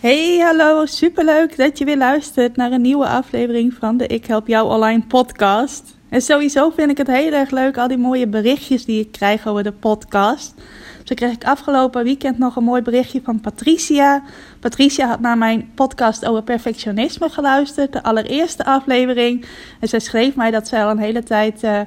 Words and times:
Hey, 0.00 0.38
hallo, 0.38 0.86
superleuk 0.86 1.56
dat 1.56 1.78
je 1.78 1.84
weer 1.84 1.96
luistert 1.96 2.56
naar 2.56 2.72
een 2.72 2.80
nieuwe 2.80 3.06
aflevering 3.06 3.74
van 3.74 3.96
de 3.96 4.06
Ik 4.06 4.26
Help 4.26 4.46
Jou 4.46 4.68
Online 4.68 5.02
podcast. 5.08 5.96
En 6.08 6.22
sowieso 6.22 6.70
vind 6.70 6.90
ik 6.90 6.96
het 6.96 7.06
heel 7.06 7.32
erg 7.32 7.50
leuk, 7.50 7.78
al 7.78 7.88
die 7.88 7.96
mooie 7.96 8.26
berichtjes 8.26 8.84
die 8.84 9.00
ik 9.00 9.12
krijg 9.12 9.46
over 9.46 9.62
de 9.62 9.72
podcast. 9.72 10.54
Zo 11.04 11.14
kreeg 11.14 11.32
ik 11.32 11.44
afgelopen 11.44 12.04
weekend 12.04 12.38
nog 12.38 12.56
een 12.56 12.64
mooi 12.64 12.82
berichtje 12.82 13.20
van 13.24 13.40
Patricia. 13.40 14.22
Patricia 14.60 15.06
had 15.06 15.20
naar 15.20 15.38
mijn 15.38 15.70
podcast 15.74 16.24
over 16.26 16.42
perfectionisme 16.42 17.28
geluisterd, 17.28 17.92
de 17.92 18.02
allereerste 18.02 18.64
aflevering. 18.64 19.46
En 19.80 19.88
zij 19.88 20.00
schreef 20.00 20.34
mij 20.34 20.50
dat 20.50 20.68
zij 20.68 20.84
al 20.84 20.90
een 20.90 20.98
hele 20.98 21.22
tijd 21.22 21.62
uh, 21.62 21.80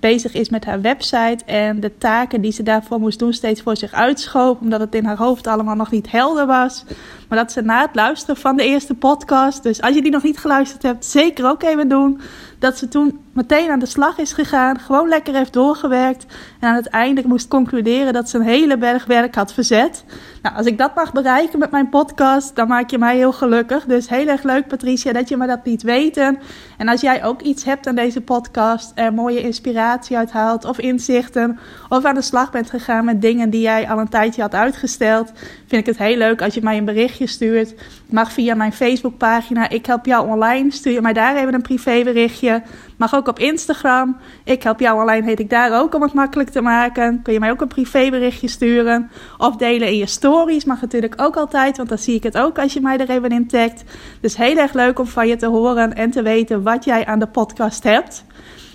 bezig 0.00 0.34
is 0.34 0.48
met 0.48 0.64
haar 0.64 0.80
website 0.80 1.44
en 1.44 1.80
de 1.80 1.98
taken 1.98 2.40
die 2.40 2.52
ze 2.52 2.62
daarvoor 2.62 3.00
moest 3.00 3.18
doen 3.18 3.32
steeds 3.32 3.62
voor 3.62 3.76
zich 3.76 3.92
uitschoof, 3.92 4.58
omdat 4.60 4.80
het 4.80 4.94
in 4.94 5.04
haar 5.04 5.16
hoofd 5.16 5.46
allemaal 5.46 5.74
nog 5.74 5.90
niet 5.90 6.10
helder 6.10 6.46
was. 6.46 6.84
Maar 7.28 7.38
dat 7.38 7.52
ze 7.52 7.62
na 7.62 7.80
het 7.80 7.94
luisteren 7.94 8.36
van 8.36 8.56
de 8.56 8.64
eerste 8.64 8.94
podcast, 8.94 9.62
dus 9.62 9.82
als 9.82 9.94
je 9.94 10.02
die 10.02 10.10
nog 10.10 10.22
niet 10.22 10.38
geluisterd 10.38 10.82
hebt, 10.82 11.04
zeker 11.04 11.46
ook 11.46 11.62
even 11.62 11.88
doen 11.88 12.20
dat 12.58 12.78
ze 12.78 12.88
toen 12.88 13.18
meteen 13.32 13.70
aan 13.70 13.78
de 13.78 13.86
slag 13.86 14.18
is 14.18 14.32
gegaan, 14.32 14.78
gewoon 14.78 15.08
lekker 15.08 15.34
heeft 15.34 15.52
doorgewerkt 15.52 16.26
en 16.60 16.68
aan 16.68 16.74
het 16.74 16.88
einde 16.88 17.22
moest 17.26 17.48
concluderen 17.48 18.12
dat 18.12 18.28
ze 18.28 18.38
een 18.38 18.44
hele 18.44 18.78
berg 18.78 19.04
werk 19.04 19.34
had 19.34 19.52
verzet. 19.52 20.04
Nou, 20.42 20.56
als 20.56 20.66
ik 20.66 20.78
dat 20.78 20.94
mag 20.94 21.12
bereiken 21.12 21.58
met 21.58 21.70
mijn 21.70 21.88
podcast, 21.88 22.56
dan 22.56 22.68
maak 22.68 22.90
je 22.90 22.98
mij 22.98 23.16
heel 23.16 23.32
gelukkig. 23.32 23.84
Dus 23.84 24.08
heel 24.08 24.26
erg 24.26 24.42
leuk, 24.42 24.66
Patricia, 24.66 25.12
dat 25.12 25.28
je 25.28 25.36
me 25.36 25.46
dat 25.46 25.60
liet 25.64 25.82
weten. 25.82 26.38
En 26.78 26.88
als 26.88 27.00
jij 27.00 27.24
ook 27.24 27.42
iets 27.42 27.64
hebt 27.64 27.86
aan 27.86 27.94
deze 27.94 28.20
podcast, 28.20 28.92
er 28.94 29.14
mooie 29.14 29.40
inspiratie 29.40 30.16
uit 30.16 30.30
haalt 30.30 30.64
of 30.64 30.78
inzichten, 30.78 31.58
of 31.88 32.04
aan 32.04 32.14
de 32.14 32.22
slag 32.22 32.50
bent 32.50 32.70
gegaan 32.70 33.04
met 33.04 33.22
dingen 33.22 33.50
die 33.50 33.60
jij 33.60 33.88
al 33.88 33.98
een 33.98 34.08
tijdje 34.08 34.42
had 34.42 34.54
uitgesteld, 34.54 35.32
vind 35.66 35.80
ik 35.80 35.86
het 35.86 35.98
heel 35.98 36.16
leuk 36.16 36.42
als 36.42 36.54
je 36.54 36.62
mij 36.62 36.76
een 36.76 36.84
berichtje 36.84 37.26
stuurt. 37.26 37.74
Mag 38.06 38.32
via 38.32 38.54
mijn 38.54 38.72
Facebookpagina, 38.72 39.68
ik 39.68 39.86
help 39.86 40.06
jou 40.06 40.28
online, 40.28 40.70
stuur 40.70 40.92
je 40.92 41.00
mij 41.00 41.12
daar 41.12 41.36
even 41.36 41.54
een 41.54 41.62
privéberichtje. 41.62 42.62
Mag 43.00 43.14
ook 43.14 43.28
op 43.28 43.38
Instagram. 43.38 44.16
Ik 44.44 44.62
help 44.62 44.80
jou 44.80 45.00
alleen, 45.00 45.24
heet 45.24 45.40
ik 45.40 45.50
daar 45.50 45.80
ook 45.80 45.94
om 45.94 46.02
het 46.02 46.12
makkelijk 46.12 46.50
te 46.50 46.60
maken. 46.60 47.22
Kun 47.22 47.32
je 47.32 47.38
mij 47.38 47.50
ook 47.50 47.60
een 47.60 47.68
privéberichtje 47.68 48.48
sturen. 48.48 49.10
Of 49.38 49.56
delen 49.56 49.88
in 49.88 49.96
je 49.96 50.06
stories. 50.06 50.64
Mag 50.64 50.80
natuurlijk 50.80 51.14
ook 51.16 51.36
altijd, 51.36 51.76
want 51.76 51.88
dan 51.88 51.98
zie 51.98 52.14
ik 52.14 52.22
het 52.22 52.38
ook 52.38 52.58
als 52.58 52.72
je 52.72 52.80
mij 52.80 52.98
er 52.98 53.10
even 53.10 53.30
in 53.30 53.46
tagt. 53.46 53.84
Dus 54.20 54.36
heel 54.36 54.56
erg 54.56 54.72
leuk 54.72 54.98
om 54.98 55.06
van 55.06 55.28
je 55.28 55.36
te 55.36 55.46
horen 55.46 55.94
en 55.94 56.10
te 56.10 56.22
weten 56.22 56.62
wat 56.62 56.84
jij 56.84 57.06
aan 57.06 57.18
de 57.18 57.26
podcast 57.26 57.82
hebt. 57.82 58.24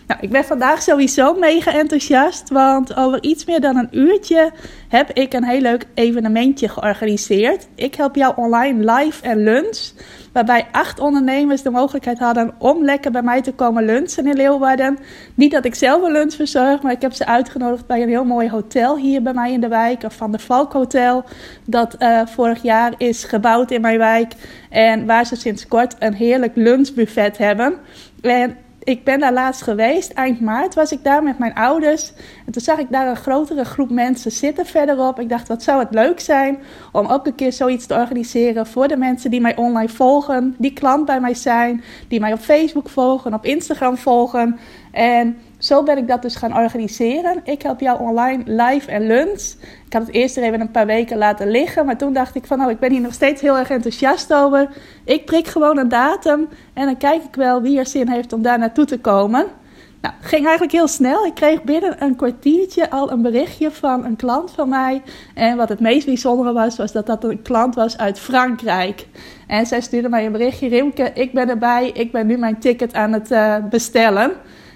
Nou, 0.07 0.19
ik 0.21 0.29
ben 0.29 0.43
vandaag 0.43 0.81
sowieso 0.81 1.33
mega 1.33 1.73
enthousiast, 1.73 2.49
want 2.49 2.95
over 2.95 3.23
iets 3.23 3.45
meer 3.45 3.61
dan 3.61 3.77
een 3.77 3.87
uurtje 3.91 4.51
heb 4.87 5.11
ik 5.11 5.33
een 5.33 5.43
heel 5.43 5.61
leuk 5.61 5.85
evenementje 5.93 6.69
georganiseerd. 6.69 7.67
Ik 7.75 7.95
help 7.95 8.15
jou 8.15 8.33
online 8.35 8.93
live 8.93 9.23
en 9.23 9.43
lunch, 9.43 9.91
waarbij 10.33 10.67
acht 10.71 10.99
ondernemers 10.99 11.61
de 11.61 11.69
mogelijkheid 11.69 12.19
hadden 12.19 12.53
om 12.57 12.83
lekker 12.83 13.11
bij 13.11 13.21
mij 13.21 13.41
te 13.41 13.53
komen 13.53 13.85
lunchen 13.85 14.27
in 14.27 14.35
Leeuwarden. 14.35 14.97
Niet 15.35 15.51
dat 15.51 15.65
ik 15.65 15.75
zelf 15.75 16.03
een 16.03 16.11
lunch 16.11 16.33
verzorg, 16.33 16.81
maar 16.81 16.91
ik 16.91 17.01
heb 17.01 17.13
ze 17.13 17.25
uitgenodigd 17.25 17.87
bij 17.87 18.01
een 18.01 18.09
heel 18.09 18.25
mooi 18.25 18.49
hotel 18.49 18.97
hier 18.97 19.21
bij 19.21 19.33
mij 19.33 19.51
in 19.51 19.61
de 19.61 19.67
wijk, 19.67 20.03
of 20.03 20.15
van 20.15 20.31
de 20.31 20.39
Valk 20.39 20.73
Hotel, 20.73 21.23
dat 21.65 21.95
uh, 21.99 22.21
vorig 22.25 22.61
jaar 22.61 22.93
is 22.97 23.23
gebouwd 23.23 23.71
in 23.71 23.81
mijn 23.81 23.97
wijk 23.97 24.33
en 24.69 25.05
waar 25.05 25.25
ze 25.25 25.35
sinds 25.35 25.67
kort 25.67 25.95
een 25.99 26.13
heerlijk 26.13 26.55
lunchbuffet 26.55 27.37
hebben. 27.37 27.73
En 28.21 28.57
ik 28.85 29.03
ben 29.03 29.19
daar 29.19 29.33
laatst 29.33 29.61
geweest, 29.61 30.11
eind 30.11 30.41
maart 30.41 30.73
was 30.73 30.91
ik 30.91 31.03
daar 31.03 31.23
met 31.23 31.37
mijn 31.37 31.53
ouders. 31.53 32.13
En 32.45 32.51
toen 32.51 32.61
zag 32.61 32.77
ik 32.79 32.87
daar 32.89 33.07
een 33.07 33.15
grotere 33.15 33.65
groep 33.65 33.89
mensen 33.89 34.31
zitten 34.31 34.65
verderop. 34.65 35.19
Ik 35.19 35.29
dacht, 35.29 35.47
wat 35.47 35.63
zou 35.63 35.79
het 35.79 35.93
leuk 35.93 36.19
zijn 36.19 36.59
om 36.91 37.07
ook 37.07 37.25
een 37.25 37.35
keer 37.35 37.53
zoiets 37.53 37.85
te 37.85 37.93
organiseren 37.93 38.67
voor 38.67 38.87
de 38.87 38.97
mensen 38.97 39.31
die 39.31 39.41
mij 39.41 39.55
online 39.55 39.89
volgen, 39.89 40.55
die 40.57 40.73
klant 40.73 41.05
bij 41.05 41.19
mij 41.19 41.33
zijn, 41.33 41.83
die 42.07 42.19
mij 42.19 42.33
op 42.33 42.39
Facebook 42.39 42.89
volgen, 42.89 43.33
op 43.33 43.45
Instagram 43.45 43.97
volgen. 43.97 44.59
En 44.91 45.37
zo 45.65 45.83
ben 45.83 45.97
ik 45.97 46.07
dat 46.07 46.21
dus 46.21 46.35
gaan 46.35 46.57
organiseren. 46.57 47.41
Ik 47.43 47.61
help 47.61 47.79
jou 47.79 47.99
online 47.99 48.43
live 48.45 48.91
en 48.91 49.07
lunch. 49.07 49.41
Ik 49.85 49.93
had 49.93 50.01
het 50.01 50.15
eerst 50.15 50.37
er 50.37 50.43
even 50.43 50.61
een 50.61 50.71
paar 50.71 50.85
weken 50.85 51.17
laten 51.17 51.49
liggen. 51.49 51.85
Maar 51.85 51.97
toen 51.97 52.13
dacht 52.13 52.35
ik 52.35 52.45
van 52.45 52.57
nou, 52.57 52.71
ik 52.71 52.79
ben 52.79 52.91
hier 52.91 53.01
nog 53.01 53.13
steeds 53.13 53.41
heel 53.41 53.57
erg 53.57 53.69
enthousiast 53.69 54.33
over. 54.33 54.69
Ik 55.03 55.25
prik 55.25 55.47
gewoon 55.47 55.77
een 55.77 55.89
datum. 55.89 56.47
En 56.73 56.85
dan 56.85 56.97
kijk 56.97 57.23
ik 57.23 57.35
wel 57.35 57.61
wie 57.61 57.79
er 57.79 57.87
zin 57.87 58.09
heeft 58.09 58.33
om 58.33 58.41
daar 58.41 58.59
naartoe 58.59 58.85
te 58.85 58.99
komen. 58.99 59.45
Nou, 60.01 60.13
ging 60.21 60.43
eigenlijk 60.43 60.71
heel 60.71 60.87
snel. 60.87 61.25
Ik 61.25 61.33
kreeg 61.33 61.63
binnen 61.63 62.03
een 62.03 62.15
kwartiertje 62.15 62.89
al 62.89 63.11
een 63.11 63.21
berichtje 63.21 63.71
van 63.71 64.05
een 64.05 64.15
klant 64.15 64.51
van 64.51 64.69
mij. 64.69 65.01
En 65.33 65.57
wat 65.57 65.69
het 65.69 65.79
meest 65.79 66.05
bijzondere 66.05 66.53
was, 66.53 66.77
was 66.77 66.91
dat 66.91 67.05
dat 67.05 67.23
een 67.23 67.41
klant 67.41 67.75
was 67.75 67.97
uit 67.97 68.19
Frankrijk. 68.19 69.07
En 69.47 69.65
zij 69.65 69.81
stuurde 69.81 70.09
mij 70.09 70.25
een 70.25 70.31
berichtje. 70.31 70.67
Rimke, 70.67 71.11
ik 71.13 71.33
ben 71.33 71.49
erbij. 71.49 71.89
Ik 71.93 72.11
ben 72.11 72.27
nu 72.27 72.37
mijn 72.37 72.59
ticket 72.59 72.93
aan 72.93 73.13
het 73.13 73.31
uh, 73.31 73.55
bestellen. 73.69 74.31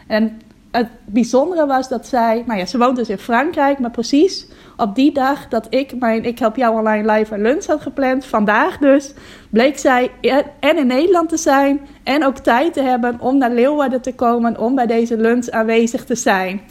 En 0.07 0.39
het 0.71 0.87
bijzondere 1.05 1.65
was 1.65 1.89
dat 1.89 2.07
zij, 2.07 2.43
nou 2.45 2.59
ja, 2.59 2.65
ze 2.65 2.77
woont 2.77 2.95
dus 2.95 3.09
in 3.09 3.17
Frankrijk, 3.17 3.79
maar 3.79 3.91
precies 3.91 4.47
op 4.77 4.95
die 4.95 5.11
dag 5.11 5.47
dat 5.47 5.67
ik 5.69 5.99
mijn 5.99 6.23
Ik 6.23 6.39
Help 6.39 6.55
Jou 6.55 6.77
Online 6.77 7.13
Live 7.13 7.37
Lunch 7.37 7.65
had 7.65 7.81
gepland, 7.81 8.25
vandaag 8.25 8.77
dus, 8.77 9.13
bleek 9.49 9.77
zij 9.77 10.11
en 10.59 10.77
in 10.77 10.87
Nederland 10.87 11.29
te 11.29 11.37
zijn 11.37 11.79
en 12.03 12.25
ook 12.25 12.37
tijd 12.37 12.73
te 12.73 12.81
hebben 12.81 13.19
om 13.19 13.37
naar 13.37 13.51
Leeuwarden 13.51 14.01
te 14.01 14.15
komen 14.15 14.57
om 14.57 14.75
bij 14.75 14.87
deze 14.87 15.17
lunch 15.17 15.49
aanwezig 15.49 16.05
te 16.05 16.15
zijn. 16.15 16.61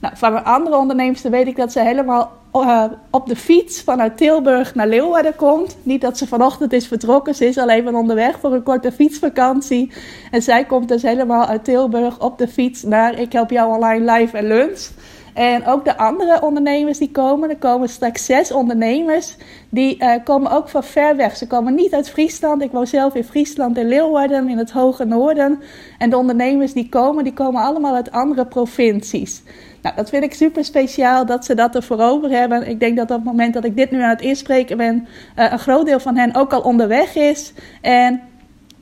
Nou, 0.00 0.16
van 0.16 0.44
andere 0.44 0.76
ondernemers 0.76 1.22
weet 1.22 1.46
ik 1.46 1.56
dat 1.56 1.72
ze 1.72 1.80
helemaal 1.80 2.30
uh, 2.52 2.84
op 3.10 3.26
de 3.26 3.36
fiets 3.36 3.82
vanuit 3.82 4.16
Tilburg 4.16 4.74
naar 4.74 4.88
Leeuwarden 4.88 5.36
komt. 5.36 5.76
Niet 5.82 6.00
dat 6.00 6.18
ze 6.18 6.26
vanochtend 6.26 6.72
is 6.72 6.86
vertrokken, 6.86 7.34
ze 7.34 7.46
is 7.46 7.58
al 7.58 7.68
even 7.68 7.94
onderweg 7.94 8.38
voor 8.40 8.52
een 8.52 8.62
korte 8.62 8.92
fietsvakantie. 8.92 9.92
En 10.30 10.42
zij 10.42 10.64
komt 10.64 10.88
dus 10.88 11.02
helemaal 11.02 11.46
uit 11.46 11.64
Tilburg 11.64 12.20
op 12.20 12.38
de 12.38 12.48
fiets 12.48 12.82
naar 12.82 13.18
Ik 13.18 13.32
Help 13.32 13.50
Jou 13.50 13.74
Online 13.74 14.12
Live 14.12 14.36
en 14.36 14.46
Lunch. 14.46 14.88
En 15.34 15.66
ook 15.66 15.84
de 15.84 15.96
andere 15.96 16.42
ondernemers 16.42 16.98
die 16.98 17.10
komen, 17.10 17.50
er 17.50 17.56
komen 17.56 17.88
straks 17.88 18.24
zes 18.24 18.52
ondernemers, 18.52 19.36
die 19.68 20.02
uh, 20.02 20.14
komen 20.24 20.50
ook 20.50 20.68
van 20.68 20.84
ver 20.84 21.16
weg. 21.16 21.36
Ze 21.36 21.46
komen 21.46 21.74
niet 21.74 21.94
uit 21.94 22.10
Friesland. 22.10 22.62
Ik 22.62 22.70
woon 22.70 22.86
zelf 22.86 23.14
in 23.14 23.24
Friesland 23.24 23.78
in 23.78 23.88
Leeuwarden, 23.88 24.48
in 24.48 24.58
het 24.58 24.70
hoge 24.70 25.04
noorden. 25.04 25.58
En 25.98 26.10
de 26.10 26.16
ondernemers 26.16 26.72
die 26.72 26.88
komen, 26.88 27.24
die 27.24 27.32
komen 27.32 27.62
allemaal 27.62 27.94
uit 27.94 28.10
andere 28.10 28.46
provincies. 28.46 29.42
Nou, 29.82 29.96
dat 29.96 30.08
vind 30.08 30.24
ik 30.24 30.34
super 30.34 30.64
speciaal 30.64 31.26
dat 31.26 31.44
ze 31.44 31.54
dat 31.54 31.74
ervoor 31.74 32.00
over 32.00 32.30
hebben. 32.30 32.68
Ik 32.68 32.80
denk 32.80 32.96
dat 32.96 33.10
op 33.10 33.16
het 33.16 33.24
moment 33.24 33.54
dat 33.54 33.64
ik 33.64 33.76
dit 33.76 33.90
nu 33.90 34.02
aan 34.02 34.08
het 34.08 34.20
inspreken 34.20 34.76
ben, 34.76 35.06
uh, 35.36 35.52
een 35.52 35.58
groot 35.58 35.86
deel 35.86 36.00
van 36.00 36.16
hen 36.16 36.34
ook 36.34 36.52
al 36.52 36.60
onderweg 36.60 37.14
is. 37.14 37.52
En 37.80 38.20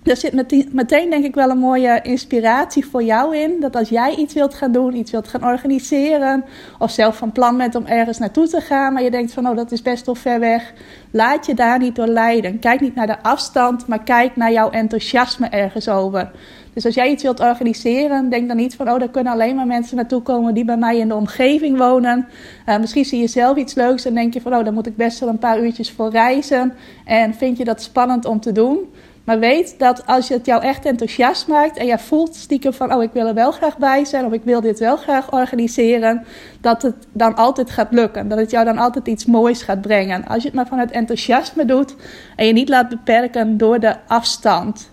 er 0.03 0.17
zit 0.17 0.73
meteen, 0.73 1.11
denk 1.11 1.25
ik 1.25 1.35
wel 1.35 1.51
een 1.51 1.59
mooie 1.59 2.01
inspiratie 2.03 2.87
voor 2.87 3.03
jou 3.03 3.37
in. 3.37 3.61
Dat 3.61 3.77
als 3.77 3.89
jij 3.89 4.15
iets 4.15 4.35
wilt 4.35 4.55
gaan 4.55 4.73
doen, 4.73 4.95
iets 4.95 5.11
wilt 5.11 5.29
gaan 5.29 5.45
organiseren, 5.45 6.45
of 6.79 6.91
zelf 6.91 7.17
van 7.17 7.33
plan 7.33 7.57
bent 7.57 7.75
om 7.75 7.87
ergens 7.87 8.19
naartoe 8.19 8.49
te 8.49 8.61
gaan, 8.61 8.93
maar 8.93 9.03
je 9.03 9.11
denkt 9.11 9.33
van 9.33 9.49
oh 9.49 9.57
dat 9.57 9.73
is 9.73 9.83
best 9.83 10.07
wel 10.07 10.15
ver 10.15 10.41
weg, 10.41 10.73
laat 11.11 11.47
je 11.47 11.55
daar 11.55 11.79
niet 11.79 11.97
door 11.97 12.07
leiden. 12.07 12.59
Kijk 12.59 12.81
niet 12.81 12.95
naar 12.95 13.07
de 13.07 13.23
afstand, 13.23 13.87
maar 13.87 14.03
kijk 14.03 14.37
naar 14.37 14.53
jouw 14.53 14.71
enthousiasme 14.71 15.49
ergens 15.49 15.89
over. 15.89 16.31
Dus 16.79 16.87
als 16.87 16.97
jij 16.97 17.11
iets 17.11 17.23
wilt 17.23 17.41
organiseren, 17.41 18.29
denk 18.29 18.49
dan 18.49 18.57
niet 18.57 18.77
van, 18.77 18.91
oh, 18.91 18.99
daar 18.99 19.09
kunnen 19.09 19.33
alleen 19.33 19.57
maar 19.57 19.67
mensen 19.67 19.97
naartoe 19.97 20.23
komen 20.23 20.55
die 20.55 20.65
bij 20.65 20.77
mij 20.77 20.99
in 20.99 21.09
de 21.09 21.15
omgeving 21.15 21.79
wonen. 21.79 22.29
Uh, 22.67 22.79
misschien 22.79 23.05
zie 23.05 23.21
je 23.21 23.27
zelf 23.27 23.57
iets 23.57 23.75
leuks 23.75 24.05
en 24.05 24.15
denk 24.15 24.35
je 24.35 24.41
van, 24.41 24.55
oh, 24.55 24.65
daar 24.65 24.73
moet 24.73 24.87
ik 24.87 24.97
best 24.97 25.19
wel 25.19 25.29
een 25.29 25.39
paar 25.39 25.63
uurtjes 25.63 25.91
voor 25.91 26.11
reizen. 26.11 26.75
En 27.05 27.35
vind 27.35 27.57
je 27.59 27.65
dat 27.65 27.83
spannend 27.83 28.25
om 28.25 28.41
te 28.41 28.53
doen. 28.53 28.79
Maar 29.25 29.39
weet 29.39 29.79
dat 29.79 30.07
als 30.07 30.29
het 30.29 30.47
jou 30.47 30.63
echt 30.63 30.85
enthousiast 30.85 31.49
maakt 31.49 31.77
en 31.77 31.87
je 31.87 31.99
voelt 31.99 32.35
stiekem 32.35 32.73
van, 32.73 32.95
oh, 32.95 33.03
ik 33.03 33.13
wil 33.13 33.27
er 33.27 33.35
wel 33.35 33.53
graag 33.53 33.79
bij 33.79 34.05
zijn 34.05 34.25
of 34.25 34.33
ik 34.33 34.45
wil 34.45 34.61
dit 34.61 34.79
wel 34.79 34.97
graag 34.97 35.33
organiseren, 35.33 36.25
dat 36.61 36.83
het 36.83 36.95
dan 37.13 37.35
altijd 37.35 37.71
gaat 37.71 37.93
lukken. 37.93 38.29
Dat 38.29 38.39
het 38.39 38.51
jou 38.51 38.65
dan 38.65 38.79
altijd 38.79 39.09
iets 39.09 39.27
moois 39.27 39.63
gaat 39.63 39.81
brengen. 39.81 40.27
Als 40.27 40.43
je 40.43 40.49
het 40.49 40.57
maar 40.57 40.67
van 40.67 40.79
het 40.79 40.91
enthousiasme 40.91 41.65
doet 41.65 41.95
en 42.37 42.47
je 42.47 42.53
niet 42.53 42.69
laat 42.69 42.89
beperken 42.89 43.57
door 43.57 43.81
de 43.81 43.97
afstand. 44.07 44.91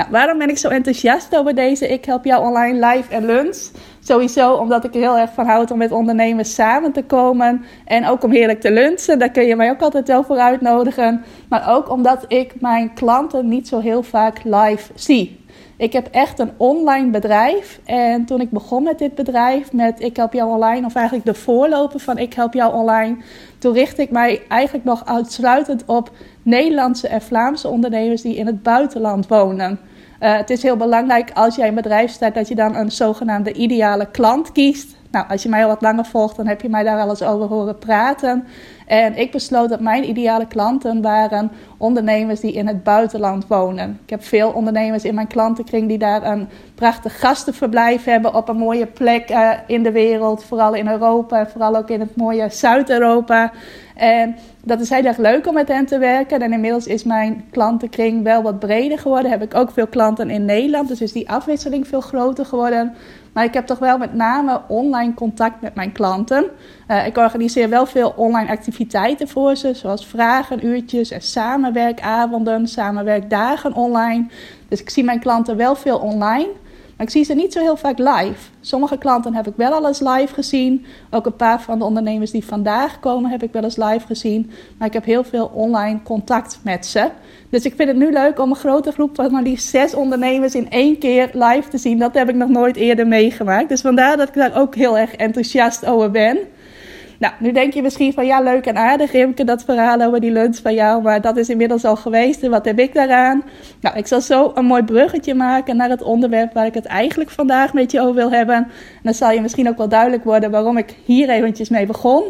Nou, 0.00 0.12
waarom 0.12 0.38
ben 0.38 0.48
ik 0.48 0.58
zo 0.58 0.68
enthousiast 0.68 1.36
over 1.36 1.54
deze 1.54 1.88
Ik 1.88 2.04
Help 2.04 2.24
Jou 2.24 2.46
Online 2.46 2.86
Live 2.86 3.14
en 3.14 3.26
Lunch? 3.26 3.70
Sowieso 4.02 4.52
omdat 4.52 4.84
ik 4.84 4.94
er 4.94 5.00
heel 5.00 5.18
erg 5.18 5.32
van 5.32 5.46
houd 5.46 5.70
om 5.70 5.78
met 5.78 5.92
ondernemers 5.92 6.54
samen 6.54 6.92
te 6.92 7.02
komen. 7.02 7.64
En 7.84 8.06
ook 8.06 8.22
om 8.22 8.30
heerlijk 8.30 8.60
te 8.60 8.70
lunchen. 8.70 9.18
Daar 9.18 9.30
kun 9.30 9.46
je 9.46 9.56
mij 9.56 9.70
ook 9.70 9.80
altijd 9.80 10.08
wel 10.08 10.24
voor 10.24 10.38
uitnodigen. 10.38 11.24
Maar 11.48 11.70
ook 11.70 11.90
omdat 11.90 12.24
ik 12.28 12.60
mijn 12.60 12.94
klanten 12.94 13.48
niet 13.48 13.68
zo 13.68 13.78
heel 13.78 14.02
vaak 14.02 14.40
live 14.44 14.92
zie. 14.94 15.40
Ik 15.76 15.92
heb 15.92 16.08
echt 16.10 16.38
een 16.38 16.50
online 16.56 17.10
bedrijf. 17.10 17.80
En 17.84 18.24
toen 18.24 18.40
ik 18.40 18.50
begon 18.50 18.82
met 18.82 18.98
dit 18.98 19.14
bedrijf, 19.14 19.72
met 19.72 20.00
Ik 20.02 20.16
Help 20.16 20.32
Jou 20.32 20.50
Online, 20.50 20.86
of 20.86 20.94
eigenlijk 20.94 21.26
de 21.26 21.34
voorloper 21.34 22.00
van 22.00 22.18
Ik 22.18 22.34
Help 22.34 22.54
Jou 22.54 22.74
Online, 22.74 23.16
toen 23.58 23.72
richtte 23.72 24.02
ik 24.02 24.10
mij 24.10 24.42
eigenlijk 24.48 24.84
nog 24.84 25.06
uitsluitend 25.06 25.84
op 25.86 26.10
Nederlandse 26.42 27.08
en 27.08 27.22
Vlaamse 27.22 27.68
ondernemers 27.68 28.22
die 28.22 28.36
in 28.36 28.46
het 28.46 28.62
buitenland 28.62 29.28
wonen. 29.28 29.80
Uh, 30.20 30.36
het 30.36 30.50
is 30.50 30.62
heel 30.62 30.76
belangrijk 30.76 31.30
als 31.34 31.56
jij 31.56 31.68
een 31.68 31.74
bedrijf 31.74 32.10
start 32.10 32.34
dat 32.34 32.48
je 32.48 32.54
dan 32.54 32.76
een 32.76 32.90
zogenaamde 32.90 33.52
ideale 33.52 34.10
klant 34.10 34.52
kiest. 34.52 34.98
Nou, 35.10 35.28
als 35.28 35.42
je 35.42 35.48
mij 35.48 35.62
al 35.62 35.68
wat 35.68 35.80
langer 35.80 36.04
volgt, 36.04 36.36
dan 36.36 36.46
heb 36.46 36.60
je 36.60 36.68
mij 36.68 36.82
daar 36.82 36.96
wel 36.96 37.08
eens 37.08 37.22
over 37.22 37.46
horen 37.46 37.78
praten. 37.78 38.44
En 38.86 39.16
ik 39.16 39.30
besloot 39.30 39.68
dat 39.68 39.80
mijn 39.80 40.08
ideale 40.08 40.46
klanten 40.46 41.02
waren 41.02 41.50
ondernemers 41.76 42.40
die 42.40 42.52
in 42.52 42.66
het 42.66 42.82
buitenland 42.82 43.46
wonen. 43.46 43.98
Ik 44.04 44.10
heb 44.10 44.24
veel 44.24 44.50
ondernemers 44.50 45.04
in 45.04 45.14
mijn 45.14 45.26
klantenkring 45.26 45.88
die 45.88 45.98
daar 45.98 46.22
een 46.26 46.48
prachtig 46.74 47.20
gastenverblijf 47.20 48.04
hebben 48.04 48.34
op 48.34 48.48
een 48.48 48.56
mooie 48.56 48.86
plek 48.86 49.30
uh, 49.30 49.50
in 49.66 49.82
de 49.82 49.92
wereld. 49.92 50.44
Vooral 50.44 50.74
in 50.74 50.88
Europa 50.88 51.38
en 51.38 51.50
vooral 51.50 51.76
ook 51.76 51.88
in 51.88 52.00
het 52.00 52.16
mooie 52.16 52.48
Zuid-Europa. 52.50 53.52
En 53.94 54.36
dat 54.62 54.80
is 54.80 54.90
heel 54.90 55.04
erg 55.04 55.16
leuk 55.16 55.46
om 55.46 55.54
met 55.54 55.68
hen 55.68 55.86
te 55.86 55.98
werken. 55.98 56.40
En 56.40 56.52
inmiddels 56.52 56.86
is 56.86 57.04
mijn 57.04 57.44
klantenkring 57.50 58.22
wel 58.22 58.42
wat 58.42 58.58
breder 58.58 58.98
geworden. 58.98 59.30
Heb 59.30 59.42
ik 59.42 59.54
ook 59.54 59.70
veel 59.70 59.86
klanten 59.86 60.30
in 60.30 60.44
Nederland. 60.44 60.88
Dus 60.88 61.00
is 61.00 61.12
die 61.12 61.30
afwisseling 61.30 61.86
veel 61.86 62.00
groter 62.00 62.44
geworden. 62.46 62.94
Maar 63.32 63.44
ik 63.44 63.54
heb 63.54 63.66
toch 63.66 63.78
wel 63.78 63.98
met 63.98 64.14
name 64.14 64.60
online 64.68 65.14
contact 65.14 65.60
met 65.60 65.74
mijn 65.74 65.92
klanten. 65.92 66.44
Uh, 66.88 67.06
ik 67.06 67.16
organiseer 67.16 67.68
wel 67.68 67.86
veel 67.86 68.12
online 68.16 68.50
activiteiten 68.50 69.28
voor 69.28 69.56
ze, 69.56 69.74
zoals 69.74 70.06
vragen, 70.06 70.66
uurtjes 70.66 71.10
en 71.10 71.22
samenwerkavonden, 71.22 72.68
samenwerkdagen 72.68 73.74
online. 73.74 74.26
Dus 74.68 74.80
ik 74.80 74.90
zie 74.90 75.04
mijn 75.04 75.20
klanten 75.20 75.56
wel 75.56 75.74
veel 75.74 75.98
online. 75.98 76.48
Maar 77.00 77.08
ik 77.08 77.14
zie 77.14 77.24
ze 77.24 77.34
niet 77.34 77.52
zo 77.52 77.60
heel 77.60 77.76
vaak 77.76 77.98
live. 77.98 78.50
Sommige 78.60 78.98
klanten 78.98 79.34
heb 79.34 79.46
ik 79.46 79.52
wel 79.56 79.72
al 79.72 79.86
eens 79.86 80.00
live 80.00 80.34
gezien. 80.34 80.86
Ook 81.10 81.26
een 81.26 81.36
paar 81.36 81.62
van 81.62 81.78
de 81.78 81.84
ondernemers 81.84 82.30
die 82.30 82.44
vandaag 82.44 83.00
komen 83.00 83.30
heb 83.30 83.42
ik 83.42 83.52
wel 83.52 83.62
eens 83.62 83.76
live 83.76 84.06
gezien. 84.06 84.50
Maar 84.78 84.88
ik 84.88 84.92
heb 84.92 85.04
heel 85.04 85.24
veel 85.24 85.50
online 85.54 86.02
contact 86.02 86.60
met 86.64 86.86
ze. 86.86 87.10
Dus 87.50 87.64
ik 87.64 87.74
vind 87.76 87.88
het 87.88 87.98
nu 87.98 88.12
leuk 88.12 88.38
om 88.38 88.50
een 88.50 88.56
grote 88.56 88.92
groep 88.92 89.14
van 89.14 89.32
maar 89.32 89.42
liefst 89.42 89.68
zes 89.68 89.94
ondernemers 89.94 90.54
in 90.54 90.70
één 90.70 90.98
keer 90.98 91.30
live 91.32 91.68
te 91.68 91.78
zien. 91.78 91.98
Dat 91.98 92.14
heb 92.14 92.28
ik 92.28 92.34
nog 92.34 92.48
nooit 92.48 92.76
eerder 92.76 93.06
meegemaakt. 93.06 93.68
Dus 93.68 93.80
vandaar 93.80 94.16
dat 94.16 94.28
ik 94.28 94.34
daar 94.34 94.56
ook 94.56 94.74
heel 94.74 94.98
erg 94.98 95.14
enthousiast 95.14 95.86
over 95.86 96.10
ben. 96.10 96.38
Nou, 97.20 97.34
nu 97.38 97.52
denk 97.52 97.72
je 97.72 97.82
misschien 97.82 98.12
van 98.12 98.26
ja, 98.26 98.40
leuk 98.40 98.66
en 98.66 98.76
aardig, 98.76 99.12
Rimke, 99.12 99.44
dat 99.44 99.64
verhaal 99.64 100.00
over 100.00 100.20
die 100.20 100.30
lunch 100.30 100.56
van 100.56 100.74
jou. 100.74 101.02
Maar 101.02 101.20
dat 101.20 101.36
is 101.36 101.48
inmiddels 101.48 101.84
al 101.84 101.96
geweest. 101.96 102.42
En 102.42 102.50
wat 102.50 102.64
heb 102.64 102.78
ik 102.78 102.94
daaraan? 102.94 103.42
Nou, 103.80 103.96
ik 103.96 104.06
zal 104.06 104.20
zo 104.20 104.52
een 104.54 104.64
mooi 104.64 104.82
bruggetje 104.82 105.34
maken 105.34 105.76
naar 105.76 105.88
het 105.88 106.02
onderwerp 106.02 106.52
waar 106.52 106.66
ik 106.66 106.74
het 106.74 106.84
eigenlijk 106.84 107.30
vandaag 107.30 107.72
met 107.72 107.90
je 107.90 108.00
over 108.00 108.14
wil 108.14 108.30
hebben. 108.30 108.54
En 108.54 108.68
dan 109.02 109.14
zal 109.14 109.30
je 109.30 109.40
misschien 109.40 109.68
ook 109.68 109.76
wel 109.76 109.88
duidelijk 109.88 110.24
worden 110.24 110.50
waarom 110.50 110.76
ik 110.76 110.94
hier 111.04 111.28
eventjes 111.28 111.68
mee 111.68 111.86
begon. 111.86 112.22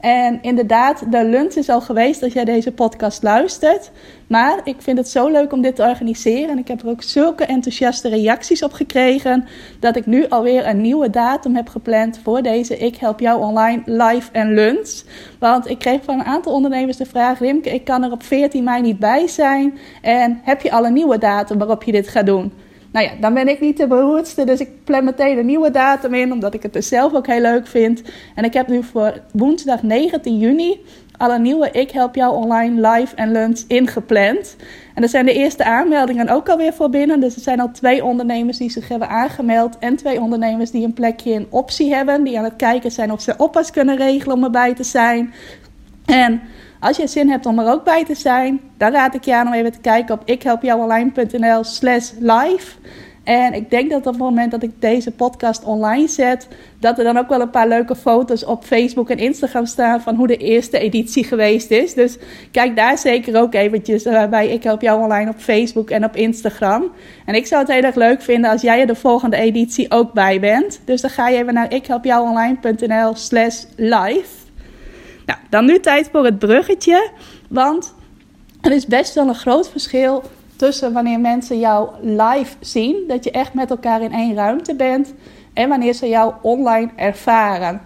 En 0.00 0.38
inderdaad, 0.42 1.12
de 1.12 1.24
lunch 1.24 1.54
is 1.54 1.68
al 1.68 1.80
geweest 1.80 2.22
als 2.22 2.32
jij 2.32 2.44
deze 2.44 2.72
podcast 2.72 3.22
luistert. 3.22 3.90
Maar 4.26 4.60
ik 4.64 4.76
vind 4.78 4.98
het 4.98 5.08
zo 5.08 5.28
leuk 5.28 5.52
om 5.52 5.62
dit 5.62 5.76
te 5.76 5.82
organiseren. 5.82 6.50
En 6.50 6.58
ik 6.58 6.68
heb 6.68 6.82
er 6.82 6.88
ook 6.88 7.02
zulke 7.02 7.44
enthousiaste 7.44 8.08
reacties 8.08 8.62
op 8.62 8.72
gekregen. 8.72 9.46
Dat 9.80 9.96
ik 9.96 10.06
nu 10.06 10.28
alweer 10.28 10.66
een 10.66 10.80
nieuwe 10.80 11.10
datum 11.10 11.54
heb 11.54 11.68
gepland 11.68 12.20
voor 12.22 12.42
deze 12.42 12.78
Ik 12.78 12.96
Help 12.96 13.20
Jou 13.20 13.42
Online 13.42 13.82
live 13.84 14.30
en 14.32 14.54
lunch. 14.54 15.02
Want 15.38 15.68
ik 15.68 15.78
kreeg 15.78 16.04
van 16.04 16.18
een 16.18 16.24
aantal 16.24 16.52
ondernemers 16.52 16.96
de 16.96 17.06
vraag: 17.06 17.38
Rimke, 17.38 17.70
ik 17.70 17.84
kan 17.84 18.02
er 18.02 18.12
op 18.12 18.22
14 18.22 18.64
mei 18.64 18.82
niet 18.82 18.98
bij 18.98 19.26
zijn. 19.26 19.78
En 20.02 20.40
heb 20.42 20.60
je 20.60 20.72
al 20.72 20.86
een 20.86 20.92
nieuwe 20.92 21.18
datum 21.18 21.58
waarop 21.58 21.82
je 21.82 21.92
dit 21.92 22.08
gaat 22.08 22.26
doen? 22.26 22.52
Nou 22.94 23.06
ja, 23.06 23.12
dan 23.20 23.34
ben 23.34 23.48
ik 23.48 23.60
niet 23.60 23.76
de 23.76 23.86
beroerdste. 23.86 24.44
Dus 24.44 24.60
ik 24.60 24.84
plan 24.84 25.04
meteen 25.04 25.38
een 25.38 25.46
nieuwe 25.46 25.70
datum 25.70 26.14
in. 26.14 26.32
Omdat 26.32 26.54
ik 26.54 26.62
het 26.62 26.72
dus 26.72 26.88
zelf 26.88 27.14
ook 27.14 27.26
heel 27.26 27.40
leuk 27.40 27.66
vind. 27.66 28.02
En 28.34 28.44
ik 28.44 28.52
heb 28.52 28.68
nu 28.68 28.82
voor 28.82 29.20
woensdag 29.32 29.82
19 29.82 30.38
juni 30.38 30.80
al 31.16 31.32
een 31.32 31.42
nieuwe 31.42 31.70
Ik 31.70 31.90
Help 31.90 32.14
Jou 32.14 32.34
Online 32.34 32.88
Live 32.88 33.14
en 33.14 33.32
Lunch 33.32 33.60
ingepland. 33.68 34.56
En 34.94 35.02
er 35.02 35.08
zijn 35.08 35.26
de 35.26 35.32
eerste 35.32 35.64
aanmeldingen 35.64 36.28
ook 36.28 36.48
alweer 36.48 36.72
voor 36.72 36.90
binnen. 36.90 37.20
Dus 37.20 37.34
er 37.34 37.40
zijn 37.40 37.60
al 37.60 37.70
twee 37.70 38.04
ondernemers 38.04 38.58
die 38.58 38.70
zich 38.70 38.88
hebben 38.88 39.08
aangemeld. 39.08 39.78
En 39.78 39.96
twee 39.96 40.20
ondernemers 40.20 40.70
die 40.70 40.84
een 40.84 40.92
plekje 40.92 41.32
in 41.32 41.46
optie 41.50 41.94
hebben. 41.94 42.24
Die 42.24 42.38
aan 42.38 42.44
het 42.44 42.56
kijken 42.56 42.90
zijn 42.90 43.12
of 43.12 43.20
ze 43.20 43.34
oppas 43.36 43.70
kunnen 43.70 43.96
regelen 43.96 44.36
om 44.36 44.44
erbij 44.44 44.74
te 44.74 44.84
zijn. 44.84 45.34
En 46.04 46.40
als 46.84 46.96
je 46.96 47.06
zin 47.06 47.30
hebt 47.30 47.46
om 47.46 47.58
er 47.58 47.72
ook 47.72 47.84
bij 47.84 48.04
te 48.04 48.14
zijn, 48.14 48.60
dan 48.76 48.92
raad 48.92 49.14
ik 49.14 49.24
je 49.24 49.34
aan 49.34 49.46
om 49.46 49.52
even 49.52 49.72
te 49.72 49.80
kijken 49.80 50.14
op 50.14 50.22
ikhelpjouonline.nl 50.24 51.64
slash 51.64 52.12
live. 52.18 52.76
En 53.24 53.54
ik 53.54 53.70
denk 53.70 53.90
dat 53.90 54.06
op 54.06 54.12
het 54.12 54.22
moment 54.22 54.50
dat 54.50 54.62
ik 54.62 54.70
deze 54.78 55.10
podcast 55.10 55.64
online 55.64 56.08
zet, 56.08 56.48
dat 56.80 56.98
er 56.98 57.04
dan 57.04 57.18
ook 57.18 57.28
wel 57.28 57.40
een 57.40 57.50
paar 57.50 57.68
leuke 57.68 57.96
foto's 57.96 58.44
op 58.44 58.64
Facebook 58.64 59.10
en 59.10 59.18
Instagram 59.18 59.66
staan 59.66 60.00
van 60.00 60.14
hoe 60.14 60.26
de 60.26 60.36
eerste 60.36 60.78
editie 60.78 61.24
geweest 61.24 61.70
is. 61.70 61.94
Dus 61.94 62.18
kijk 62.50 62.76
daar 62.76 62.98
zeker 62.98 63.40
ook 63.40 63.54
eventjes 63.54 64.06
uh, 64.06 64.26
bij 64.26 64.48
Ik 64.48 64.62
Help 64.62 64.80
Jou 64.80 65.02
Online 65.02 65.30
op 65.30 65.38
Facebook 65.38 65.90
en 65.90 66.04
op 66.04 66.16
Instagram. 66.16 66.90
En 67.26 67.34
ik 67.34 67.46
zou 67.46 67.62
het 67.62 67.72
heel 67.72 67.82
erg 67.82 67.94
leuk 67.94 68.22
vinden 68.22 68.50
als 68.50 68.62
jij 68.62 68.80
er 68.80 68.86
de 68.86 68.94
volgende 68.94 69.36
editie 69.36 69.90
ook 69.90 70.12
bij 70.12 70.40
bent. 70.40 70.80
Dus 70.84 71.00
dan 71.00 71.10
ga 71.10 71.28
je 71.28 71.38
even 71.38 71.54
naar 71.54 71.72
ikhelpjouonline.nl 71.72 73.14
slash 73.14 73.64
live. 73.76 74.43
Nou, 75.26 75.38
dan 75.50 75.64
nu 75.64 75.80
tijd 75.80 76.08
voor 76.12 76.24
het 76.24 76.38
bruggetje. 76.38 77.10
Want 77.48 77.94
er 78.60 78.72
is 78.72 78.86
best 78.86 79.14
wel 79.14 79.28
een 79.28 79.34
groot 79.34 79.70
verschil 79.70 80.22
tussen 80.56 80.92
wanneer 80.92 81.20
mensen 81.20 81.58
jou 81.58 81.88
live 82.02 82.56
zien, 82.60 83.04
dat 83.08 83.24
je 83.24 83.30
echt 83.30 83.54
met 83.54 83.70
elkaar 83.70 84.02
in 84.02 84.12
één 84.12 84.34
ruimte 84.34 84.74
bent, 84.74 85.14
en 85.52 85.68
wanneer 85.68 85.92
ze 85.92 86.08
jou 86.08 86.34
online 86.42 86.90
ervaren. 86.96 87.80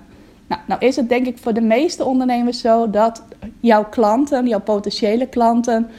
Nou, 0.47 0.61
nou 0.67 0.87
is 0.87 0.97
het 0.97 1.09
denk 1.09 1.27
ik 1.27 1.39
voor 1.39 1.53
de 1.53 1.61
meeste 1.61 2.05
ondernemers 2.05 2.61
zo 2.61 2.91
dat 2.91 3.23
jouw 3.61 3.85
klanten, 3.85 4.47
jouw 4.47 4.61
potentiële 4.61 5.27
klanten, 5.27 5.91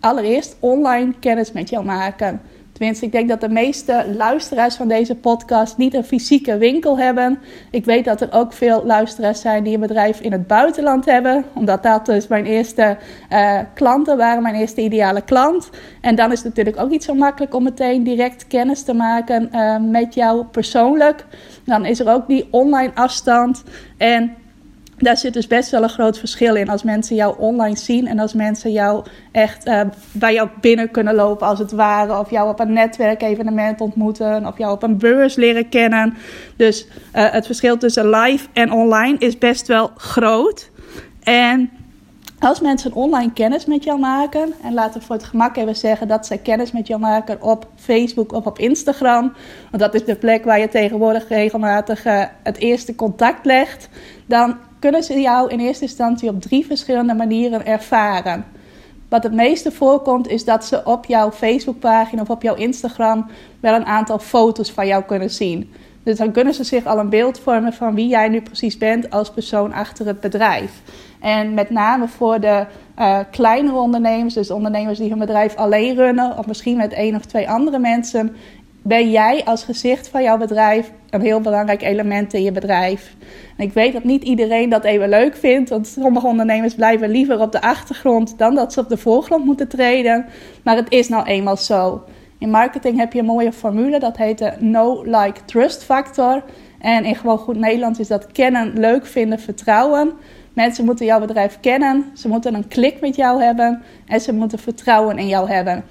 allereerst 0.00 0.56
online 0.60 1.12
kennis 1.20 1.52
met 1.52 1.70
jou 1.70 1.84
maken. 1.84 2.40
Ik 2.78 3.12
denk 3.12 3.28
dat 3.28 3.40
de 3.40 3.48
meeste 3.48 4.04
luisteraars 4.16 4.74
van 4.74 4.88
deze 4.88 5.14
podcast 5.14 5.76
niet 5.76 5.94
een 5.94 6.04
fysieke 6.04 6.58
winkel 6.58 6.98
hebben. 6.98 7.38
Ik 7.70 7.84
weet 7.84 8.04
dat 8.04 8.20
er 8.20 8.32
ook 8.32 8.52
veel 8.52 8.84
luisteraars 8.84 9.40
zijn 9.40 9.64
die 9.64 9.74
een 9.74 9.80
bedrijf 9.80 10.20
in 10.20 10.32
het 10.32 10.46
buitenland 10.46 11.04
hebben. 11.04 11.44
Omdat 11.54 11.82
dat 11.82 12.06
dus 12.06 12.26
mijn 12.26 12.44
eerste 12.44 12.96
uh, 13.32 13.58
klanten 13.74 14.16
waren, 14.16 14.42
mijn 14.42 14.54
eerste 14.54 14.80
ideale 14.80 15.22
klant. 15.22 15.70
En 16.00 16.14
dan 16.14 16.32
is 16.32 16.38
het 16.38 16.48
natuurlijk 16.48 16.80
ook 16.80 16.90
niet 16.90 17.04
zo 17.04 17.14
makkelijk 17.14 17.54
om 17.54 17.62
meteen 17.62 18.02
direct 18.02 18.46
kennis 18.46 18.82
te 18.82 18.94
maken 18.94 19.48
uh, 19.52 19.76
met 19.80 20.14
jou 20.14 20.44
persoonlijk. 20.44 21.26
Dan 21.64 21.84
is 21.84 22.00
er 22.00 22.12
ook 22.12 22.26
die 22.26 22.48
online 22.50 22.92
afstand. 22.94 23.62
En 23.96 24.34
daar 24.98 25.16
zit 25.16 25.32
dus 25.32 25.46
best 25.46 25.70
wel 25.70 25.82
een 25.82 25.88
groot 25.88 26.18
verschil 26.18 26.54
in 26.54 26.68
als 26.68 26.82
mensen 26.82 27.16
jou 27.16 27.34
online 27.38 27.76
zien 27.76 28.06
en 28.06 28.18
als 28.18 28.32
mensen 28.32 28.72
jou 28.72 29.04
echt 29.32 29.66
uh, 29.66 29.80
bij 30.12 30.32
jou 30.32 30.48
binnen 30.60 30.90
kunnen 30.90 31.14
lopen 31.14 31.46
als 31.46 31.58
het 31.58 31.72
ware. 31.72 32.18
Of 32.18 32.30
jou 32.30 32.48
op 32.48 32.60
een 32.60 32.72
netwerkevenement 32.72 33.80
ontmoeten 33.80 34.46
of 34.46 34.58
jou 34.58 34.72
op 34.72 34.82
een 34.82 34.98
beurs 34.98 35.34
leren 35.34 35.68
kennen. 35.68 36.16
Dus 36.56 36.86
uh, 36.86 37.30
het 37.30 37.46
verschil 37.46 37.76
tussen 37.76 38.10
live 38.10 38.46
en 38.52 38.72
online 38.72 39.18
is 39.18 39.38
best 39.38 39.66
wel 39.66 39.90
groot. 39.96 40.70
En 41.22 41.70
als 42.38 42.60
mensen 42.60 42.92
online 42.92 43.32
kennis 43.32 43.66
met 43.66 43.84
jou 43.84 43.98
maken, 43.98 44.52
en 44.62 44.74
laten 44.74 45.00
we 45.00 45.06
voor 45.06 45.16
het 45.16 45.24
gemak 45.24 45.56
even 45.56 45.76
zeggen 45.76 46.08
dat 46.08 46.26
zij 46.26 46.38
kennis 46.38 46.72
met 46.72 46.86
jou 46.86 47.00
maken 47.00 47.42
op 47.42 47.66
Facebook 47.76 48.32
of 48.32 48.46
op 48.46 48.58
Instagram, 48.58 49.32
want 49.70 49.82
dat 49.82 49.94
is 49.94 50.04
de 50.04 50.16
plek 50.16 50.44
waar 50.44 50.60
je 50.60 50.68
tegenwoordig 50.68 51.28
regelmatig 51.28 52.06
uh, 52.06 52.24
het 52.42 52.56
eerste 52.56 52.94
contact 52.94 53.44
legt, 53.44 53.88
dan 54.26 54.56
kunnen 54.78 55.02
ze 55.02 55.20
jou 55.20 55.50
in 55.50 55.60
eerste 55.60 55.84
instantie 55.84 56.28
op 56.28 56.40
drie 56.40 56.66
verschillende 56.66 57.14
manieren 57.14 57.66
ervaren. 57.66 58.44
Wat 59.08 59.22
het 59.22 59.32
meeste 59.32 59.72
voorkomt 59.72 60.28
is 60.28 60.44
dat 60.44 60.64
ze 60.64 60.84
op 60.84 61.04
jouw 61.04 61.32
Facebookpagina 61.32 62.22
of 62.22 62.30
op 62.30 62.42
jouw 62.42 62.54
Instagram 62.54 63.26
wel 63.60 63.74
een 63.74 63.86
aantal 63.86 64.18
foto's 64.18 64.70
van 64.70 64.86
jou 64.86 65.04
kunnen 65.04 65.30
zien. 65.30 65.70
Dus 66.02 66.18
dan 66.18 66.32
kunnen 66.32 66.54
ze 66.54 66.64
zich 66.64 66.84
al 66.84 66.98
een 66.98 67.08
beeld 67.08 67.38
vormen 67.38 67.72
van 67.72 67.94
wie 67.94 68.08
jij 68.08 68.28
nu 68.28 68.40
precies 68.40 68.78
bent 68.78 69.10
als 69.10 69.30
persoon 69.30 69.72
achter 69.72 70.06
het 70.06 70.20
bedrijf. 70.20 70.82
En 71.20 71.54
met 71.54 71.70
name 71.70 72.08
voor 72.08 72.40
de 72.40 72.66
uh, 72.98 73.18
kleinere 73.30 73.76
ondernemers, 73.76 74.34
dus 74.34 74.50
ondernemers 74.50 74.98
die 74.98 75.08
hun 75.08 75.18
bedrijf 75.18 75.56
alleen 75.56 75.94
runnen, 75.94 76.38
of 76.38 76.46
misschien 76.46 76.76
met 76.76 76.92
één 76.92 77.14
of 77.14 77.24
twee 77.24 77.50
andere 77.50 77.78
mensen, 77.78 78.36
ben 78.88 79.10
jij 79.10 79.44
als 79.44 79.64
gezicht 79.64 80.08
van 80.08 80.22
jouw 80.22 80.38
bedrijf 80.38 80.92
een 81.10 81.20
heel 81.20 81.40
belangrijk 81.40 81.82
element 81.82 82.32
in 82.32 82.42
je 82.42 82.52
bedrijf. 82.52 83.14
En 83.56 83.64
ik 83.64 83.72
weet 83.72 83.92
dat 83.92 84.04
niet 84.04 84.22
iedereen 84.22 84.68
dat 84.68 84.84
even 84.84 85.08
leuk 85.08 85.36
vindt, 85.36 85.70
want 85.70 85.86
sommige 85.86 86.26
ondernemers 86.26 86.74
blijven 86.74 87.10
liever 87.10 87.40
op 87.40 87.52
de 87.52 87.60
achtergrond 87.60 88.38
dan 88.38 88.54
dat 88.54 88.72
ze 88.72 88.80
op 88.80 88.88
de 88.88 88.96
voorgrond 88.96 89.44
moeten 89.44 89.68
treden. 89.68 90.26
Maar 90.64 90.76
het 90.76 90.90
is 90.90 91.08
nou 91.08 91.26
eenmaal 91.26 91.56
zo. 91.56 92.04
In 92.38 92.50
marketing 92.50 92.98
heb 92.98 93.12
je 93.12 93.18
een 93.18 93.24
mooie 93.24 93.52
formule, 93.52 93.98
dat 93.98 94.16
heet 94.16 94.38
de 94.38 94.52
No 94.58 95.02
Like 95.04 95.44
Trust 95.44 95.84
Factor. 95.84 96.42
En 96.78 97.04
in 97.04 97.16
gewoon 97.16 97.38
goed 97.38 97.58
Nederlands 97.58 97.98
is 97.98 98.08
dat 98.08 98.26
kennen, 98.32 98.72
leuk 98.78 99.06
vinden, 99.06 99.38
vertrouwen. 99.38 100.12
Mensen 100.52 100.84
moeten 100.84 101.06
jouw 101.06 101.20
bedrijf 101.20 101.58
kennen, 101.60 102.04
ze 102.14 102.28
moeten 102.28 102.54
een 102.54 102.68
klik 102.68 103.00
met 103.00 103.16
jou 103.16 103.42
hebben 103.42 103.82
en 104.06 104.20
ze 104.20 104.32
moeten 104.32 104.58
vertrouwen 104.58 105.18
in 105.18 105.28
jou 105.28 105.50
hebben. 105.50 105.84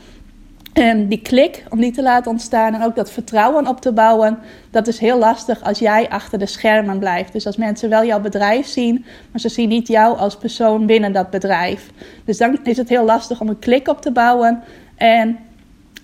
En 0.78 1.08
die 1.08 1.22
klik, 1.22 1.64
om 1.70 1.80
die 1.80 1.92
te 1.92 2.02
laten 2.02 2.32
ontstaan 2.32 2.74
en 2.74 2.84
ook 2.84 2.96
dat 2.96 3.12
vertrouwen 3.12 3.68
op 3.68 3.82
te 3.82 3.92
bouwen, 3.92 4.40
dat 4.72 4.88
is 4.88 5.00
heel 5.00 5.18
lastig 5.18 5.64
als 5.64 5.80
jij 5.80 6.10
achter 6.10 6.40
de 6.40 6.46
schermen 6.46 7.00
blijft. 7.00 7.34
Dus 7.34 7.46
als 7.46 7.58
mensen 7.58 7.90
wel 7.90 8.06
jouw 8.06 8.20
bedrijf 8.20 8.68
zien, 8.68 9.06
maar 9.32 9.42
ze 9.42 9.50
zien 9.50 9.70
niet 9.70 9.88
jou 9.88 10.18
als 10.18 10.38
persoon 10.38 10.86
binnen 10.86 11.12
dat 11.12 11.30
bedrijf. 11.30 11.90
Dus 12.26 12.38
dan 12.38 12.60
is 12.64 12.78
het 12.78 12.90
heel 12.90 13.06
lastig 13.06 13.42
om 13.42 13.48
een 13.48 13.60
klik 13.60 13.88
op 13.88 14.02
te 14.02 14.12
bouwen. 14.12 14.64
En 14.96 15.38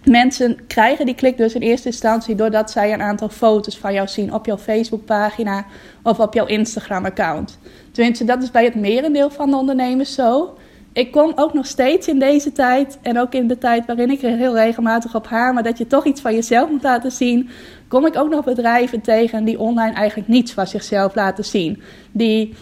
mensen 0.04 0.58
krijgen 0.68 1.06
die 1.06 1.16
klik 1.16 1.38
dus 1.38 1.54
in 1.54 1.62
eerste 1.62 1.88
instantie 1.88 2.36
doordat 2.36 2.72
zij 2.72 2.94
een 2.94 3.02
aantal 3.02 3.30
foto's 3.30 3.78
van 3.78 3.94
jou 3.94 4.08
zien 4.08 4.34
op 4.34 4.46
jouw 4.46 4.58
Facebookpagina 4.58 5.66
of 6.04 6.20
op 6.20 6.34
jouw 6.34 6.46
Instagram-account. 6.46 7.58
Tenminste, 7.92 8.26
dat 8.26 8.44
is 8.44 8.52
bij 8.52 8.64
het 8.64 8.76
merendeel 8.76 9.30
van 9.30 9.50
de 9.50 9.56
ondernemers 9.56 10.14
zo 10.14 10.58
ik 10.94 11.12
kom 11.12 11.32
ook 11.36 11.54
nog 11.54 11.66
steeds 11.66 12.08
in 12.08 12.20
deze 12.20 12.52
tijd, 12.52 12.98
en 13.02 13.20
ook 13.20 13.34
in 13.34 13.48
de 13.48 13.58
tijd 13.58 13.86
waarin 13.86 14.12
ik 14.12 14.22
heel 14.22 14.56
regelmatig 14.56 15.16
op 15.16 15.30
maar 15.30 15.64
dat 15.64 15.78
je 15.78 15.88
toch 15.88 16.06
iets 16.06 16.22
van 16.22 16.34
jezelf 16.34 16.70
moet 16.70 16.84
laten 16.84 17.12
zien, 17.12 17.50
kom 17.88 18.06
ik 18.06 18.18
ook 18.18 18.30
nog 18.30 18.44
bedrijven 18.44 19.02
tegen 19.02 19.46
die 19.46 19.60
online 19.60 19.96
eigenlijk 19.96 20.30
niets 20.30 20.52
van 20.52 20.68
zichzelf 20.68 21.16
laten 21.16 21.46
zien. 21.46 21.82
Die 22.12 22.54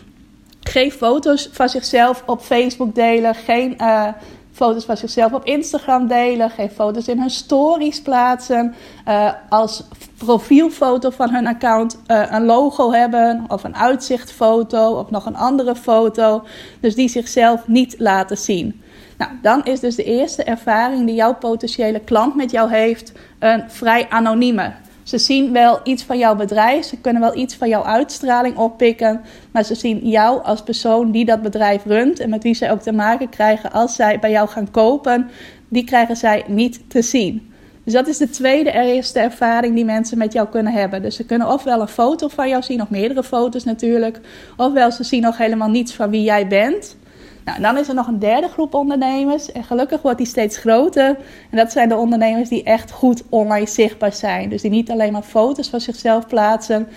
geen 0.59 0.91
foto's 0.91 1.49
van 1.51 1.69
zichzelf 1.69 2.23
op 2.25 2.41
Facebook 2.41 2.95
delen, 2.95 3.35
geen 3.35 3.75
uh, 3.77 4.07
foto's 4.51 4.85
van 4.85 4.97
zichzelf 4.97 5.33
op 5.33 5.45
Instagram 5.45 6.07
delen, 6.07 6.49
geen 6.49 6.69
foto's 6.69 7.07
in 7.07 7.19
hun 7.19 7.29
stories 7.29 8.01
plaatsen, 8.01 8.73
uh, 9.07 9.31
als 9.49 9.83
profielfoto 10.17 11.09
van 11.09 11.29
hun 11.29 11.47
account 11.47 11.97
uh, 12.07 12.23
een 12.29 12.45
logo 12.45 12.91
hebben 12.91 13.45
of 13.47 13.63
een 13.63 13.75
uitzichtfoto 13.75 14.99
of 14.99 15.09
nog 15.09 15.25
een 15.25 15.35
andere 15.35 15.75
foto, 15.75 16.43
dus 16.79 16.95
die 16.95 17.09
zichzelf 17.09 17.67
niet 17.67 17.95
laten 17.97 18.37
zien. 18.37 18.81
Nou, 19.17 19.31
dan 19.41 19.63
is 19.63 19.79
dus 19.79 19.95
de 19.95 20.03
eerste 20.03 20.43
ervaring 20.43 21.05
die 21.05 21.15
jouw 21.15 21.35
potentiële 21.35 21.99
klant 21.99 22.35
met 22.35 22.51
jou 22.51 22.69
heeft 22.69 23.11
een 23.39 23.63
vrij 23.67 24.09
anonieme. 24.09 24.73
Ze 25.11 25.17
zien 25.17 25.51
wel 25.51 25.79
iets 25.83 26.03
van 26.03 26.17
jouw 26.17 26.35
bedrijf, 26.35 26.85
ze 26.85 26.97
kunnen 26.97 27.21
wel 27.21 27.37
iets 27.37 27.55
van 27.55 27.69
jouw 27.69 27.83
uitstraling 27.83 28.57
oppikken, 28.57 29.21
maar 29.51 29.63
ze 29.63 29.75
zien 29.75 29.99
jou 30.09 30.43
als 30.43 30.63
persoon 30.63 31.11
die 31.11 31.25
dat 31.25 31.41
bedrijf 31.41 31.85
runt 31.85 32.19
en 32.19 32.29
met 32.29 32.43
wie 32.43 32.53
zij 32.53 32.71
ook 32.71 32.81
te 32.81 32.91
maken 32.91 33.29
krijgen 33.29 33.71
als 33.71 33.95
zij 33.95 34.19
bij 34.19 34.31
jou 34.31 34.47
gaan 34.47 34.71
kopen, 34.71 35.29
die 35.67 35.83
krijgen 35.83 36.15
zij 36.15 36.43
niet 36.47 36.89
te 36.89 37.01
zien. 37.01 37.51
Dus 37.83 37.93
dat 37.93 38.07
is 38.07 38.17
de 38.17 38.29
tweede 38.29 38.71
eerste 38.71 39.19
ervaring 39.19 39.75
die 39.75 39.85
mensen 39.85 40.17
met 40.17 40.33
jou 40.33 40.47
kunnen 40.47 40.73
hebben. 40.73 41.01
Dus 41.01 41.15
ze 41.15 41.25
kunnen 41.25 41.51
ofwel 41.53 41.81
een 41.81 41.87
foto 41.87 42.27
van 42.27 42.49
jou 42.49 42.63
zien, 42.63 42.81
of 42.81 42.89
meerdere 42.89 43.23
foto's 43.23 43.63
natuurlijk, 43.63 44.19
ofwel 44.57 44.91
ze 44.91 45.03
zien 45.03 45.21
nog 45.21 45.37
helemaal 45.37 45.69
niets 45.69 45.93
van 45.93 46.09
wie 46.09 46.23
jij 46.23 46.47
bent. 46.47 46.95
Nou, 47.45 47.61
dan 47.61 47.77
is 47.77 47.87
er 47.87 47.95
nog 47.95 48.07
een 48.07 48.19
derde 48.19 48.47
groep 48.47 48.73
ondernemers. 48.73 49.51
En 49.51 49.63
gelukkig 49.63 50.01
wordt 50.01 50.17
die 50.17 50.27
steeds 50.27 50.57
groter. 50.57 51.17
En 51.49 51.57
dat 51.57 51.71
zijn 51.71 51.89
de 51.89 51.95
ondernemers 51.95 52.49
die 52.49 52.63
echt 52.63 52.91
goed 52.91 53.23
online 53.29 53.67
zichtbaar 53.67 54.13
zijn. 54.13 54.49
Dus 54.49 54.61
die 54.61 54.71
niet 54.71 54.91
alleen 54.91 55.11
maar 55.11 55.21
foto's 55.21 55.69
van 55.69 55.81
zichzelf 55.81 56.27
plaatsen, 56.27 56.87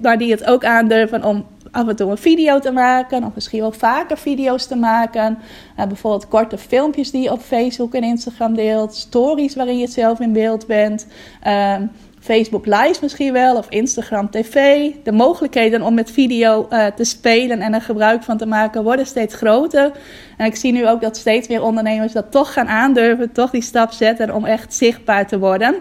maar 0.00 0.18
die 0.18 0.30
het 0.30 0.44
ook 0.44 0.64
aandurven 0.64 1.24
om 1.24 1.46
af 1.70 1.88
en 1.88 1.96
toe 1.96 2.10
een 2.10 2.18
video 2.18 2.58
te 2.58 2.70
maken, 2.70 3.24
of 3.24 3.34
misschien 3.34 3.60
wel 3.60 3.72
vaker 3.72 4.18
video's 4.18 4.66
te 4.66 4.76
maken. 4.76 5.38
Uh, 5.78 5.86
bijvoorbeeld 5.86 6.28
korte 6.28 6.58
filmpjes 6.58 7.10
die 7.10 7.22
je 7.22 7.32
op 7.32 7.40
Facebook 7.40 7.94
en 7.94 8.02
Instagram 8.02 8.54
deelt, 8.54 8.94
stories 8.94 9.54
waarin 9.54 9.78
je 9.78 9.86
zelf 9.86 10.20
in 10.20 10.32
beeld 10.32 10.66
bent. 10.66 11.06
Uh, 11.46 11.74
Facebook 12.22 12.66
Live 12.66 12.98
misschien 13.00 13.32
wel 13.32 13.56
of 13.56 13.66
Instagram 13.68 14.30
TV. 14.30 14.88
De 15.02 15.12
mogelijkheden 15.12 15.82
om 15.82 15.94
met 15.94 16.10
video 16.10 16.66
uh, 16.70 16.86
te 16.86 17.04
spelen 17.04 17.60
en 17.60 17.74
er 17.74 17.80
gebruik 17.80 18.22
van 18.22 18.38
te 18.38 18.46
maken 18.46 18.82
worden 18.82 19.06
steeds 19.06 19.34
groter. 19.34 19.92
En 20.36 20.46
ik 20.46 20.56
zie 20.56 20.72
nu 20.72 20.88
ook 20.88 21.00
dat 21.00 21.16
steeds 21.16 21.48
meer 21.48 21.62
ondernemers 21.62 22.12
dat 22.12 22.30
toch 22.30 22.52
gaan 22.52 22.68
aandurven, 22.68 23.32
toch 23.32 23.50
die 23.50 23.62
stap 23.62 23.92
zetten 23.92 24.34
om 24.34 24.44
echt 24.44 24.74
zichtbaar 24.74 25.26
te 25.26 25.38
worden. 25.38 25.74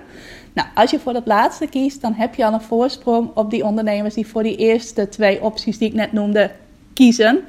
Nou, 0.53 0.67
als 0.75 0.91
je 0.91 0.99
voor 0.99 1.13
dat 1.13 1.27
laatste 1.27 1.67
kiest, 1.67 2.01
dan 2.01 2.13
heb 2.13 2.35
je 2.35 2.45
al 2.45 2.53
een 2.53 2.61
voorsprong 2.61 3.31
op 3.33 3.49
die 3.49 3.63
ondernemers 3.63 4.13
die 4.13 4.27
voor 4.27 4.43
die 4.43 4.55
eerste 4.55 5.09
twee 5.09 5.43
opties 5.43 5.77
die 5.77 5.87
ik 5.87 5.93
net 5.93 6.11
noemde 6.11 6.51
kiezen. 6.93 7.39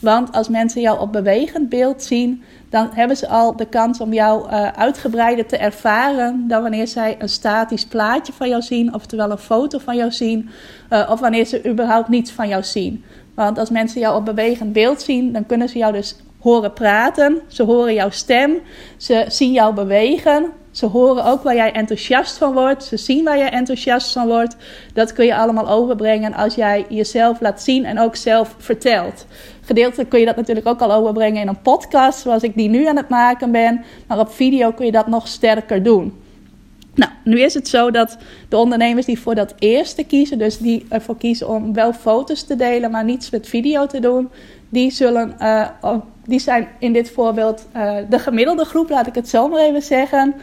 Want 0.00 0.32
als 0.32 0.48
mensen 0.48 0.80
jou 0.80 1.00
op 1.00 1.12
bewegend 1.12 1.68
beeld 1.68 2.02
zien, 2.02 2.42
dan 2.68 2.88
hebben 2.92 3.16
ze 3.16 3.28
al 3.28 3.56
de 3.56 3.66
kans 3.66 4.00
om 4.00 4.12
jou 4.12 4.50
uh, 4.50 4.68
uitgebreider 4.68 5.46
te 5.46 5.56
ervaren 5.56 6.44
dan 6.48 6.62
wanneer 6.62 6.86
zij 6.86 7.16
een 7.18 7.28
statisch 7.28 7.86
plaatje 7.86 8.32
van 8.32 8.48
jou 8.48 8.62
zien, 8.62 8.94
oftewel 8.94 9.30
een 9.30 9.38
foto 9.38 9.78
van 9.78 9.96
jou 9.96 10.10
zien, 10.10 10.50
uh, 10.90 11.08
of 11.10 11.20
wanneer 11.20 11.44
ze 11.44 11.68
überhaupt 11.68 12.08
niets 12.08 12.30
van 12.30 12.48
jou 12.48 12.62
zien. 12.62 13.04
Want 13.34 13.58
als 13.58 13.70
mensen 13.70 14.00
jou 14.00 14.16
op 14.16 14.24
bewegend 14.24 14.72
beeld 14.72 15.02
zien, 15.02 15.32
dan 15.32 15.46
kunnen 15.46 15.68
ze 15.68 15.78
jou 15.78 15.92
dus 15.92 16.16
horen 16.38 16.72
praten, 16.72 17.40
ze 17.46 17.62
horen 17.62 17.94
jouw 17.94 18.10
stem, 18.10 18.58
ze 18.96 19.24
zien 19.28 19.52
jou 19.52 19.74
bewegen, 19.74 20.52
ze 20.78 20.86
horen 20.86 21.24
ook 21.24 21.42
waar 21.42 21.54
jij 21.54 21.72
enthousiast 21.72 22.38
van 22.38 22.52
wordt. 22.52 22.84
Ze 22.84 22.96
zien 22.96 23.24
waar 23.24 23.38
jij 23.38 23.50
enthousiast 23.50 24.12
van 24.12 24.26
wordt. 24.26 24.56
Dat 24.94 25.12
kun 25.12 25.24
je 25.24 25.36
allemaal 25.36 25.68
overbrengen 25.68 26.34
als 26.34 26.54
jij 26.54 26.86
jezelf 26.88 27.40
laat 27.40 27.62
zien 27.62 27.84
en 27.84 27.98
ook 27.98 28.16
zelf 28.16 28.54
vertelt. 28.58 29.26
Gedeeltelijk 29.60 30.08
kun 30.08 30.20
je 30.20 30.26
dat 30.26 30.36
natuurlijk 30.36 30.66
ook 30.66 30.80
al 30.80 30.92
overbrengen 30.92 31.40
in 31.40 31.48
een 31.48 31.62
podcast, 31.62 32.20
zoals 32.20 32.42
ik 32.42 32.54
die 32.54 32.68
nu 32.68 32.86
aan 32.86 32.96
het 32.96 33.08
maken 33.08 33.50
ben. 33.52 33.84
Maar 34.06 34.18
op 34.18 34.32
video 34.32 34.72
kun 34.72 34.86
je 34.86 34.92
dat 34.92 35.06
nog 35.06 35.28
sterker 35.28 35.82
doen. 35.82 36.22
Nou, 36.94 37.12
nu 37.24 37.40
is 37.40 37.54
het 37.54 37.68
zo 37.68 37.90
dat 37.90 38.16
de 38.48 38.56
ondernemers 38.56 39.06
die 39.06 39.20
voor 39.20 39.34
dat 39.34 39.54
eerste 39.58 40.04
kiezen, 40.04 40.38
dus 40.38 40.58
die 40.58 40.86
ervoor 40.88 41.16
kiezen 41.16 41.48
om 41.48 41.72
wel 41.72 41.92
foto's 41.92 42.42
te 42.42 42.56
delen, 42.56 42.90
maar 42.90 43.04
niets 43.04 43.30
met 43.30 43.48
video 43.48 43.86
te 43.86 44.00
doen, 44.00 44.28
die, 44.68 44.90
zullen, 44.90 45.36
uh, 45.40 45.68
die 46.24 46.40
zijn 46.40 46.68
in 46.78 46.92
dit 46.92 47.10
voorbeeld 47.10 47.66
uh, 47.76 47.96
de 48.10 48.18
gemiddelde 48.18 48.64
groep, 48.64 48.90
laat 48.90 49.06
ik 49.06 49.14
het 49.14 49.28
zo 49.28 49.48
maar 49.48 49.60
even 49.60 49.82
zeggen. 49.82 50.34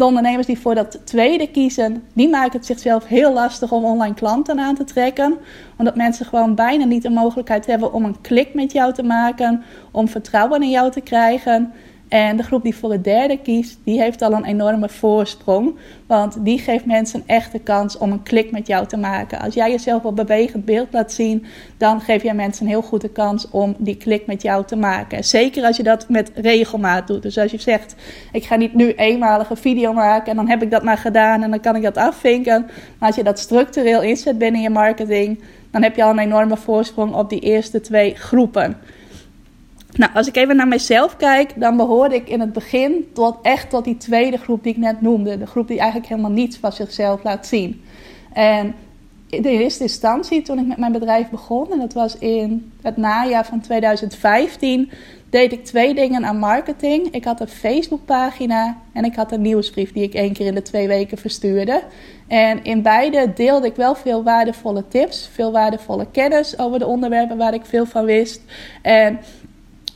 De 0.00 0.06
ondernemers 0.06 0.46
die 0.46 0.58
voor 0.58 0.74
dat 0.74 1.00
tweede 1.04 1.50
kiezen, 1.50 2.02
die 2.12 2.28
maken 2.28 2.56
het 2.56 2.66
zichzelf 2.66 3.06
heel 3.06 3.32
lastig 3.32 3.72
om 3.72 3.84
online 3.84 4.14
klanten 4.14 4.60
aan 4.60 4.74
te 4.74 4.84
trekken. 4.84 5.38
Omdat 5.76 5.96
mensen 5.96 6.26
gewoon 6.26 6.54
bijna 6.54 6.84
niet 6.84 7.02
de 7.02 7.10
mogelijkheid 7.10 7.66
hebben 7.66 7.92
om 7.92 8.04
een 8.04 8.20
klik 8.20 8.54
met 8.54 8.72
jou 8.72 8.92
te 8.92 9.02
maken, 9.02 9.62
om 9.90 10.08
vertrouwen 10.08 10.62
in 10.62 10.70
jou 10.70 10.90
te 10.90 11.00
krijgen. 11.00 11.72
En 12.10 12.36
de 12.36 12.42
groep 12.42 12.62
die 12.62 12.74
voor 12.74 12.92
het 12.92 13.04
derde 13.04 13.38
kiest, 13.38 13.78
die 13.84 14.00
heeft 14.00 14.22
al 14.22 14.32
een 14.32 14.44
enorme 14.44 14.88
voorsprong. 14.88 15.74
Want 16.06 16.44
die 16.44 16.58
geeft 16.58 16.84
mensen 16.84 17.22
echt 17.26 17.52
de 17.52 17.58
kans 17.58 17.98
om 17.98 18.12
een 18.12 18.22
klik 18.22 18.50
met 18.50 18.66
jou 18.66 18.86
te 18.86 18.96
maken. 18.96 19.40
Als 19.40 19.54
jij 19.54 19.70
jezelf 19.70 20.04
op 20.04 20.16
bewegend 20.16 20.64
beeld 20.64 20.88
laat 20.90 21.12
zien, 21.12 21.46
dan 21.76 22.00
geef 22.00 22.22
jij 22.22 22.34
mensen 22.34 22.64
een 22.64 22.70
heel 22.70 22.82
goede 22.82 23.08
kans 23.08 23.50
om 23.50 23.74
die 23.78 23.96
klik 23.96 24.26
met 24.26 24.42
jou 24.42 24.64
te 24.64 24.76
maken. 24.76 25.24
Zeker 25.24 25.64
als 25.64 25.76
je 25.76 25.82
dat 25.82 26.08
met 26.08 26.30
regelmaat 26.34 27.06
doet. 27.06 27.22
Dus 27.22 27.38
als 27.38 27.50
je 27.50 27.60
zegt, 27.60 27.94
ik 28.32 28.44
ga 28.44 28.56
niet 28.56 28.74
nu 28.74 28.92
eenmalige 28.92 29.56
video 29.56 29.92
maken 29.92 30.30
en 30.30 30.36
dan 30.36 30.48
heb 30.48 30.62
ik 30.62 30.70
dat 30.70 30.82
maar 30.82 30.98
gedaan 30.98 31.42
en 31.42 31.50
dan 31.50 31.60
kan 31.60 31.76
ik 31.76 31.82
dat 31.82 31.96
afvinken. 31.96 32.66
Maar 32.98 33.08
als 33.08 33.16
je 33.16 33.24
dat 33.24 33.38
structureel 33.38 34.02
inzet 34.02 34.38
binnen 34.38 34.60
je 34.60 34.70
marketing, 34.70 35.42
dan 35.70 35.82
heb 35.82 35.96
je 35.96 36.04
al 36.04 36.10
een 36.10 36.18
enorme 36.18 36.56
voorsprong 36.56 37.14
op 37.14 37.30
die 37.30 37.40
eerste 37.40 37.80
twee 37.80 38.14
groepen. 38.14 38.76
Nou, 39.92 40.12
als 40.14 40.28
ik 40.28 40.36
even 40.36 40.56
naar 40.56 40.68
mezelf 40.68 41.16
kijk, 41.16 41.52
dan 41.56 41.76
behoorde 41.76 42.14
ik 42.14 42.28
in 42.28 42.40
het 42.40 42.52
begin 42.52 43.08
tot 43.12 43.36
echt 43.42 43.70
tot 43.70 43.84
die 43.84 43.96
tweede 43.96 44.36
groep 44.36 44.62
die 44.62 44.72
ik 44.72 44.78
net 44.78 45.00
noemde. 45.00 45.38
De 45.38 45.46
groep 45.46 45.68
die 45.68 45.78
eigenlijk 45.78 46.08
helemaal 46.08 46.30
niets 46.30 46.56
van 46.56 46.72
zichzelf 46.72 47.22
laat 47.22 47.46
zien. 47.46 47.82
En 48.32 48.74
in 49.30 49.44
eerste 49.44 49.82
instantie, 49.82 50.42
toen 50.42 50.58
ik 50.58 50.66
met 50.66 50.78
mijn 50.78 50.92
bedrijf 50.92 51.30
begon, 51.30 51.72
en 51.72 51.78
dat 51.78 51.92
was 51.92 52.18
in 52.18 52.72
het 52.82 52.96
najaar 52.96 53.46
van 53.46 53.60
2015, 53.60 54.90
deed 55.30 55.52
ik 55.52 55.64
twee 55.64 55.94
dingen 55.94 56.24
aan 56.24 56.38
marketing. 56.38 57.06
Ik 57.10 57.24
had 57.24 57.40
een 57.40 57.48
Facebookpagina 57.48 58.76
en 58.92 59.04
ik 59.04 59.14
had 59.14 59.32
een 59.32 59.40
nieuwsbrief 59.40 59.92
die 59.92 60.02
ik 60.02 60.14
één 60.14 60.32
keer 60.32 60.46
in 60.46 60.54
de 60.54 60.62
twee 60.62 60.88
weken 60.88 61.18
verstuurde. 61.18 61.82
En 62.26 62.64
in 62.64 62.82
beide 62.82 63.32
deelde 63.34 63.66
ik 63.66 63.76
wel 63.76 63.94
veel 63.94 64.22
waardevolle 64.22 64.88
tips, 64.88 65.28
veel 65.32 65.52
waardevolle 65.52 66.06
kennis 66.12 66.58
over 66.58 66.78
de 66.78 66.86
onderwerpen 66.86 67.36
waar 67.36 67.54
ik 67.54 67.64
veel 67.64 67.86
van 67.86 68.04
wist. 68.04 68.42
En 68.82 69.18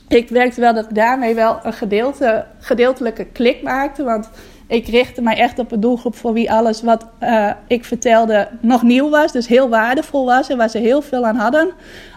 ik 0.07 0.29
merkte 0.29 0.61
wel 0.61 0.73
dat 0.73 0.85
ik 0.85 0.95
daarmee 0.95 1.35
wel 1.35 1.59
een 1.63 1.73
gedeelte, 1.73 2.45
gedeeltelijke 2.59 3.25
klik 3.25 3.63
maakte. 3.63 4.03
Want 4.03 4.29
ik 4.67 4.87
richtte 4.87 5.21
mij 5.21 5.37
echt 5.37 5.59
op 5.59 5.71
een 5.71 5.79
doelgroep 5.79 6.15
voor 6.15 6.33
wie 6.33 6.51
alles 6.51 6.81
wat 6.81 7.05
uh, 7.23 7.51
ik 7.67 7.85
vertelde 7.85 8.47
nog 8.61 8.83
nieuw 8.83 9.09
was. 9.09 9.31
Dus 9.31 9.47
heel 9.47 9.69
waardevol 9.69 10.25
was 10.25 10.49
en 10.49 10.57
waar 10.57 10.69
ze 10.69 10.77
heel 10.77 11.01
veel 11.01 11.25
aan 11.25 11.35
hadden. 11.35 11.71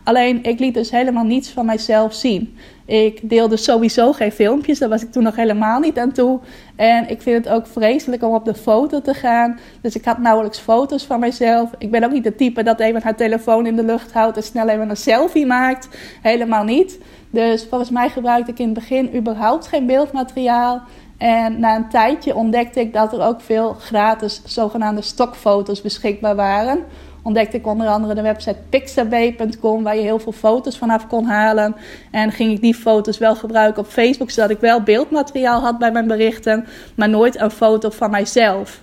Alleen 0.04 0.42
ik 0.42 0.58
liet 0.58 0.74
dus 0.74 0.90
helemaal 0.90 1.24
niets 1.24 1.50
van 1.50 1.66
mijzelf 1.66 2.14
zien. 2.14 2.56
Ik 2.86 3.28
deelde 3.28 3.56
sowieso 3.56 4.12
geen 4.12 4.32
filmpjes, 4.32 4.78
daar 4.78 4.88
was 4.88 5.02
ik 5.02 5.12
toen 5.12 5.22
nog 5.22 5.36
helemaal 5.36 5.80
niet 5.80 5.98
aan 5.98 6.12
toe. 6.12 6.40
En 6.76 7.10
ik 7.10 7.22
vind 7.22 7.44
het 7.44 7.54
ook 7.54 7.66
vreselijk 7.66 8.22
om 8.22 8.34
op 8.34 8.44
de 8.44 8.54
foto 8.54 9.00
te 9.00 9.14
gaan. 9.14 9.58
Dus 9.80 9.94
ik 9.94 10.04
had 10.04 10.18
nauwelijks 10.18 10.58
foto's 10.58 11.04
van 11.04 11.20
mezelf. 11.20 11.70
Ik 11.78 11.90
ben 11.90 12.04
ook 12.04 12.12
niet 12.12 12.24
de 12.24 12.34
type 12.34 12.62
dat 12.62 12.80
even 12.80 13.02
haar 13.02 13.16
telefoon 13.16 13.66
in 13.66 13.76
de 13.76 13.84
lucht 13.84 14.12
houdt 14.12 14.36
en 14.36 14.42
snel 14.42 14.68
even 14.68 14.90
een 14.90 14.96
selfie 14.96 15.46
maakt. 15.46 15.88
Helemaal 16.22 16.64
niet. 16.64 16.98
Dus 17.30 17.66
volgens 17.68 17.90
mij 17.90 18.08
gebruikte 18.08 18.50
ik 18.50 18.58
in 18.58 18.64
het 18.64 18.74
begin 18.74 19.16
überhaupt 19.16 19.66
geen 19.66 19.86
beeldmateriaal. 19.86 20.82
En 21.18 21.60
na 21.60 21.76
een 21.76 21.88
tijdje 21.88 22.34
ontdekte 22.34 22.80
ik 22.80 22.92
dat 22.92 23.12
er 23.12 23.20
ook 23.20 23.40
veel 23.40 23.72
gratis 23.72 24.42
zogenaamde 24.44 25.02
stokfoto's 25.02 25.82
beschikbaar 25.82 26.36
waren. 26.36 26.84
Ontdekte 27.22 27.56
ik 27.56 27.66
onder 27.66 27.86
andere 27.86 28.14
de 28.14 28.22
website 28.22 28.58
pixabay.com, 28.68 29.82
waar 29.82 29.96
je 29.96 30.02
heel 30.02 30.18
veel 30.18 30.32
foto's 30.32 30.78
vanaf 30.78 31.06
kon 31.06 31.24
halen. 31.24 31.76
En 32.10 32.32
ging 32.32 32.52
ik 32.52 32.60
die 32.60 32.74
foto's 32.74 33.18
wel 33.18 33.36
gebruiken 33.36 33.82
op 33.82 33.88
Facebook, 33.88 34.30
zodat 34.30 34.50
ik 34.50 34.60
wel 34.60 34.82
beeldmateriaal 34.82 35.60
had 35.60 35.78
bij 35.78 35.92
mijn 35.92 36.06
berichten, 36.06 36.66
maar 36.94 37.08
nooit 37.08 37.40
een 37.40 37.50
foto 37.50 37.90
van 37.90 38.10
mijzelf. 38.10 38.82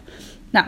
Nou, 0.49 0.65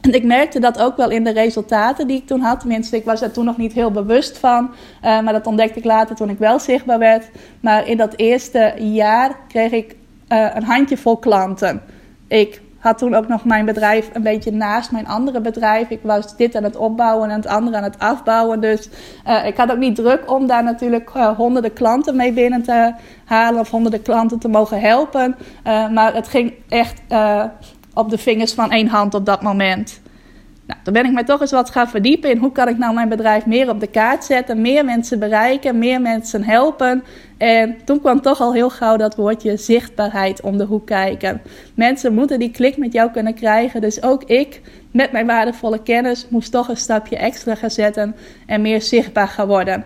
en 0.00 0.14
ik 0.14 0.24
merkte 0.24 0.60
dat 0.60 0.78
ook 0.78 0.96
wel 0.96 1.10
in 1.10 1.24
de 1.24 1.32
resultaten 1.32 2.06
die 2.06 2.16
ik 2.16 2.26
toen 2.26 2.40
had. 2.40 2.60
Tenminste, 2.60 2.96
ik 2.96 3.04
was 3.04 3.20
daar 3.20 3.30
toen 3.30 3.44
nog 3.44 3.56
niet 3.56 3.72
heel 3.72 3.90
bewust 3.90 4.38
van. 4.38 4.70
Uh, 5.04 5.20
maar 5.20 5.32
dat 5.32 5.46
ontdekte 5.46 5.78
ik 5.78 5.84
later 5.84 6.16
toen 6.16 6.30
ik 6.30 6.38
wel 6.38 6.58
zichtbaar 6.58 6.98
werd. 6.98 7.30
Maar 7.60 7.88
in 7.88 7.96
dat 7.96 8.12
eerste 8.16 8.74
jaar 8.78 9.36
kreeg 9.48 9.70
ik 9.70 9.96
uh, 10.32 10.54
een 10.54 10.64
handjevol 10.64 11.16
klanten. 11.16 11.82
Ik 12.28 12.60
had 12.78 12.98
toen 12.98 13.14
ook 13.14 13.28
nog 13.28 13.44
mijn 13.44 13.64
bedrijf 13.64 14.10
een 14.12 14.22
beetje 14.22 14.52
naast 14.52 14.92
mijn 14.92 15.06
andere 15.06 15.40
bedrijf. 15.40 15.90
Ik 15.90 16.00
was 16.02 16.36
dit 16.36 16.54
aan 16.54 16.64
het 16.64 16.76
opbouwen 16.76 17.30
en 17.30 17.36
het 17.36 17.46
andere 17.46 17.76
aan 17.76 17.82
het 17.82 17.98
afbouwen. 17.98 18.60
Dus 18.60 18.88
uh, 19.26 19.46
ik 19.46 19.56
had 19.56 19.70
ook 19.70 19.78
niet 19.78 19.94
druk 19.94 20.30
om 20.30 20.46
daar 20.46 20.62
natuurlijk 20.62 21.10
uh, 21.16 21.36
honderden 21.36 21.72
klanten 21.72 22.16
mee 22.16 22.32
binnen 22.32 22.62
te 22.62 22.94
halen 23.24 23.60
of 23.60 23.70
honderden 23.70 24.02
klanten 24.02 24.38
te 24.38 24.48
mogen 24.48 24.80
helpen. 24.80 25.36
Maar 25.92 26.14
het 26.14 26.28
ging 26.28 26.52
echt 26.68 27.00
op 27.94 28.10
de 28.10 28.18
vingers 28.18 28.52
van 28.52 28.70
één 28.70 28.88
hand 28.88 29.14
op 29.14 29.26
dat 29.26 29.42
moment. 29.42 30.00
Nou, 30.70 30.82
toen 30.82 30.92
ben 30.92 31.04
ik 31.04 31.12
mij 31.12 31.24
toch 31.24 31.40
eens 31.40 31.50
wat 31.50 31.70
gaan 31.70 31.88
verdiepen 31.88 32.30
in 32.30 32.36
hoe 32.36 32.52
kan 32.52 32.68
ik 32.68 32.78
nou 32.78 32.94
mijn 32.94 33.08
bedrijf 33.08 33.46
meer 33.46 33.68
op 33.68 33.80
de 33.80 33.86
kaart 33.86 34.24
zetten, 34.24 34.60
meer 34.60 34.84
mensen 34.84 35.18
bereiken, 35.18 35.78
meer 35.78 36.00
mensen 36.00 36.44
helpen. 36.44 37.04
En 37.38 37.76
toen 37.84 38.00
kwam 38.00 38.20
toch 38.20 38.40
al 38.40 38.52
heel 38.52 38.70
gauw 38.70 38.96
dat 38.96 39.16
woordje 39.16 39.56
zichtbaarheid 39.56 40.40
om 40.40 40.58
de 40.58 40.64
hoek 40.64 40.86
kijken. 40.86 41.42
Mensen 41.74 42.14
moeten 42.14 42.38
die 42.38 42.50
klik 42.50 42.76
met 42.76 42.92
jou 42.92 43.10
kunnen 43.10 43.34
krijgen. 43.34 43.80
Dus 43.80 44.02
ook 44.02 44.24
ik, 44.24 44.60
met 44.90 45.12
mijn 45.12 45.26
waardevolle 45.26 45.82
kennis, 45.82 46.26
moest 46.28 46.52
toch 46.52 46.68
een 46.68 46.76
stapje 46.76 47.16
extra 47.16 47.54
gaan 47.54 47.70
zetten 47.70 48.16
en 48.46 48.62
meer 48.62 48.82
zichtbaar 48.82 49.28
gaan 49.28 49.46
worden. 49.46 49.84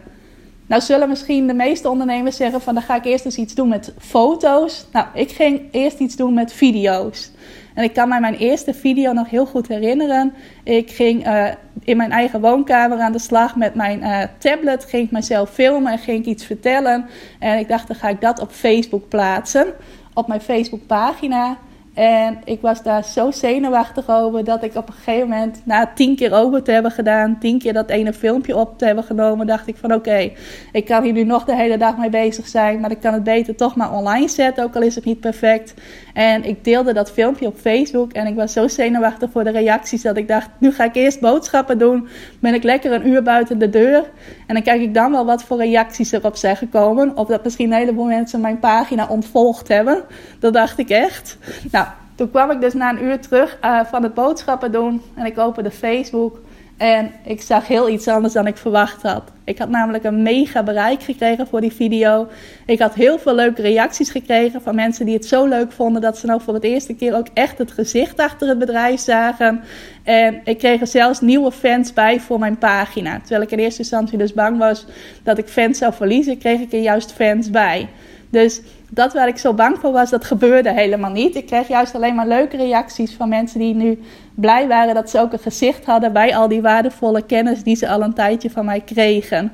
Nou 0.66 0.82
zullen 0.82 1.08
misschien 1.08 1.46
de 1.46 1.54
meeste 1.54 1.88
ondernemers 1.88 2.36
zeggen 2.36 2.60
van 2.60 2.74
dan 2.74 2.82
ga 2.82 2.96
ik 2.96 3.04
eerst 3.04 3.24
eens 3.24 3.36
iets 3.36 3.54
doen 3.54 3.68
met 3.68 3.94
foto's. 3.98 4.86
Nou, 4.92 5.06
ik 5.14 5.30
ging 5.30 5.60
eerst 5.70 5.98
iets 5.98 6.16
doen 6.16 6.34
met 6.34 6.52
video's. 6.52 7.30
En 7.74 7.84
ik 7.84 7.92
kan 7.92 8.08
mij 8.08 8.20
mijn 8.20 8.34
eerste 8.34 8.74
video 8.74 9.12
nog 9.12 9.30
heel 9.30 9.46
goed 9.46 9.68
herinneren. 9.68 10.34
Ik 10.64 10.90
ging 10.90 11.26
uh, 11.26 11.48
in 11.84 11.96
mijn 11.96 12.10
eigen 12.10 12.40
woonkamer 12.40 12.98
aan 12.98 13.12
de 13.12 13.18
slag 13.18 13.56
met 13.56 13.74
mijn 13.74 14.00
uh, 14.00 14.22
tablet. 14.38 14.84
Ging 14.84 15.04
ik 15.04 15.10
mezelf 15.10 15.50
filmen 15.50 15.92
en 15.92 15.98
ging 15.98 16.18
ik 16.18 16.26
iets 16.26 16.44
vertellen. 16.44 17.06
En 17.38 17.58
ik 17.58 17.68
dacht, 17.68 17.86
dan 17.86 17.96
ga 17.96 18.08
ik 18.08 18.20
dat 18.20 18.40
op 18.40 18.50
Facebook 18.50 19.08
plaatsen. 19.08 19.66
Op 20.14 20.28
mijn 20.28 20.40
Facebookpagina. 20.40 21.56
En 21.94 22.38
ik 22.44 22.60
was 22.60 22.82
daar 22.82 23.04
zo 23.04 23.30
zenuwachtig 23.30 24.10
over 24.10 24.44
dat 24.44 24.62
ik 24.62 24.74
op 24.74 24.88
een 24.88 24.94
gegeven 24.94 25.28
moment, 25.28 25.60
na 25.64 25.90
tien 25.94 26.16
keer 26.16 26.32
over 26.32 26.62
te 26.62 26.70
hebben 26.70 26.90
gedaan, 26.90 27.38
tien 27.40 27.58
keer 27.58 27.72
dat 27.72 27.90
ene 27.90 28.12
filmpje 28.12 28.56
op 28.56 28.78
te 28.78 28.84
hebben 28.84 29.04
genomen, 29.04 29.46
dacht 29.46 29.66
ik 29.66 29.76
van 29.76 29.94
oké, 29.94 30.30
ik 30.72 30.84
kan 30.84 31.02
hier 31.02 31.12
nu 31.12 31.24
nog 31.24 31.44
de 31.44 31.56
hele 31.56 31.76
dag 31.76 31.96
mee 31.96 32.10
bezig 32.10 32.46
zijn, 32.46 32.80
maar 32.80 32.90
ik 32.90 33.00
kan 33.00 33.12
het 33.12 33.24
beter 33.24 33.56
toch 33.56 33.76
maar 33.76 33.92
online 33.92 34.28
zetten, 34.28 34.64
ook 34.64 34.76
al 34.76 34.82
is 34.82 34.94
het 34.94 35.04
niet 35.04 35.20
perfect. 35.20 35.74
En 36.14 36.44
ik 36.44 36.64
deelde 36.64 36.92
dat 36.92 37.10
filmpje 37.10 37.46
op 37.46 37.56
Facebook 37.56 38.12
en 38.12 38.26
ik 38.26 38.34
was 38.34 38.52
zo 38.52 38.68
zenuwachtig 38.68 39.30
voor 39.30 39.44
de 39.44 39.50
reacties 39.50 40.02
dat 40.02 40.16
ik 40.16 40.28
dacht, 40.28 40.48
nu 40.58 40.72
ga 40.72 40.84
ik 40.84 40.94
eerst 40.94 41.20
boodschappen 41.20 41.78
doen, 41.78 42.08
ben 42.40 42.54
ik 42.54 42.62
lekker 42.62 42.92
een 42.92 43.08
uur 43.08 43.22
buiten 43.22 43.58
de 43.58 43.70
deur 43.70 44.10
en 44.46 44.54
dan 44.54 44.62
kijk 44.62 44.80
ik 44.80 44.94
dan 44.94 45.10
wel 45.10 45.24
wat 45.24 45.44
voor 45.44 45.56
reacties 45.56 46.12
erop 46.12 46.36
zijn 46.36 46.56
gekomen, 46.56 47.16
of 47.16 47.26
dat 47.26 47.44
misschien 47.44 47.72
een 47.72 47.78
heleboel 47.78 48.04
mensen 48.04 48.40
mijn 48.40 48.58
pagina 48.58 49.06
ontvolgd 49.08 49.68
hebben. 49.68 50.02
Dat 50.38 50.52
dacht 50.52 50.78
ik 50.78 50.90
echt. 50.90 51.38
Nou, 51.70 51.83
toen 52.14 52.30
kwam 52.30 52.50
ik 52.50 52.60
dus 52.60 52.74
na 52.74 52.90
een 52.90 53.04
uur 53.04 53.20
terug 53.20 53.58
uh, 53.64 53.84
van 53.84 54.02
het 54.02 54.14
boodschappen 54.14 54.72
doen 54.72 55.02
en 55.14 55.26
ik 55.26 55.38
opende 55.38 55.70
Facebook. 55.70 56.40
En 56.76 57.12
ik 57.24 57.42
zag 57.42 57.66
heel 57.66 57.88
iets 57.88 58.08
anders 58.08 58.32
dan 58.32 58.46
ik 58.46 58.56
verwacht 58.56 59.02
had. 59.02 59.22
Ik 59.44 59.58
had 59.58 59.68
namelijk 59.68 60.04
een 60.04 60.22
mega 60.22 60.62
bereik 60.62 61.02
gekregen 61.02 61.46
voor 61.46 61.60
die 61.60 61.72
video. 61.72 62.28
Ik 62.66 62.78
had 62.78 62.94
heel 62.94 63.18
veel 63.18 63.34
leuke 63.34 63.62
reacties 63.62 64.10
gekregen 64.10 64.62
van 64.62 64.74
mensen 64.74 65.06
die 65.06 65.14
het 65.14 65.26
zo 65.26 65.46
leuk 65.46 65.72
vonden 65.72 66.02
dat 66.02 66.18
ze 66.18 66.26
nou 66.26 66.40
voor 66.40 66.54
het 66.54 66.64
eerste 66.64 66.94
keer 66.94 67.16
ook 67.16 67.26
echt 67.34 67.58
het 67.58 67.72
gezicht 67.72 68.18
achter 68.18 68.48
het 68.48 68.58
bedrijf 68.58 69.00
zagen. 69.00 69.62
En 70.02 70.40
ik 70.44 70.58
kreeg 70.58 70.80
er 70.80 70.86
zelfs 70.86 71.20
nieuwe 71.20 71.52
fans 71.52 71.92
bij 71.92 72.20
voor 72.20 72.38
mijn 72.38 72.58
pagina. 72.58 73.18
Terwijl 73.20 73.42
ik 73.42 73.50
in 73.50 73.58
eerste 73.58 73.80
instantie 73.80 74.18
dus 74.18 74.32
bang 74.32 74.58
was 74.58 74.86
dat 75.22 75.38
ik 75.38 75.48
fans 75.48 75.78
zou 75.78 75.92
verliezen, 75.92 76.38
kreeg 76.38 76.60
ik 76.60 76.72
er 76.72 76.80
juist 76.80 77.12
fans 77.12 77.50
bij. 77.50 77.88
Dus 78.34 78.60
dat 78.90 79.12
waar 79.12 79.28
ik 79.28 79.38
zo 79.38 79.52
bang 79.52 79.78
voor 79.78 79.92
was, 79.92 80.10
dat 80.10 80.24
gebeurde 80.24 80.72
helemaal 80.72 81.10
niet. 81.10 81.34
Ik 81.34 81.46
kreeg 81.46 81.68
juist 81.68 81.94
alleen 81.94 82.14
maar 82.14 82.26
leuke 82.26 82.56
reacties 82.56 83.14
van 83.14 83.28
mensen 83.28 83.58
die 83.58 83.74
nu 83.74 84.00
blij 84.34 84.68
waren 84.68 84.94
dat 84.94 85.10
ze 85.10 85.20
ook 85.20 85.32
een 85.32 85.38
gezicht 85.38 85.84
hadden 85.84 86.12
bij 86.12 86.36
al 86.36 86.48
die 86.48 86.62
waardevolle 86.62 87.22
kennis 87.22 87.62
die 87.62 87.76
ze 87.76 87.88
al 87.88 88.02
een 88.02 88.14
tijdje 88.14 88.50
van 88.50 88.64
mij 88.64 88.80
kregen. 88.80 89.52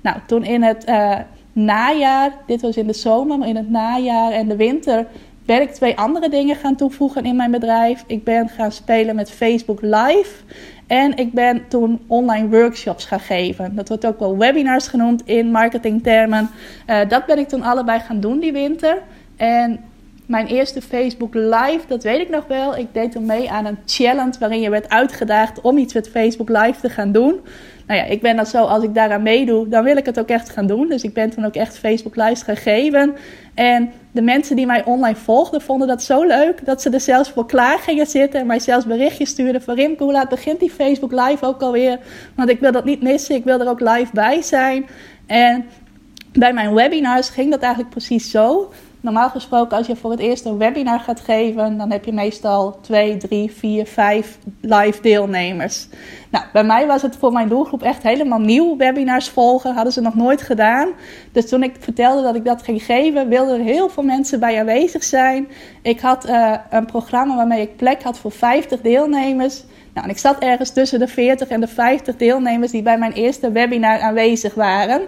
Nou, 0.00 0.16
toen 0.26 0.44
in 0.44 0.62
het 0.62 0.88
uh, 0.88 1.18
najaar, 1.52 2.32
dit 2.46 2.60
was 2.60 2.76
in 2.76 2.86
de 2.86 2.92
zomer, 2.92 3.38
maar 3.38 3.48
in 3.48 3.56
het 3.56 3.70
najaar 3.70 4.32
en 4.32 4.48
de 4.48 4.56
winter 4.56 5.06
ben 5.44 5.60
ik 5.60 5.70
twee 5.70 5.96
andere 5.96 6.28
dingen 6.28 6.56
gaan 6.56 6.76
toevoegen 6.76 7.24
in 7.24 7.36
mijn 7.36 7.50
bedrijf. 7.50 8.04
Ik 8.06 8.24
ben 8.24 8.48
gaan 8.48 8.72
spelen 8.72 9.14
met 9.14 9.30
Facebook 9.30 9.80
Live. 9.82 10.30
En 10.90 11.16
ik 11.16 11.32
ben 11.32 11.68
toen 11.68 12.00
online 12.06 12.48
workshops 12.48 13.04
gaan 13.04 13.20
geven. 13.20 13.74
Dat 13.74 13.88
wordt 13.88 14.06
ook 14.06 14.18
wel 14.18 14.38
webinars 14.38 14.88
genoemd 14.88 15.22
in 15.26 15.50
marketingtermen. 15.50 16.50
Uh, 16.86 16.98
dat 17.08 17.26
ben 17.26 17.38
ik 17.38 17.48
toen 17.48 17.62
allebei 17.62 18.00
gaan 18.00 18.20
doen 18.20 18.40
die 18.40 18.52
winter. 18.52 18.98
En 19.36 19.80
mijn 20.30 20.46
eerste 20.46 20.82
Facebook 20.82 21.34
Live, 21.34 21.80
dat 21.86 22.02
weet 22.02 22.20
ik 22.20 22.28
nog 22.28 22.46
wel. 22.46 22.76
Ik 22.76 22.86
deed 22.92 23.12
toen 23.12 23.26
mee 23.26 23.50
aan 23.50 23.64
een 23.64 23.78
challenge 23.86 24.38
waarin 24.38 24.60
je 24.60 24.70
werd 24.70 24.88
uitgedaagd 24.88 25.60
om 25.60 25.78
iets 25.78 25.94
met 25.94 26.08
Facebook 26.08 26.48
Live 26.48 26.80
te 26.80 26.88
gaan 26.88 27.12
doen. 27.12 27.40
Nou 27.86 28.00
ja, 28.00 28.06
ik 28.06 28.20
ben 28.20 28.36
dan 28.36 28.46
zo, 28.46 28.64
als 28.64 28.82
ik 28.84 28.94
daaraan 28.94 29.22
meedoe, 29.22 29.68
dan 29.68 29.84
wil 29.84 29.96
ik 29.96 30.06
het 30.06 30.18
ook 30.18 30.28
echt 30.28 30.50
gaan 30.50 30.66
doen. 30.66 30.88
Dus 30.88 31.02
ik 31.02 31.14
ben 31.14 31.30
toen 31.30 31.44
ook 31.44 31.54
echt 31.54 31.78
Facebook 31.78 32.16
Lives 32.16 32.42
gaan 32.42 32.56
geven. 32.56 33.16
En 33.54 33.92
de 34.12 34.22
mensen 34.22 34.56
die 34.56 34.66
mij 34.66 34.84
online 34.84 35.16
volgden, 35.16 35.60
vonden 35.60 35.88
dat 35.88 36.02
zo 36.02 36.24
leuk 36.24 36.64
dat 36.66 36.82
ze 36.82 36.90
er 36.90 37.00
zelfs 37.00 37.30
voor 37.30 37.46
klaar 37.46 37.78
gingen 37.78 38.06
zitten 38.06 38.40
en 38.40 38.46
mij 38.46 38.58
zelfs 38.58 38.86
berichtjes 38.86 39.30
stuurden 39.30 39.62
van 39.62 39.94
hoe 39.98 40.12
laat 40.12 40.28
begint 40.28 40.60
die 40.60 40.70
Facebook 40.70 41.12
Live 41.12 41.46
ook 41.46 41.62
alweer? 41.62 41.98
Want 42.34 42.50
ik 42.50 42.60
wil 42.60 42.72
dat 42.72 42.84
niet 42.84 43.02
missen, 43.02 43.34
ik 43.34 43.44
wil 43.44 43.60
er 43.60 43.68
ook 43.68 43.80
live 43.80 44.10
bij 44.12 44.42
zijn. 44.42 44.86
En 45.26 45.64
bij 46.32 46.52
mijn 46.52 46.74
webinars 46.74 47.28
ging 47.28 47.50
dat 47.50 47.60
eigenlijk 47.60 47.92
precies 47.92 48.30
zo 48.30 48.70
normaal 49.00 49.28
gesproken, 49.28 49.76
als 49.76 49.86
je 49.86 49.96
voor 49.96 50.10
het 50.10 50.20
eerst 50.20 50.44
een 50.44 50.58
webinar 50.58 51.00
gaat 51.00 51.20
geven, 51.20 51.78
dan 51.78 51.90
heb 51.90 52.04
je 52.04 52.12
meestal 52.12 52.78
2, 52.80 53.16
3, 53.16 53.52
4, 53.52 53.86
5 53.86 54.38
live 54.60 55.02
deelnemers. 55.02 55.88
Nou, 56.30 56.44
bij 56.52 56.64
mij 56.64 56.86
was 56.86 57.02
het 57.02 57.16
voor 57.16 57.32
mijn 57.32 57.48
doelgroep 57.48 57.82
echt 57.82 58.02
helemaal 58.02 58.38
nieuw. 58.38 58.76
Webinars 58.76 59.28
volgen 59.28 59.74
hadden 59.74 59.92
ze 59.92 60.00
nog 60.00 60.14
nooit 60.14 60.42
gedaan. 60.42 60.88
Dus 61.32 61.48
toen 61.48 61.62
ik 61.62 61.76
vertelde 61.78 62.22
dat 62.22 62.34
ik 62.34 62.44
dat 62.44 62.62
ging 62.62 62.82
geven, 62.82 63.28
wilden 63.28 63.58
er 63.58 63.64
heel 63.64 63.88
veel 63.88 64.02
mensen 64.02 64.40
bij 64.40 64.58
aanwezig 64.58 65.04
zijn. 65.04 65.48
Ik 65.82 66.00
had 66.00 66.28
uh, 66.28 66.54
een 66.70 66.86
programma 66.86 67.36
waarmee 67.36 67.60
ik 67.60 67.76
plek 67.76 68.02
had 68.02 68.18
voor 68.18 68.32
50 68.32 68.80
deelnemers. 68.80 69.64
Nou, 69.94 70.06
en 70.06 70.12
ik 70.12 70.18
zat 70.18 70.38
ergens 70.38 70.70
tussen 70.70 70.98
de 70.98 71.08
40 71.08 71.48
en 71.48 71.60
de 71.60 71.68
50 71.68 72.16
deelnemers 72.16 72.70
die 72.70 72.82
bij 72.82 72.98
mijn 72.98 73.12
eerste 73.12 73.52
webinar 73.52 74.00
aanwezig 74.00 74.54
waren. 74.54 75.00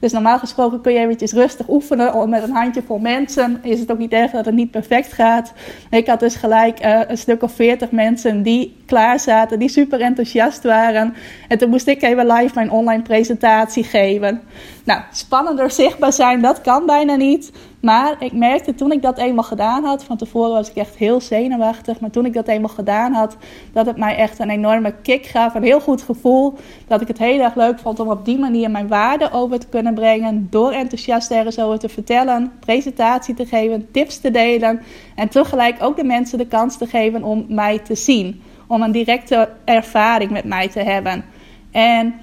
Dus 0.00 0.12
normaal 0.12 0.38
gesproken 0.38 0.80
kun 0.80 0.92
je 0.92 0.98
eventjes 0.98 1.32
rustig 1.32 1.68
oefenen 1.68 2.28
met 2.28 2.42
een 2.42 2.50
handjevol 2.50 2.98
mensen. 2.98 3.58
Is 3.62 3.80
het 3.80 3.92
ook 3.92 3.98
niet 3.98 4.12
erg 4.12 4.30
dat 4.30 4.44
het 4.44 4.54
niet 4.54 4.70
perfect 4.70 5.12
gaat. 5.12 5.52
Ik 5.90 6.06
had 6.06 6.20
dus 6.20 6.34
gelijk 6.34 6.84
uh, 6.84 7.00
een 7.06 7.18
stuk 7.18 7.42
of 7.42 7.52
40 7.52 7.90
mensen 7.90 8.42
die 8.42 8.76
klaar 8.86 9.20
zaten, 9.20 9.58
die 9.58 9.68
super 9.68 10.00
enthousiast 10.00 10.62
waren. 10.62 11.14
En 11.48 11.58
toen 11.58 11.70
moest 11.70 11.86
ik 11.86 12.02
even 12.02 12.26
live 12.26 12.54
mijn 12.54 12.70
online 12.70 13.02
presentatie 13.02 13.84
geven. 13.84 14.40
Nou, 14.84 15.00
spannender 15.12 15.70
zichtbaar 15.70 16.12
zijn, 16.12 16.40
dat 16.40 16.60
kan 16.60 16.86
bijna 16.86 17.14
niet. 17.14 17.52
Maar 17.80 18.16
ik 18.18 18.32
merkte 18.32 18.74
toen 18.74 18.92
ik 18.92 19.02
dat 19.02 19.18
eenmaal 19.18 19.44
gedaan 19.44 19.84
had, 19.84 20.04
van 20.04 20.16
tevoren 20.16 20.50
was 20.50 20.70
ik 20.70 20.76
echt 20.76 20.96
heel 20.96 21.20
zenuwachtig, 21.20 22.00
maar 22.00 22.10
toen 22.10 22.26
ik 22.26 22.32
dat 22.32 22.48
eenmaal 22.48 22.68
gedaan 22.68 23.12
had, 23.12 23.36
dat 23.72 23.86
het 23.86 23.96
mij 23.96 24.16
echt 24.16 24.38
een 24.38 24.50
enorme 24.50 24.94
kick 25.02 25.26
gaf, 25.26 25.54
een 25.54 25.62
heel 25.62 25.80
goed 25.80 26.02
gevoel, 26.02 26.54
dat 26.86 27.00
ik 27.00 27.08
het 27.08 27.18
heel 27.18 27.40
erg 27.40 27.54
leuk 27.54 27.78
vond 27.78 28.00
om 28.00 28.10
op 28.10 28.24
die 28.24 28.38
manier 28.38 28.70
mijn 28.70 28.88
waarde 28.88 29.32
over 29.32 29.58
te 29.58 29.66
kunnen 29.66 29.89
brengen, 29.94 30.46
door 30.50 30.72
enthousiast 30.72 31.30
ergens 31.30 31.58
over 31.58 31.78
te 31.78 31.88
vertellen, 31.88 32.52
presentatie 32.60 33.34
te 33.34 33.46
geven, 33.46 33.88
tips 33.90 34.18
te 34.18 34.30
delen 34.30 34.80
en 35.14 35.28
tegelijk 35.28 35.82
ook 35.82 35.96
de 35.96 36.04
mensen 36.04 36.38
de 36.38 36.46
kans 36.46 36.78
te 36.78 36.86
geven 36.86 37.22
om 37.22 37.46
mij 37.48 37.78
te 37.78 37.94
zien, 37.94 38.42
om 38.66 38.82
een 38.82 38.92
directe 38.92 39.48
ervaring 39.64 40.30
met 40.30 40.44
mij 40.44 40.68
te 40.68 40.80
hebben. 40.80 41.24
En 41.70 42.14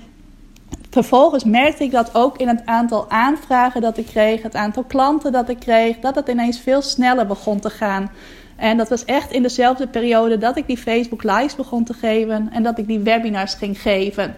vervolgens 0.90 1.44
merkte 1.44 1.84
ik 1.84 1.92
dat 1.92 2.16
ook 2.16 2.38
in 2.38 2.48
het 2.48 2.62
aantal 2.66 3.10
aanvragen 3.10 3.82
dat 3.82 3.98
ik 3.98 4.06
kreeg, 4.06 4.42
het 4.42 4.56
aantal 4.56 4.84
klanten 4.84 5.32
dat 5.32 5.50
ik 5.50 5.60
kreeg, 5.60 6.00
dat 6.00 6.16
het 6.16 6.28
ineens 6.28 6.60
veel 6.60 6.82
sneller 6.82 7.28
begon 7.28 7.60
te 7.60 7.70
gaan. 7.70 8.12
En 8.56 8.78
dat 8.78 8.90
was 8.90 9.06
echt 9.06 9.32
in 9.32 9.42
dezelfde 9.42 9.88
periode 9.88 10.38
dat 10.38 10.58
ik 10.58 10.68
die 10.68 10.78
Facebook 10.78 11.24
Lives 11.24 11.56
begon 11.56 11.84
te 11.84 11.94
geven 11.94 12.50
en 12.52 12.64
dat 12.64 12.78
ik 12.78 12.88
die 12.88 13.00
webinars 13.00 13.54
ging 13.54 13.82
geven. 13.82 14.36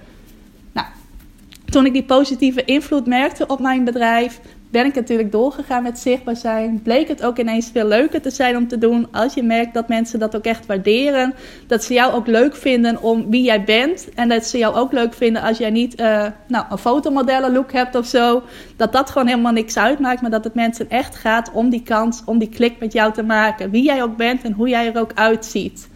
Toen 1.69 1.85
ik 1.85 1.93
die 1.93 2.03
positieve 2.03 2.65
invloed 2.65 3.05
merkte 3.05 3.47
op 3.47 3.59
mijn 3.59 3.83
bedrijf, 3.83 4.39
ben 4.71 4.85
ik 4.85 4.95
natuurlijk 4.95 5.31
doorgegaan 5.31 5.83
met 5.83 5.99
zichtbaar 5.99 6.35
zijn. 6.35 6.81
Bleek 6.81 7.07
het 7.07 7.23
ook 7.23 7.37
ineens 7.37 7.69
veel 7.73 7.87
leuker 7.87 8.21
te 8.21 8.29
zijn 8.29 8.57
om 8.57 8.67
te 8.67 8.77
doen. 8.77 9.07
Als 9.11 9.33
je 9.33 9.43
merkt 9.43 9.73
dat 9.73 9.87
mensen 9.87 10.19
dat 10.19 10.35
ook 10.35 10.43
echt 10.43 10.65
waarderen. 10.65 11.33
Dat 11.67 11.83
ze 11.83 11.93
jou 11.93 12.13
ook 12.13 12.27
leuk 12.27 12.55
vinden 12.55 13.01
om 13.01 13.29
wie 13.29 13.43
jij 13.43 13.63
bent. 13.63 14.09
En 14.15 14.29
dat 14.29 14.45
ze 14.45 14.57
jou 14.57 14.75
ook 14.75 14.91
leuk 14.91 15.13
vinden 15.13 15.41
als 15.41 15.57
jij 15.57 15.69
niet 15.69 15.99
uh, 15.99 16.25
nou, 16.47 16.65
een 16.69 16.77
fotomodellen 16.77 17.51
look 17.51 17.71
hebt 17.71 17.95
of 17.95 18.05
zo. 18.05 18.43
Dat 18.75 18.91
dat 18.91 19.09
gewoon 19.09 19.27
helemaal 19.27 19.51
niks 19.51 19.77
uitmaakt. 19.77 20.21
Maar 20.21 20.31
dat 20.31 20.43
het 20.43 20.53
mensen 20.53 20.89
echt 20.89 21.15
gaat 21.15 21.51
om 21.51 21.69
die 21.69 21.83
kans, 21.83 22.21
om 22.25 22.37
die 22.37 22.49
klik 22.49 22.79
met 22.79 22.93
jou 22.93 23.13
te 23.13 23.23
maken. 23.23 23.69
Wie 23.69 23.83
jij 23.83 24.03
ook 24.03 24.17
bent 24.17 24.43
en 24.43 24.53
hoe 24.53 24.69
jij 24.69 24.93
er 24.93 25.01
ook 25.01 25.11
uitziet. 25.13 25.89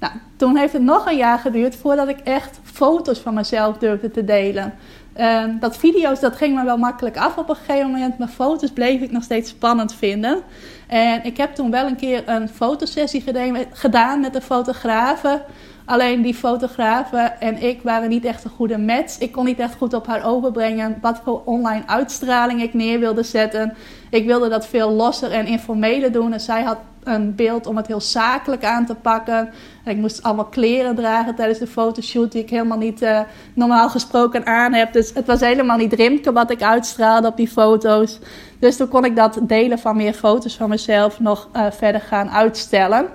Nou, 0.00 0.12
toen 0.36 0.56
heeft 0.56 0.72
het 0.72 0.82
nog 0.82 1.06
een 1.06 1.16
jaar 1.16 1.38
geduurd 1.38 1.76
voordat 1.76 2.08
ik 2.08 2.18
echt 2.18 2.60
foto's 2.62 3.18
van 3.18 3.34
mezelf 3.34 3.78
durfde 3.78 4.10
te 4.10 4.24
delen. 4.24 4.74
Uh, 5.18 5.44
dat 5.60 5.76
video's, 5.76 6.20
dat 6.20 6.36
ging 6.36 6.54
me 6.56 6.64
wel 6.64 6.76
makkelijk 6.76 7.16
af 7.16 7.36
op 7.36 7.48
een 7.48 7.56
gegeven 7.56 7.90
moment. 7.90 8.18
Maar 8.18 8.28
foto's 8.28 8.70
bleef 8.70 9.00
ik 9.00 9.10
nog 9.10 9.22
steeds 9.22 9.50
spannend 9.50 9.94
vinden. 9.94 10.42
En 10.86 11.24
ik 11.24 11.36
heb 11.36 11.54
toen 11.54 11.70
wel 11.70 11.86
een 11.86 11.96
keer 11.96 12.22
een 12.28 12.48
fotosessie 12.48 13.24
gedaan 13.72 14.20
met 14.20 14.32
de 14.32 14.40
fotografen. 14.40 15.42
Alleen 15.84 16.22
die 16.22 16.34
fotografen 16.34 17.40
en 17.40 17.62
ik 17.62 17.82
waren 17.82 18.08
niet 18.08 18.24
echt 18.24 18.44
een 18.44 18.50
goede 18.50 18.78
match. 18.78 19.18
Ik 19.18 19.32
kon 19.32 19.44
niet 19.44 19.58
echt 19.58 19.74
goed 19.74 19.94
op 19.94 20.06
haar 20.06 20.24
overbrengen 20.24 20.98
wat 21.00 21.20
voor 21.24 21.42
online 21.44 21.86
uitstraling 21.86 22.62
ik 22.62 22.74
neer 22.74 22.98
wilde 22.98 23.22
zetten. 23.22 23.74
Ik 24.10 24.26
wilde 24.26 24.48
dat 24.48 24.66
veel 24.66 24.90
losser 24.90 25.32
en 25.32 25.46
informeler 25.46 26.12
doen. 26.12 26.32
En 26.32 26.40
zij 26.40 26.62
had 26.62 26.78
een 27.06 27.34
beeld 27.34 27.66
om 27.66 27.76
het 27.76 27.86
heel 27.86 28.00
zakelijk 28.00 28.64
aan 28.64 28.86
te 28.86 28.94
pakken. 28.94 29.50
En 29.84 29.92
ik 29.92 29.96
moest 29.96 30.22
allemaal 30.22 30.44
kleren 30.44 30.94
dragen 30.94 31.34
tijdens 31.34 31.58
de 31.58 31.66
fotoshoot 31.66 32.32
die 32.32 32.42
ik 32.42 32.50
helemaal 32.50 32.78
niet 32.78 33.02
uh, 33.02 33.20
normaal 33.54 33.88
gesproken 33.88 34.46
aan 34.46 34.72
heb. 34.72 34.92
Dus 34.92 35.12
het 35.14 35.26
was 35.26 35.40
helemaal 35.40 35.76
niet 35.76 35.92
Rimke 35.92 36.32
wat 36.32 36.50
ik 36.50 36.62
uitstraalde 36.62 37.28
op 37.28 37.36
die 37.36 37.48
foto's. 37.48 38.18
Dus 38.58 38.76
toen 38.76 38.88
kon 38.88 39.04
ik 39.04 39.16
dat 39.16 39.38
delen 39.42 39.78
van 39.78 39.96
meer 39.96 40.12
foto's 40.12 40.56
van 40.56 40.68
mezelf 40.68 41.20
nog 41.20 41.48
uh, 41.52 41.66
verder 41.70 42.00
gaan 42.00 42.30
uitstellen. 42.30 43.06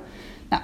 Nou, 0.49 0.62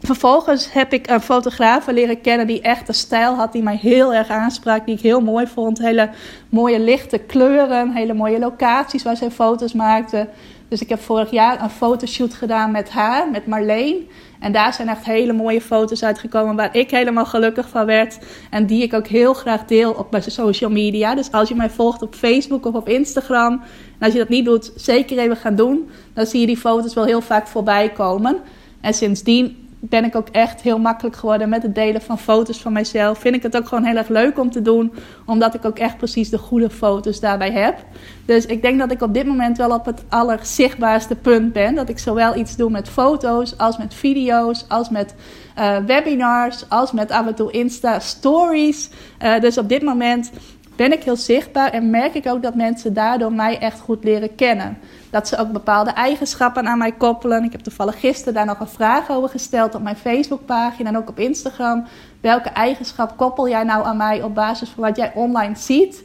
vervolgens 0.00 0.72
heb 0.72 0.92
ik 0.92 1.08
een 1.08 1.20
fotograaf 1.20 1.86
leren 1.86 2.20
kennen 2.20 2.46
die 2.46 2.60
echt 2.60 2.88
een 2.88 2.94
stijl 2.94 3.34
had 3.34 3.52
die 3.52 3.62
mij 3.62 3.76
heel 3.76 4.14
erg 4.14 4.28
aansprak. 4.28 4.86
Die 4.86 4.94
ik 4.94 5.00
heel 5.00 5.20
mooi 5.20 5.46
vond. 5.46 5.78
Hele 5.78 6.10
mooie 6.48 6.80
lichte 6.80 7.18
kleuren, 7.18 7.92
hele 7.92 8.14
mooie 8.14 8.38
locaties 8.38 9.02
waar 9.02 9.16
zij 9.16 9.30
foto's 9.30 9.72
maakte. 9.72 10.28
Dus 10.68 10.80
ik 10.80 10.88
heb 10.88 11.00
vorig 11.00 11.30
jaar 11.30 11.62
een 11.62 11.70
fotoshoot 11.70 12.34
gedaan 12.34 12.70
met 12.70 12.90
haar, 12.90 13.30
met 13.30 13.46
Marleen. 13.46 14.08
En 14.40 14.52
daar 14.52 14.74
zijn 14.74 14.88
echt 14.88 15.04
hele 15.04 15.32
mooie 15.32 15.60
foto's 15.60 16.04
uitgekomen 16.04 16.56
waar 16.56 16.76
ik 16.76 16.90
helemaal 16.90 17.26
gelukkig 17.26 17.68
van 17.68 17.86
werd. 17.86 18.18
En 18.50 18.66
die 18.66 18.82
ik 18.82 18.94
ook 18.94 19.06
heel 19.06 19.34
graag 19.34 19.64
deel 19.64 19.92
op 19.92 20.10
mijn 20.10 20.22
social 20.22 20.70
media. 20.70 21.14
Dus 21.14 21.32
als 21.32 21.48
je 21.48 21.54
mij 21.54 21.70
volgt 21.70 22.02
op 22.02 22.14
Facebook 22.14 22.66
of 22.66 22.74
op 22.74 22.88
Instagram. 22.88 23.52
En 23.98 24.04
als 24.04 24.12
je 24.12 24.18
dat 24.18 24.28
niet 24.28 24.44
doet, 24.44 24.72
zeker 24.76 25.18
even 25.18 25.36
gaan 25.36 25.56
doen. 25.56 25.88
Dan 26.14 26.26
zie 26.26 26.40
je 26.40 26.46
die 26.46 26.56
foto's 26.56 26.94
wel 26.94 27.04
heel 27.04 27.20
vaak 27.20 27.46
voorbij 27.46 27.88
komen. 27.90 28.36
En 28.80 28.94
sindsdien 28.94 29.65
ben 29.80 30.04
ik 30.04 30.16
ook 30.16 30.28
echt 30.28 30.60
heel 30.60 30.78
makkelijk 30.78 31.16
geworden 31.16 31.48
met 31.48 31.62
het 31.62 31.74
delen 31.74 32.02
van 32.02 32.18
foto's 32.18 32.60
van 32.60 32.72
mijzelf. 32.72 33.18
Vind 33.18 33.34
ik 33.34 33.42
het 33.42 33.56
ook 33.56 33.68
gewoon 33.68 33.84
heel 33.84 33.96
erg 33.96 34.08
leuk 34.08 34.38
om 34.38 34.50
te 34.50 34.62
doen, 34.62 34.92
omdat 35.26 35.54
ik 35.54 35.64
ook 35.64 35.78
echt 35.78 35.96
precies 35.96 36.30
de 36.30 36.38
goede 36.38 36.70
foto's 36.70 37.20
daarbij 37.20 37.52
heb. 37.52 37.84
Dus 38.24 38.46
ik 38.46 38.62
denk 38.62 38.78
dat 38.78 38.90
ik 38.90 39.02
op 39.02 39.14
dit 39.14 39.26
moment 39.26 39.56
wel 39.56 39.70
op 39.70 39.84
het 39.84 40.04
allerzichtbaarste 40.08 41.14
punt 41.14 41.52
ben. 41.52 41.74
Dat 41.74 41.88
ik 41.88 41.98
zowel 41.98 42.36
iets 42.36 42.56
doe 42.56 42.70
met 42.70 42.88
foto's, 42.88 43.58
als 43.58 43.78
met 43.78 43.94
video's, 43.94 44.64
als 44.68 44.90
met 44.90 45.14
uh, 45.58 45.76
webinars, 45.86 46.68
als 46.68 46.92
met 46.92 47.10
af 47.10 47.26
en 47.26 47.34
toe 47.34 47.50
Insta-stories. 47.50 48.90
Uh, 49.22 49.40
dus 49.40 49.58
op 49.58 49.68
dit 49.68 49.82
moment 49.82 50.30
ben 50.76 50.92
ik 50.92 51.02
heel 51.02 51.16
zichtbaar 51.16 51.70
en 51.70 51.90
merk 51.90 52.14
ik 52.14 52.26
ook 52.26 52.42
dat 52.42 52.54
mensen 52.54 52.94
daardoor 52.94 53.32
mij 53.32 53.58
echt 53.58 53.80
goed 53.80 54.04
leren 54.04 54.34
kennen. 54.34 54.78
Dat 55.10 55.28
ze 55.28 55.38
ook 55.38 55.52
bepaalde 55.52 55.90
eigenschappen 55.90 56.68
aan 56.68 56.78
mij 56.78 56.92
koppelen. 56.92 57.44
Ik 57.44 57.52
heb 57.52 57.60
toevallig 57.60 58.00
gisteren 58.00 58.34
daar 58.34 58.46
nog 58.46 58.60
een 58.60 58.68
vraag 58.68 59.10
over 59.10 59.28
gesteld 59.28 59.74
op 59.74 59.82
mijn 59.82 59.96
Facebookpagina 59.96 60.88
en 60.88 60.96
ook 60.96 61.08
op 61.08 61.18
Instagram. 61.18 61.84
Welke 62.20 62.48
eigenschap 62.48 63.16
koppel 63.16 63.48
jij 63.48 63.64
nou 63.64 63.84
aan 63.84 63.96
mij 63.96 64.22
op 64.22 64.34
basis 64.34 64.68
van 64.68 64.84
wat 64.84 64.96
jij 64.96 65.12
online 65.14 65.56
ziet 65.56 66.02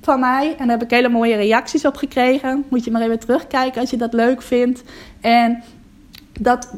van 0.00 0.20
mij? 0.20 0.50
En 0.50 0.66
daar 0.66 0.78
heb 0.78 0.82
ik 0.82 0.90
hele 0.90 1.08
mooie 1.08 1.36
reacties 1.36 1.84
op 1.84 1.96
gekregen. 1.96 2.64
Moet 2.68 2.84
je 2.84 2.90
maar 2.90 3.02
even 3.02 3.18
terugkijken 3.18 3.80
als 3.80 3.90
je 3.90 3.96
dat 3.96 4.12
leuk 4.12 4.42
vindt. 4.42 4.82
En 5.20 5.62
dat, 6.40 6.72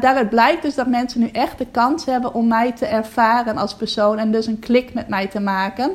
daaruit 0.00 0.28
blijkt 0.28 0.62
dus 0.62 0.74
dat 0.74 0.86
mensen 0.86 1.20
nu 1.20 1.28
echt 1.28 1.58
de 1.58 1.66
kans 1.70 2.04
hebben 2.04 2.34
om 2.34 2.48
mij 2.48 2.72
te 2.72 2.86
ervaren 2.86 3.56
als 3.56 3.74
persoon 3.74 4.18
en 4.18 4.30
dus 4.30 4.46
een 4.46 4.58
klik 4.58 4.94
met 4.94 5.08
mij 5.08 5.26
te 5.26 5.40
maken. 5.40 5.90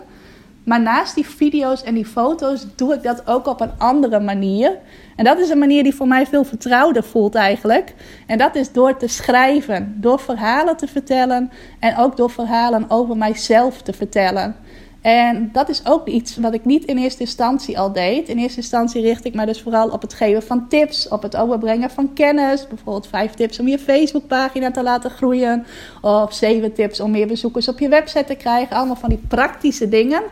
Maar 0.66 0.82
naast 0.82 1.16
die 1.16 1.26
video's 1.26 1.84
en 1.84 1.94
die 1.94 2.06
foto's 2.06 2.66
doe 2.76 2.94
ik 2.94 3.04
dat 3.04 3.28
ook 3.28 3.48
op 3.48 3.62
een 3.62 3.72
andere 3.78 4.20
manier. 4.20 4.78
En 5.16 5.26
dat 5.26 5.40
is 5.40 5.50
een 5.50 5.58
manier 5.60 5.84
die 5.84 5.96
voor 5.96 6.08
mij 6.08 6.26
veel 6.28 6.44
vertrouwder 6.44 7.04
voelt 7.04 7.36
eigenlijk. 7.36 7.94
En 8.28 8.38
dat 8.38 8.56
is 8.56 8.72
door 8.72 8.98
te 8.98 9.08
schrijven, 9.08 9.96
door 9.98 10.20
verhalen 10.20 10.78
te 10.78 10.88
vertellen 10.88 11.52
en 11.80 11.98
ook 11.98 12.18
door 12.18 12.30
verhalen 12.30 12.86
over 12.88 13.18
mijzelf 13.18 13.82
te 13.82 13.94
vertellen. 13.94 14.56
En 15.06 15.50
dat 15.52 15.70
is 15.70 15.82
ook 15.86 16.08
iets 16.08 16.38
wat 16.38 16.54
ik 16.54 16.66
niet 16.66 16.86
in 16.86 16.98
eerste 16.98 17.20
instantie 17.20 17.80
al 17.80 17.92
deed. 17.92 18.30
In 18.30 18.38
eerste 18.38 18.58
instantie 18.58 19.02
richt 19.02 19.26
ik 19.26 19.34
me 19.34 19.46
dus 19.46 19.62
vooral 19.62 19.90
op 19.90 20.02
het 20.02 20.14
geven 20.14 20.44
van 20.44 20.68
tips, 20.68 21.08
op 21.08 21.22
het 21.22 21.36
overbrengen 21.36 21.90
van 21.90 22.14
kennis. 22.14 22.68
Bijvoorbeeld 22.68 23.08
vijf 23.08 23.34
tips 23.34 23.60
om 23.60 23.68
je 23.68 23.80
Facebookpagina 23.80 24.72
te 24.72 24.84
laten 24.84 25.10
groeien. 25.10 25.66
Of 26.02 26.34
zeven 26.34 26.74
tips 26.74 27.00
om 27.00 27.12
meer 27.12 27.28
bezoekers 27.28 27.68
op 27.68 27.80
je 27.80 27.90
website 27.90 28.24
te 28.24 28.36
krijgen. 28.36 28.76
Allemaal 28.76 28.96
van 28.96 29.10
die 29.10 29.22
praktische 29.28 29.90
dingen. 29.90 30.24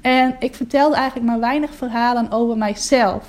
En 0.00 0.36
ik 0.38 0.54
vertelde 0.54 0.96
eigenlijk 0.96 1.26
maar 1.26 1.40
weinig 1.40 1.74
verhalen 1.74 2.30
over 2.30 2.56
mijzelf. 2.56 3.24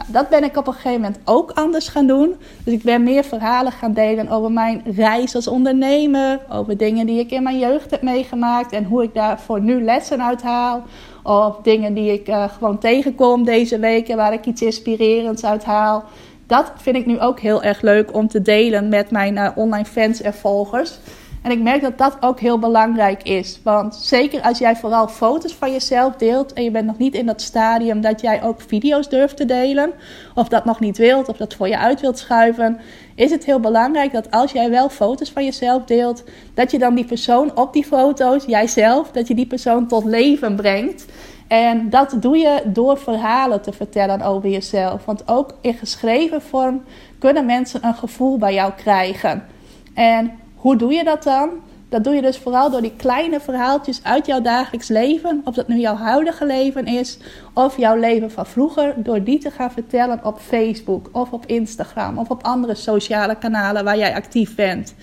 Nou, 0.00 0.12
dat 0.12 0.28
ben 0.28 0.44
ik 0.44 0.56
op 0.56 0.66
een 0.66 0.72
gegeven 0.72 1.00
moment 1.00 1.18
ook 1.24 1.50
anders 1.50 1.88
gaan 1.88 2.06
doen. 2.06 2.36
Dus 2.64 2.74
ik 2.74 2.82
ben 2.82 3.02
meer 3.02 3.24
verhalen 3.24 3.72
gaan 3.72 3.92
delen 3.92 4.28
over 4.28 4.52
mijn 4.52 4.82
reis 4.96 5.34
als 5.34 5.46
ondernemer. 5.46 6.40
Over 6.48 6.76
dingen 6.76 7.06
die 7.06 7.18
ik 7.18 7.30
in 7.30 7.42
mijn 7.42 7.58
jeugd 7.58 7.90
heb 7.90 8.02
meegemaakt. 8.02 8.72
En 8.72 8.84
hoe 8.84 9.02
ik 9.02 9.14
daarvoor 9.14 9.60
nu 9.60 9.82
lessen 9.84 10.22
uithaal. 10.22 10.82
Of 11.22 11.56
dingen 11.62 11.94
die 11.94 12.12
ik 12.12 12.28
uh, 12.28 12.44
gewoon 12.48 12.78
tegenkom 12.78 13.44
deze 13.44 13.78
weken. 13.78 14.16
Waar 14.16 14.32
ik 14.32 14.46
iets 14.46 14.62
inspirerends 14.62 15.44
uit 15.44 15.64
haal. 15.64 16.04
Dat 16.46 16.72
vind 16.76 16.96
ik 16.96 17.06
nu 17.06 17.20
ook 17.20 17.40
heel 17.40 17.62
erg 17.62 17.80
leuk 17.80 18.14
om 18.14 18.28
te 18.28 18.42
delen 18.42 18.88
met 18.88 19.10
mijn 19.10 19.36
uh, 19.36 19.50
online 19.54 19.84
fans 19.84 20.20
en 20.20 20.34
volgers. 20.34 20.98
En 21.42 21.50
ik 21.50 21.60
merk 21.60 21.82
dat 21.82 21.98
dat 21.98 22.16
ook 22.20 22.40
heel 22.40 22.58
belangrijk 22.58 23.22
is. 23.22 23.60
Want 23.62 23.94
zeker 23.94 24.42
als 24.42 24.58
jij 24.58 24.76
vooral 24.76 25.08
foto's 25.08 25.54
van 25.54 25.72
jezelf 25.72 26.16
deelt 26.16 26.52
en 26.52 26.62
je 26.62 26.70
bent 26.70 26.86
nog 26.86 26.98
niet 26.98 27.14
in 27.14 27.26
dat 27.26 27.40
stadium 27.40 28.00
dat 28.00 28.20
jij 28.20 28.42
ook 28.42 28.60
video's 28.60 29.08
durft 29.08 29.36
te 29.36 29.44
delen, 29.44 29.92
of 30.34 30.48
dat 30.48 30.64
nog 30.64 30.80
niet 30.80 30.98
wilt, 30.98 31.28
of 31.28 31.36
dat 31.36 31.54
voor 31.54 31.68
je 31.68 31.78
uit 31.78 32.00
wilt 32.00 32.18
schuiven, 32.18 32.80
is 33.14 33.30
het 33.30 33.44
heel 33.44 33.60
belangrijk 33.60 34.12
dat 34.12 34.30
als 34.30 34.52
jij 34.52 34.70
wel 34.70 34.88
foto's 34.88 35.30
van 35.30 35.44
jezelf 35.44 35.84
deelt, 35.84 36.24
dat 36.54 36.70
je 36.70 36.78
dan 36.78 36.94
die 36.94 37.04
persoon 37.04 37.56
op 37.56 37.72
die 37.72 37.84
foto's, 37.84 38.44
jijzelf, 38.44 39.10
dat 39.10 39.28
je 39.28 39.34
die 39.34 39.46
persoon 39.46 39.86
tot 39.86 40.04
leven 40.04 40.56
brengt. 40.56 41.06
En 41.48 41.90
dat 41.90 42.16
doe 42.20 42.36
je 42.36 42.62
door 42.66 42.98
verhalen 42.98 43.62
te 43.62 43.72
vertellen 43.72 44.22
over 44.22 44.48
jezelf. 44.48 45.04
Want 45.04 45.28
ook 45.28 45.54
in 45.60 45.74
geschreven 45.74 46.42
vorm 46.42 46.82
kunnen 47.18 47.46
mensen 47.46 47.84
een 47.84 47.94
gevoel 47.94 48.38
bij 48.38 48.54
jou 48.54 48.72
krijgen. 48.72 49.46
En 49.94 50.39
hoe 50.60 50.76
doe 50.76 50.92
je 50.92 51.04
dat 51.04 51.22
dan? 51.22 51.50
Dat 51.88 52.04
doe 52.04 52.14
je 52.14 52.22
dus 52.22 52.38
vooral 52.38 52.70
door 52.70 52.80
die 52.80 52.96
kleine 52.96 53.40
verhaaltjes 53.40 54.00
uit 54.02 54.26
jouw 54.26 54.40
dagelijks 54.40 54.88
leven. 54.88 55.40
Of 55.44 55.54
dat 55.54 55.68
nu 55.68 55.78
jouw 55.78 55.94
huidige 55.94 56.46
leven 56.46 56.86
is 56.86 57.18
of 57.54 57.76
jouw 57.76 57.96
leven 57.96 58.30
van 58.30 58.46
vroeger. 58.46 58.94
Door 58.96 59.24
die 59.24 59.38
te 59.38 59.50
gaan 59.50 59.70
vertellen 59.70 60.20
op 60.24 60.38
Facebook 60.38 61.08
of 61.12 61.32
op 61.32 61.46
Instagram 61.46 62.18
of 62.18 62.28
op 62.28 62.42
andere 62.42 62.74
sociale 62.74 63.34
kanalen 63.34 63.84
waar 63.84 63.98
jij 63.98 64.14
actief 64.14 64.54
bent. 64.54 64.94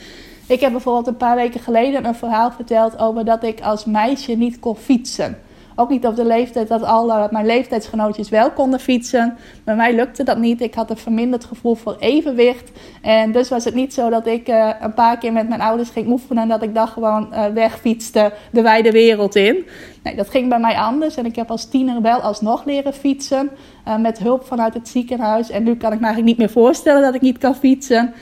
Ik 0.48 0.60
heb 0.60 0.72
bijvoorbeeld 0.72 1.08
een 1.08 1.18
paar 1.18 1.36
weken 1.36 1.60
geleden 1.60 2.06
een 2.06 2.16
verhaal 2.16 2.52
verteld 2.52 3.00
over 3.00 3.26
dat 3.26 3.44
ik 3.44 3.62
als 3.62 3.86
meisje 3.86 4.32
niet 4.32 4.60
kon 4.60 4.76
fietsen. 4.76 5.38
Ook 5.80 5.90
niet 5.90 6.06
op 6.06 6.16
de 6.16 6.26
leeftijd 6.26 6.68
dat 6.68 6.84
al 6.84 7.28
mijn 7.32 7.46
leeftijdsgenootjes 7.46 8.30
wel 8.30 8.52
konden 8.52 8.80
fietsen. 8.80 9.38
Bij 9.64 9.76
mij 9.76 9.96
lukte 9.96 10.24
dat 10.24 10.38
niet. 10.38 10.62
Ik 10.62 10.74
had 10.74 10.90
een 10.90 10.98
verminderd 10.98 11.46
gevoel 11.46 11.76
voor 11.76 11.96
evenwicht. 12.00 12.72
En 13.02 13.32
dus 13.32 13.50
was 13.50 13.64
het 13.64 13.74
niet 13.74 13.94
zo 13.94 14.10
dat 14.10 14.28
ik 14.28 14.50
uh, 14.50 14.70
een 14.82 14.94
paar 14.94 15.18
keer 15.18 15.34
met 15.34 15.50
mijn 15.50 15.62
ouders 15.62 15.90
ging 15.90 16.08
oefenen. 16.08 16.44
En 16.44 16.50
dat 16.50 16.64
ik 16.64 16.76
dan 16.76 16.88
gewoon 16.88 17.28
uh, 17.32 17.46
wegfietste 17.46 18.34
de 18.52 18.62
wijde 18.62 18.92
wereld 18.92 19.36
in. 19.36 19.66
Nee, 20.04 20.16
dat 20.16 20.30
ging 20.30 20.50
bij 20.50 20.60
mij 20.60 20.76
anders. 20.76 21.16
En 21.16 21.26
ik 21.26 21.36
heb 21.36 21.52
als 21.52 21.70
tiener 21.70 22.02
wel 22.02 22.20
alsnog 22.20 22.66
leren 22.66 22.94
fietsen. 22.94 23.50
Uh, 23.88 23.98
met 23.98 24.20
hulp 24.20 24.46
vanuit 24.46 24.74
het 24.74 24.88
ziekenhuis. 24.88 25.50
En 25.50 25.64
nu 25.64 25.76
kan 25.76 25.94
ik 25.94 26.00
me 26.00 26.06
eigenlijk 26.06 26.38
niet 26.38 26.38
meer 26.38 26.64
voorstellen 26.64 27.02
dat 27.02 27.16
ik 27.16 27.22
niet 27.22 27.38
kan 27.38 27.56
fietsen. 27.56 28.14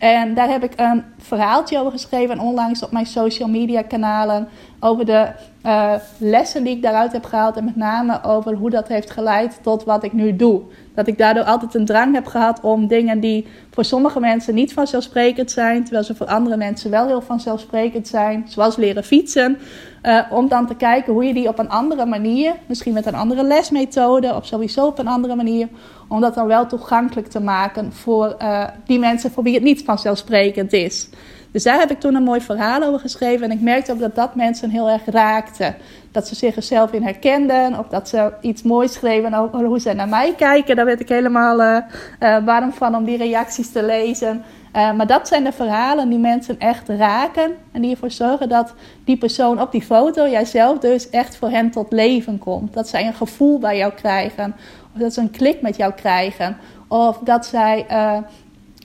En 0.00 0.34
daar 0.34 0.48
heb 0.48 0.64
ik 0.64 0.72
een 0.76 1.04
verhaaltje 1.18 1.78
over 1.78 1.92
geschreven 1.92 2.38
onlangs 2.38 2.82
op 2.82 2.92
mijn 2.92 3.06
social 3.06 3.48
media 3.48 3.82
kanalen. 3.82 4.48
over 4.80 5.06
de 5.06 5.28
uh, 5.66 5.94
lessen 6.18 6.64
die 6.64 6.76
ik 6.76 6.82
daaruit 6.82 7.12
heb 7.12 7.24
gehaald. 7.24 7.56
En 7.56 7.64
met 7.64 7.76
name 7.76 8.22
over 8.22 8.54
hoe 8.54 8.70
dat 8.70 8.88
heeft 8.88 9.10
geleid 9.10 9.58
tot 9.62 9.84
wat 9.84 10.04
ik 10.04 10.12
nu 10.12 10.36
doe. 10.36 10.62
Dat 10.94 11.06
ik 11.06 11.18
daardoor 11.18 11.44
altijd 11.44 11.74
een 11.74 11.84
drang 11.84 12.14
heb 12.14 12.26
gehad 12.26 12.60
om 12.60 12.86
dingen 12.86 13.20
die 13.20 13.46
voor 13.70 13.84
sommige 13.84 14.20
mensen 14.20 14.54
niet 14.54 14.72
vanzelfsprekend 14.72 15.50
zijn, 15.50 15.82
terwijl 15.82 16.04
ze 16.04 16.14
voor 16.14 16.26
andere 16.26 16.56
mensen 16.56 16.90
wel 16.90 17.06
heel 17.06 17.22
vanzelfsprekend 17.22 18.08
zijn, 18.08 18.44
zoals 18.48 18.76
leren 18.76 19.04
fietsen. 19.04 19.58
Uh, 20.02 20.20
om 20.30 20.48
dan 20.48 20.66
te 20.66 20.74
kijken 20.74 21.12
hoe 21.12 21.24
je 21.24 21.34
die 21.34 21.48
op 21.48 21.58
een 21.58 21.68
andere 21.68 22.06
manier, 22.06 22.54
misschien 22.66 22.92
met 22.92 23.06
een 23.06 23.14
andere 23.14 23.44
lesmethode 23.44 24.34
of 24.34 24.46
sowieso 24.46 24.86
op 24.86 24.98
een 24.98 25.08
andere 25.08 25.34
manier, 25.34 25.68
om 26.08 26.20
dat 26.20 26.34
dan 26.34 26.46
wel 26.46 26.66
toegankelijk 26.66 27.28
te 27.28 27.40
maken 27.40 27.92
voor 27.92 28.36
uh, 28.42 28.64
die 28.86 28.98
mensen 28.98 29.30
voor 29.30 29.42
wie 29.42 29.54
het 29.54 29.62
niet 29.62 29.84
vanzelfsprekend 29.84 30.72
is. 30.72 31.08
Dus 31.52 31.62
daar 31.62 31.78
heb 31.78 31.90
ik 31.90 32.00
toen 32.00 32.14
een 32.14 32.22
mooi 32.22 32.40
verhaal 32.40 32.82
over 32.82 33.00
geschreven. 33.00 33.44
En 33.44 33.56
ik 33.56 33.60
merkte 33.60 33.92
ook 33.92 33.98
dat 33.98 34.14
dat 34.14 34.34
mensen 34.34 34.70
heel 34.70 34.88
erg 34.88 35.02
raakte. 35.04 35.74
Dat 36.12 36.28
ze 36.28 36.34
zichzelf 36.34 36.92
in 36.92 37.02
herkenden. 37.02 37.78
Of 37.78 37.86
dat 37.86 38.08
ze 38.08 38.32
iets 38.40 38.62
moois 38.62 38.92
schreven 38.92 39.34
over 39.34 39.64
hoe 39.64 39.80
ze 39.80 39.92
naar 39.92 40.08
mij 40.08 40.34
kijken. 40.36 40.76
Daar 40.76 40.84
werd 40.84 41.00
ik 41.00 41.08
helemaal 41.08 41.60
uh, 41.60 42.44
warm 42.44 42.72
van 42.72 42.96
om 42.96 43.04
die 43.04 43.16
reacties 43.16 43.72
te 43.72 43.82
lezen. 43.82 44.42
Uh, 44.76 44.92
maar 44.92 45.06
dat 45.06 45.28
zijn 45.28 45.44
de 45.44 45.52
verhalen 45.52 46.08
die 46.08 46.18
mensen 46.18 46.58
echt 46.58 46.88
raken. 46.88 47.52
En 47.72 47.82
die 47.82 47.90
ervoor 47.90 48.10
zorgen 48.10 48.48
dat 48.48 48.74
die 49.04 49.16
persoon 49.16 49.60
op 49.60 49.72
die 49.72 49.82
foto, 49.82 50.28
jijzelf 50.28 50.78
dus, 50.78 51.10
echt 51.10 51.36
voor 51.36 51.50
hen 51.50 51.70
tot 51.70 51.92
leven 51.92 52.38
komt. 52.38 52.72
Dat 52.72 52.88
zij 52.88 53.06
een 53.06 53.14
gevoel 53.14 53.58
bij 53.58 53.76
jou 53.76 53.92
krijgen. 53.92 54.54
Of 54.94 55.00
dat 55.00 55.12
ze 55.14 55.20
een 55.20 55.30
klik 55.30 55.62
met 55.62 55.76
jou 55.76 55.92
krijgen. 55.92 56.56
Of 56.88 57.18
dat 57.18 57.46
zij 57.46 57.86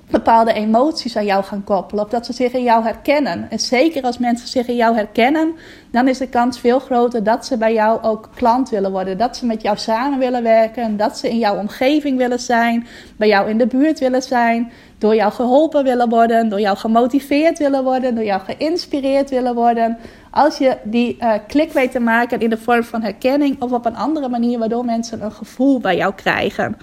bepaalde 0.10 0.54
emoties 0.54 1.18
aan 1.18 1.26
jou 1.26 1.44
gaan 1.44 1.64
koppelen. 1.64 2.04
Of 2.04 2.10
dat 2.10 2.26
ze 2.26 2.34
zich 2.34 2.54
in 2.54 2.64
jou 2.64 2.84
herkennen. 2.84 3.48
En 3.50 3.60
zeker 3.60 4.04
als 4.04 4.18
mensen 4.18 4.48
zich 4.48 4.68
in 4.68 4.76
jou 4.76 4.96
herkennen, 4.96 5.56
dan 5.92 6.08
is 6.08 6.18
de 6.18 6.28
kans 6.28 6.60
veel 6.60 6.80
groter 6.80 7.24
dat 7.24 7.46
ze 7.46 7.58
bij 7.58 7.74
jou 7.74 8.04
ook 8.04 8.30
klant 8.36 8.70
willen 8.70 8.92
worden. 8.92 9.18
Dat 9.18 9.38
ze 9.38 9.46
met 9.46 9.62
jou 9.62 9.78
samen 9.78 10.20
willen 10.20 10.44
werken. 10.44 10.98
Dat 10.98 11.18
ze 11.18 11.30
in 11.30 11.38
jouw 11.38 11.58
omgeving 11.58 12.18
willen 12.18 12.40
zijn. 12.40 12.88
Bij 13.18 13.28
jou 13.28 13.50
in 13.50 13.58
de 13.58 13.68
buurt 13.68 14.00
willen 14.00 14.22
zijn. 14.22 14.72
Door 14.98 15.16
jou 15.16 15.32
geholpen 15.32 15.84
willen 15.84 16.10
worden. 16.10 16.50
Door 16.50 16.60
jou 16.60 16.78
gemotiveerd 16.78 17.60
willen 17.60 17.84
worden. 17.84 18.16
Door 18.16 18.24
jou 18.26 18.42
geïnspireerd 18.42 19.30
willen 19.30 19.56
worden. 19.56 19.98
Als 20.32 20.58
je 20.58 20.78
die 20.84 21.18
uh, 21.20 21.34
klik 21.48 21.72
weet 21.72 21.92
te 21.92 22.00
maken 22.00 22.40
in 22.40 22.50
de 22.50 22.58
vorm 22.58 22.84
van 22.84 23.02
herkenning 23.02 23.62
of 23.62 23.72
op 23.72 23.86
een 23.86 23.96
andere 23.96 24.30
manier, 24.30 24.60
waardoor 24.60 24.86
mensen 24.86 25.22
een 25.22 25.32
gevoel 25.32 25.80
bij 25.80 25.96
jou 25.96 26.14
krijgen. 26.14 26.78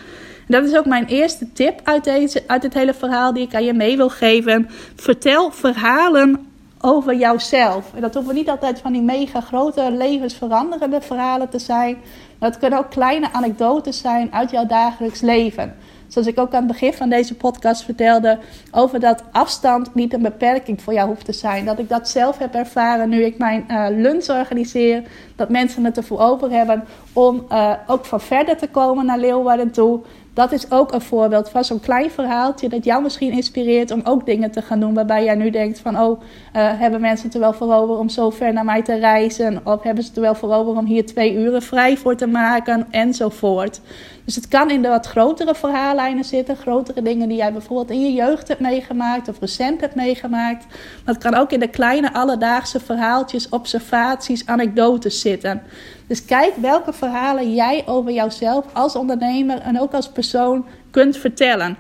Dat 0.53 0.65
is 0.65 0.77
ook 0.77 0.87
mijn 0.87 1.07
eerste 1.07 1.53
tip 1.53 1.81
uit, 1.85 2.05
deze, 2.05 2.43
uit 2.47 2.63
dit 2.63 2.75
hele 2.75 2.95
verhaal 2.95 3.33
die 3.33 3.47
ik 3.47 3.55
aan 3.55 3.65
je 3.65 3.73
mee 3.73 3.97
wil 3.97 4.09
geven. 4.09 4.69
Vertel 4.97 5.51
verhalen 5.51 6.47
over 6.81 7.15
jouzelf. 7.15 7.95
En 7.95 8.01
dat 8.01 8.15
hoeven 8.15 8.35
niet 8.35 8.49
altijd 8.49 8.79
van 8.79 8.93
die 8.93 9.03
mega 9.03 9.41
grote 9.41 9.91
levensveranderende 9.91 11.01
verhalen 11.01 11.49
te 11.49 11.59
zijn. 11.59 11.97
Het 12.39 12.59
kunnen 12.59 12.79
ook 12.79 12.91
kleine 12.91 13.33
anekdotes 13.33 13.99
zijn 13.99 14.33
uit 14.33 14.51
jouw 14.51 14.67
dagelijks 14.67 15.21
leven. 15.21 15.75
Zoals 16.07 16.27
ik 16.27 16.39
ook 16.39 16.53
aan 16.53 16.63
het 16.63 16.73
begin 16.73 16.93
van 16.93 17.09
deze 17.09 17.35
podcast 17.35 17.85
vertelde 17.85 18.39
over 18.71 19.01
dat 19.01 19.23
afstand 19.31 19.95
niet 19.95 20.13
een 20.13 20.23
beperking 20.23 20.83
voor 20.83 20.93
jou 20.93 21.09
hoeft 21.09 21.25
te 21.25 21.33
zijn. 21.33 21.65
Dat 21.65 21.79
ik 21.79 21.89
dat 21.89 22.09
zelf 22.09 22.39
heb 22.39 22.55
ervaren 22.55 23.09
nu 23.09 23.25
ik 23.25 23.39
mijn 23.39 23.65
uh, 23.69 23.87
lunch 23.91 24.29
organiseer. 24.29 25.03
Dat 25.37 25.49
mensen 25.49 25.85
het 25.85 25.97
ervoor 25.97 26.21
over 26.21 26.51
hebben 26.51 26.85
om 27.13 27.47
uh, 27.53 27.73
ook 27.87 28.05
van 28.05 28.21
verder 28.21 28.57
te 28.57 28.69
komen 28.69 29.07
naar 29.07 29.19
Leeuwarden 29.19 29.71
toe 29.71 30.01
dat 30.35 30.53
is 30.53 30.71
ook 30.71 30.93
een 30.93 31.01
voorbeeld 31.01 31.49
van 31.49 31.65
zo'n 31.65 31.81
klein 31.81 32.11
verhaaltje 32.11 32.69
dat 32.69 32.85
jou 32.85 33.03
misschien 33.03 33.33
inspireert 33.33 33.91
om 33.91 34.01
ook 34.05 34.27
dingen 34.27 34.51
te 34.51 34.63
gaan 34.63 34.81
doen 34.81 34.95
waarbij 34.95 35.25
jij 35.25 35.35
nu 35.35 35.51
denkt 35.51 35.81
van 35.81 36.01
oh, 36.01 36.21
uh, 36.21 36.27
hebben 36.55 37.01
mensen 37.01 37.27
het 37.27 37.35
er 37.35 37.41
wel 37.41 37.53
voor 37.53 37.75
over 37.75 37.99
om 37.99 38.09
zo 38.09 38.31
ver 38.31 38.53
naar 38.53 38.65
mij 38.65 38.83
te 38.83 38.95
reizen? 38.95 39.61
Of 39.65 39.83
hebben 39.83 40.05
ze 40.05 40.11
er 40.15 40.21
wel 40.21 40.35
voor 40.35 40.53
over 40.53 40.77
om 40.77 40.87
hier 40.87 41.07
twee 41.07 41.35
uren 41.35 41.63
vrij 41.63 41.97
voor 41.97 42.17
te 42.17 42.27
maken? 42.27 42.87
Enzovoort. 42.91 43.81
Dus 44.25 44.35
het 44.35 44.49
kan 44.49 44.71
in 44.71 44.83
de 44.83 44.89
wat 44.89 45.07
grotere 45.07 45.55
verhaallijnen 45.55 46.25
zitten. 46.25 46.57
Grotere 46.57 47.03
dingen 47.03 47.29
die 47.29 47.37
jij 47.37 47.53
bijvoorbeeld 47.53 47.91
in 47.91 48.01
je 48.01 48.13
jeugd 48.13 48.49
hebt 48.49 48.61
meegemaakt 48.61 49.29
of 49.29 49.41
recent 49.41 49.81
hebt 49.81 49.95
meegemaakt. 49.95 50.67
Maar 51.05 51.15
het 51.15 51.23
kan 51.23 51.35
ook 51.35 51.53
in 51.53 51.61
de 51.61 51.69
kleine 51.69 52.13
alledaagse 52.13 52.81
verhaaltjes, 52.81 53.49
observaties, 53.49 54.47
anekdotes 54.47 55.21
zitten. 55.21 55.63
Dus 56.07 56.25
kijk 56.25 56.57
welke 56.57 56.93
verhalen 56.93 57.55
jij 57.55 57.83
over 57.87 58.13
jouzelf 58.13 58.65
als 58.73 58.97
ondernemer 58.97 59.59
en 59.59 59.81
ook 59.81 59.93
als 59.93 60.09
persoon 60.09 60.67
kunt 60.91 61.17
vertellen. 61.17 61.77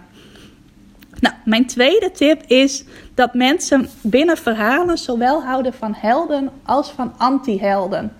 Nou, 1.20 1.34
mijn 1.44 1.66
tweede 1.66 2.10
tip 2.10 2.42
is 2.46 2.84
dat 3.14 3.34
mensen 3.34 3.88
binnen 4.00 4.36
verhalen 4.36 4.98
zowel 4.98 5.42
houden 5.42 5.74
van 5.74 5.94
helden 5.96 6.50
als 6.64 6.90
van 6.90 7.14
anti-helden. 7.18 8.12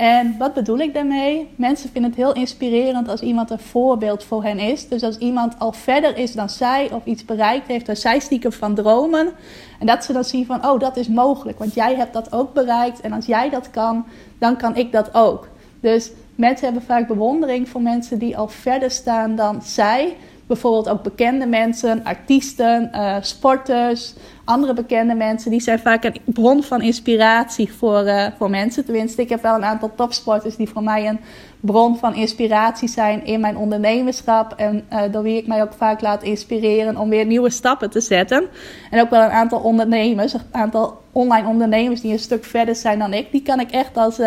En 0.00 0.34
wat 0.38 0.54
bedoel 0.54 0.78
ik 0.78 0.94
daarmee? 0.94 1.48
Mensen 1.56 1.90
vinden 1.90 2.10
het 2.10 2.20
heel 2.20 2.32
inspirerend 2.32 3.08
als 3.08 3.20
iemand 3.20 3.50
een 3.50 3.58
voorbeeld 3.58 4.24
voor 4.24 4.42
hen 4.42 4.58
is. 4.58 4.88
Dus 4.88 5.02
als 5.02 5.18
iemand 5.18 5.58
al 5.58 5.72
verder 5.72 6.16
is 6.16 6.32
dan 6.32 6.48
zij 6.48 6.90
of 6.92 7.04
iets 7.04 7.24
bereikt 7.24 7.66
heeft 7.66 7.86
waar 7.86 7.96
zij 7.96 8.18
stiekem 8.18 8.52
van 8.52 8.74
dromen. 8.74 9.32
En 9.78 9.86
dat 9.86 10.04
ze 10.04 10.12
dan 10.12 10.24
zien 10.24 10.46
van, 10.46 10.66
oh, 10.66 10.80
dat 10.80 10.96
is 10.96 11.08
mogelijk, 11.08 11.58
want 11.58 11.74
jij 11.74 11.94
hebt 11.94 12.12
dat 12.12 12.32
ook 12.32 12.52
bereikt. 12.54 13.00
En 13.00 13.12
als 13.12 13.26
jij 13.26 13.50
dat 13.50 13.70
kan, 13.70 14.04
dan 14.38 14.56
kan 14.56 14.76
ik 14.76 14.92
dat 14.92 15.14
ook. 15.14 15.48
Dus 15.80 16.10
mensen 16.34 16.64
hebben 16.64 16.82
vaak 16.82 17.06
bewondering 17.06 17.68
voor 17.68 17.82
mensen 17.82 18.18
die 18.18 18.36
al 18.36 18.48
verder 18.48 18.90
staan 18.90 19.36
dan 19.36 19.62
zij. 19.62 20.16
Bijvoorbeeld 20.50 20.88
ook 20.88 21.02
bekende 21.02 21.46
mensen, 21.46 22.04
artiesten, 22.04 22.90
uh, 22.94 23.16
sporters, 23.20 24.14
andere 24.44 24.74
bekende 24.74 25.14
mensen. 25.14 25.50
Die 25.50 25.60
zijn 25.60 25.78
vaak 25.78 26.04
een 26.04 26.16
bron 26.24 26.62
van 26.62 26.82
inspiratie 26.82 27.72
voor, 27.72 28.04
uh, 28.04 28.26
voor 28.38 28.50
mensen. 28.50 28.84
Tenminste, 28.84 29.22
ik 29.22 29.28
heb 29.28 29.42
wel 29.42 29.54
een 29.54 29.64
aantal 29.64 29.90
topsporters 29.94 30.56
die 30.56 30.68
voor 30.68 30.82
mij 30.82 31.08
een 31.08 31.20
bron 31.60 31.98
van 31.98 32.14
inspiratie 32.14 32.88
zijn 32.88 33.24
in 33.24 33.40
mijn 33.40 33.56
ondernemerschap. 33.56 34.52
En 34.56 34.84
uh, 34.92 35.02
door 35.10 35.22
wie 35.22 35.36
ik 35.36 35.46
mij 35.46 35.62
ook 35.62 35.72
vaak 35.72 36.00
laat 36.00 36.22
inspireren 36.22 36.96
om 36.96 37.08
weer 37.08 37.26
nieuwe 37.26 37.50
stappen 37.50 37.90
te 37.90 38.00
zetten. 38.00 38.44
En 38.90 39.00
ook 39.00 39.10
wel 39.10 39.22
een 39.22 39.30
aantal 39.30 39.60
ondernemers, 39.60 40.32
een 40.32 40.40
aantal 40.50 41.02
online 41.12 41.48
ondernemers 41.48 42.00
die 42.00 42.12
een 42.12 42.18
stuk 42.18 42.44
verder 42.44 42.76
zijn 42.76 42.98
dan 42.98 43.12
ik. 43.12 43.30
Die 43.30 43.42
kan 43.42 43.60
ik 43.60 43.70
echt 43.70 43.96
als 43.96 44.20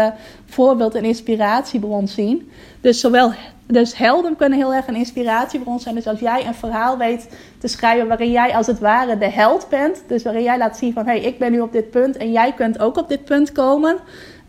voorbeeld 0.45 0.95
en 0.95 1.03
inspiratiebron 1.03 2.07
zien. 2.07 2.51
Dus 2.81 2.99
zowel 2.99 3.31
dus 3.67 3.97
helden 3.97 4.35
kunnen 4.35 4.57
heel 4.57 4.73
erg 4.73 4.87
een 4.87 4.95
inspiratiebron 4.95 5.79
zijn. 5.79 5.95
Dus 5.95 6.07
als 6.07 6.19
jij 6.19 6.47
een 6.47 6.53
verhaal 6.53 6.97
weet 6.97 7.29
te 7.57 7.67
schrijven 7.67 8.07
waarin 8.07 8.31
jij 8.31 8.55
als 8.55 8.67
het 8.67 8.79
ware 8.79 9.17
de 9.17 9.29
held 9.29 9.67
bent. 9.69 10.03
Dus 10.07 10.23
waarin 10.23 10.43
jij 10.43 10.57
laat 10.57 10.77
zien 10.77 10.93
van 10.93 11.05
hé, 11.05 11.11
hey, 11.11 11.21
ik 11.21 11.39
ben 11.39 11.51
nu 11.51 11.59
op 11.59 11.71
dit 11.71 11.89
punt 11.91 12.17
en 12.17 12.31
jij 12.31 12.53
kunt 12.53 12.79
ook 12.79 12.97
op 12.97 13.07
dit 13.07 13.25
punt 13.25 13.51
komen. 13.51 13.97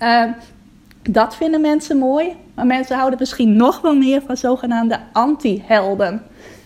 Uh, 0.03 0.25
dat 1.03 1.37
vinden 1.37 1.61
mensen 1.61 1.99
mooi. 1.99 2.37
Maar 2.55 2.67
mensen 2.67 2.97
houden 2.97 3.19
misschien 3.19 3.57
nog 3.57 3.81
wel 3.81 3.95
meer 3.97 4.23
van 4.27 4.37
zogenaamde 4.37 5.01
anti-helden. 5.13 6.23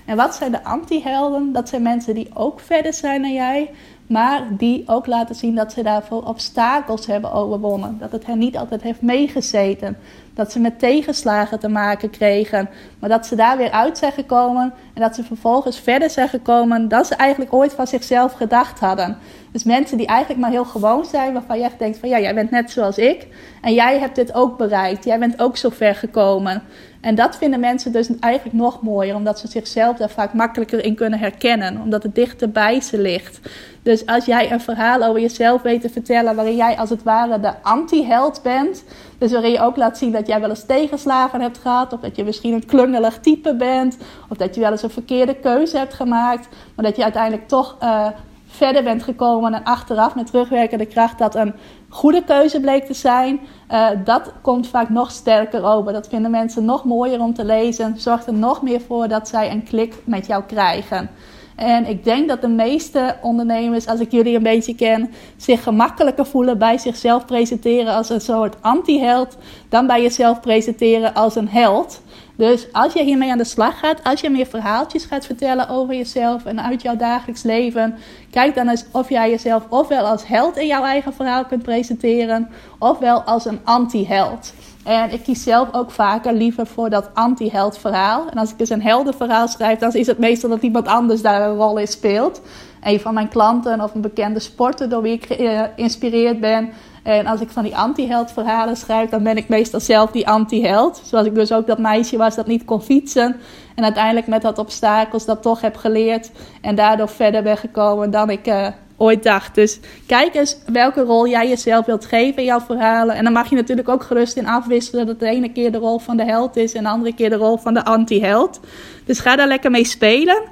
En 0.06 0.16
wat 0.16 0.34
zijn 0.34 0.52
de 0.52 0.64
anti-helden? 0.64 1.52
Dat 1.52 1.68
zijn 1.68 1.82
mensen 1.82 2.14
die 2.14 2.30
ook 2.34 2.60
verder 2.60 2.92
zijn 2.92 3.22
dan 3.22 3.32
jij, 3.32 3.70
maar 4.06 4.46
die 4.50 4.82
ook 4.86 5.06
laten 5.06 5.34
zien 5.34 5.54
dat 5.54 5.72
ze 5.72 5.82
daarvoor 5.82 6.22
obstakels 6.22 7.06
hebben 7.06 7.32
overwonnen. 7.32 7.96
Dat 7.98 8.12
het 8.12 8.26
hen 8.26 8.38
niet 8.38 8.56
altijd 8.56 8.82
heeft 8.82 9.02
meegezeten. 9.02 9.96
Dat 10.38 10.52
ze 10.52 10.60
met 10.60 10.78
tegenslagen 10.78 11.58
te 11.58 11.68
maken 11.68 12.10
kregen. 12.10 12.68
Maar 12.98 13.08
dat 13.08 13.26
ze 13.26 13.36
daar 13.36 13.56
weer 13.56 13.70
uit 13.70 13.98
zijn 13.98 14.12
gekomen. 14.12 14.72
En 14.94 15.02
dat 15.02 15.14
ze 15.14 15.24
vervolgens 15.24 15.80
verder 15.80 16.10
zijn 16.10 16.28
gekomen 16.28 16.88
dan 16.88 17.04
ze 17.04 17.14
eigenlijk 17.14 17.52
ooit 17.52 17.72
van 17.72 17.86
zichzelf 17.86 18.32
gedacht 18.32 18.80
hadden. 18.80 19.16
Dus 19.52 19.64
mensen 19.64 19.96
die 19.96 20.06
eigenlijk 20.06 20.40
maar 20.40 20.50
heel 20.50 20.64
gewoon 20.64 21.04
zijn. 21.04 21.32
Waarvan 21.32 21.60
echt 21.60 21.78
denkt 21.78 21.98
van 21.98 22.08
ja, 22.08 22.20
jij 22.20 22.34
bent 22.34 22.50
net 22.50 22.70
zoals 22.70 22.98
ik. 22.98 23.26
En 23.62 23.74
jij 23.74 23.98
hebt 23.98 24.16
dit 24.16 24.34
ook 24.34 24.58
bereikt. 24.58 25.04
Jij 25.04 25.18
bent 25.18 25.40
ook 25.40 25.56
zo 25.56 25.68
ver 25.68 25.94
gekomen. 25.94 26.62
En 27.00 27.14
dat 27.14 27.36
vinden 27.36 27.60
mensen 27.60 27.92
dus 27.92 28.10
eigenlijk 28.20 28.56
nog 28.56 28.82
mooier. 28.82 29.14
Omdat 29.14 29.38
ze 29.38 29.48
zichzelf 29.48 29.96
daar 29.96 30.10
vaak 30.10 30.32
makkelijker 30.32 30.84
in 30.84 30.94
kunnen 30.94 31.18
herkennen. 31.18 31.80
Omdat 31.80 32.02
het 32.02 32.14
dichter 32.14 32.50
bij 32.50 32.80
ze 32.80 32.98
ligt. 32.98 33.40
Dus 33.82 34.06
als 34.06 34.24
jij 34.24 34.52
een 34.52 34.60
verhaal 34.60 35.02
over 35.02 35.20
jezelf 35.20 35.62
weet 35.62 35.80
te 35.80 35.88
vertellen. 35.88 36.36
Waarin 36.36 36.56
jij 36.56 36.76
als 36.76 36.90
het 36.90 37.02
ware 37.02 37.40
de 37.40 37.62
anti-held 37.62 38.40
bent 38.42 38.84
dus 39.18 39.32
waarin 39.32 39.50
je 39.50 39.60
ook 39.60 39.76
laat 39.76 39.98
zien 39.98 40.12
dat 40.12 40.26
jij 40.26 40.40
wel 40.40 40.48
eens 40.50 40.66
tegenslagen 40.66 41.40
hebt 41.40 41.58
gehad. 41.58 41.92
Of 41.92 42.00
dat 42.00 42.16
je 42.16 42.24
misschien 42.24 42.52
een 42.52 42.66
klungelig 42.66 43.18
type 43.18 43.54
bent. 43.56 43.96
Of 44.28 44.36
dat 44.36 44.54
je 44.54 44.60
wel 44.60 44.70
eens 44.70 44.82
een 44.82 44.90
verkeerde 44.90 45.34
keuze 45.34 45.76
hebt 45.76 45.94
gemaakt. 45.94 46.48
Maar 46.74 46.84
dat 46.84 46.96
je 46.96 47.02
uiteindelijk 47.02 47.48
toch 47.48 47.76
uh, 47.82 48.06
verder 48.48 48.82
bent 48.82 49.02
gekomen. 49.02 49.54
En 49.54 49.64
achteraf 49.64 50.14
met 50.14 50.26
terugwerkende 50.26 50.86
kracht 50.86 51.18
dat 51.18 51.34
een 51.34 51.54
goede 51.88 52.24
keuze 52.24 52.60
bleek 52.60 52.84
te 52.84 52.94
zijn. 52.94 53.40
Uh, 53.70 53.88
dat 54.04 54.32
komt 54.42 54.68
vaak 54.68 54.88
nog 54.88 55.10
sterker 55.10 55.64
over. 55.64 55.92
Dat 55.92 56.08
vinden 56.08 56.30
mensen 56.30 56.64
nog 56.64 56.84
mooier 56.84 57.20
om 57.20 57.34
te 57.34 57.44
lezen. 57.44 58.00
Zorgt 58.00 58.26
er 58.26 58.34
nog 58.34 58.62
meer 58.62 58.80
voor 58.80 59.08
dat 59.08 59.28
zij 59.28 59.50
een 59.50 59.62
klik 59.62 59.94
met 60.04 60.26
jou 60.26 60.42
krijgen. 60.42 61.10
En 61.58 61.86
ik 61.86 62.04
denk 62.04 62.28
dat 62.28 62.40
de 62.40 62.48
meeste 62.48 63.16
ondernemers, 63.22 63.86
als 63.86 64.00
ik 64.00 64.10
jullie 64.10 64.36
een 64.36 64.42
beetje 64.42 64.74
ken, 64.74 65.10
zich 65.36 65.62
gemakkelijker 65.62 66.26
voelen 66.26 66.58
bij 66.58 66.78
zichzelf 66.78 67.24
presenteren 67.24 67.94
als 67.94 68.08
een 68.08 68.20
soort 68.20 68.56
anti-held 68.60 69.36
dan 69.68 69.86
bij 69.86 70.02
jezelf 70.02 70.40
presenteren 70.40 71.14
als 71.14 71.36
een 71.36 71.48
held. 71.48 72.00
Dus 72.38 72.72
als 72.72 72.92
je 72.92 73.02
hiermee 73.02 73.30
aan 73.30 73.38
de 73.38 73.44
slag 73.44 73.78
gaat, 73.78 74.04
als 74.04 74.20
je 74.20 74.30
meer 74.30 74.46
verhaaltjes 74.46 75.04
gaat 75.04 75.26
vertellen 75.26 75.68
over 75.68 75.94
jezelf 75.94 76.44
en 76.44 76.62
uit 76.62 76.82
jouw 76.82 76.96
dagelijks 76.96 77.42
leven, 77.42 77.94
kijk 78.30 78.54
dan 78.54 78.68
eens 78.68 78.84
of 78.92 79.08
jij 79.08 79.30
jezelf 79.30 79.66
ofwel 79.68 80.06
als 80.06 80.26
held 80.26 80.56
in 80.56 80.66
jouw 80.66 80.84
eigen 80.84 81.12
verhaal 81.12 81.44
kunt 81.44 81.62
presenteren, 81.62 82.48
ofwel 82.78 83.22
als 83.22 83.44
een 83.44 83.60
anti-held. 83.64 84.52
En 84.84 85.12
ik 85.12 85.22
kies 85.22 85.42
zelf 85.42 85.68
ook 85.72 85.90
vaker 85.90 86.32
liever 86.32 86.66
voor 86.66 86.90
dat 86.90 87.10
anti-held 87.14 87.78
verhaal. 87.78 88.28
En 88.30 88.38
als 88.38 88.50
ik 88.50 88.58
dus 88.58 88.70
een 88.70 88.82
heldenverhaal 88.82 89.48
schrijf, 89.48 89.78
dan 89.78 89.92
is 89.92 90.06
het 90.06 90.18
meestal 90.18 90.50
dat 90.50 90.62
iemand 90.62 90.86
anders 90.86 91.22
daar 91.22 91.48
een 91.48 91.56
rol 91.56 91.78
in 91.78 91.88
speelt. 91.88 92.40
Een 92.82 93.00
van 93.00 93.14
mijn 93.14 93.28
klanten 93.28 93.80
of 93.80 93.94
een 93.94 94.00
bekende 94.00 94.40
sporter 94.40 94.88
door 94.88 95.02
wie 95.02 95.12
ik 95.12 95.26
geïnspireerd 95.26 96.40
ben. 96.40 96.72
En 97.02 97.26
als 97.26 97.40
ik 97.40 97.50
van 97.50 97.62
die 97.62 97.76
anti-held 97.76 98.32
verhalen 98.32 98.76
schrijf, 98.76 99.10
dan 99.10 99.22
ben 99.22 99.36
ik 99.36 99.48
meestal 99.48 99.80
zelf 99.80 100.10
die 100.10 100.28
anti-held. 100.28 101.00
Zoals 101.04 101.26
ik 101.26 101.34
dus 101.34 101.52
ook 101.52 101.66
dat 101.66 101.78
meisje 101.78 102.16
was 102.16 102.34
dat 102.34 102.46
niet 102.46 102.64
kon 102.64 102.82
fietsen. 102.82 103.36
En 103.74 103.84
uiteindelijk 103.84 104.26
met 104.26 104.42
dat 104.42 104.58
obstakels 104.58 105.24
dat 105.24 105.42
toch 105.42 105.60
heb 105.60 105.76
geleerd. 105.76 106.30
En 106.60 106.74
daardoor 106.74 107.08
verder 107.08 107.42
ben 107.42 107.56
gekomen 107.56 108.10
dan 108.10 108.30
ik 108.30 108.46
uh, 108.46 108.66
ooit 108.96 109.22
dacht. 109.22 109.54
Dus 109.54 109.80
kijk 110.06 110.34
eens 110.34 110.56
welke 110.66 111.02
rol 111.02 111.28
jij 111.28 111.48
jezelf 111.48 111.86
wilt 111.86 112.04
geven 112.04 112.36
in 112.36 112.44
jouw 112.44 112.60
verhalen. 112.60 113.16
En 113.16 113.24
dan 113.24 113.32
mag 113.32 113.50
je 113.50 113.56
natuurlijk 113.56 113.88
ook 113.88 114.02
gerust 114.02 114.36
in 114.36 114.46
afwisselen 114.46 115.06
dat 115.06 115.20
de 115.20 115.26
ene 115.26 115.52
keer 115.52 115.72
de 115.72 115.78
rol 115.78 115.98
van 115.98 116.16
de 116.16 116.24
held 116.24 116.56
is 116.56 116.74
en 116.74 116.82
de 116.82 116.88
andere 116.88 117.14
keer 117.14 117.30
de 117.30 117.36
rol 117.36 117.56
van 117.56 117.74
de 117.74 117.84
anti-held. 117.84 118.60
Dus 119.04 119.18
ga 119.18 119.36
daar 119.36 119.48
lekker 119.48 119.70
mee 119.70 119.84
spelen. 119.84 120.42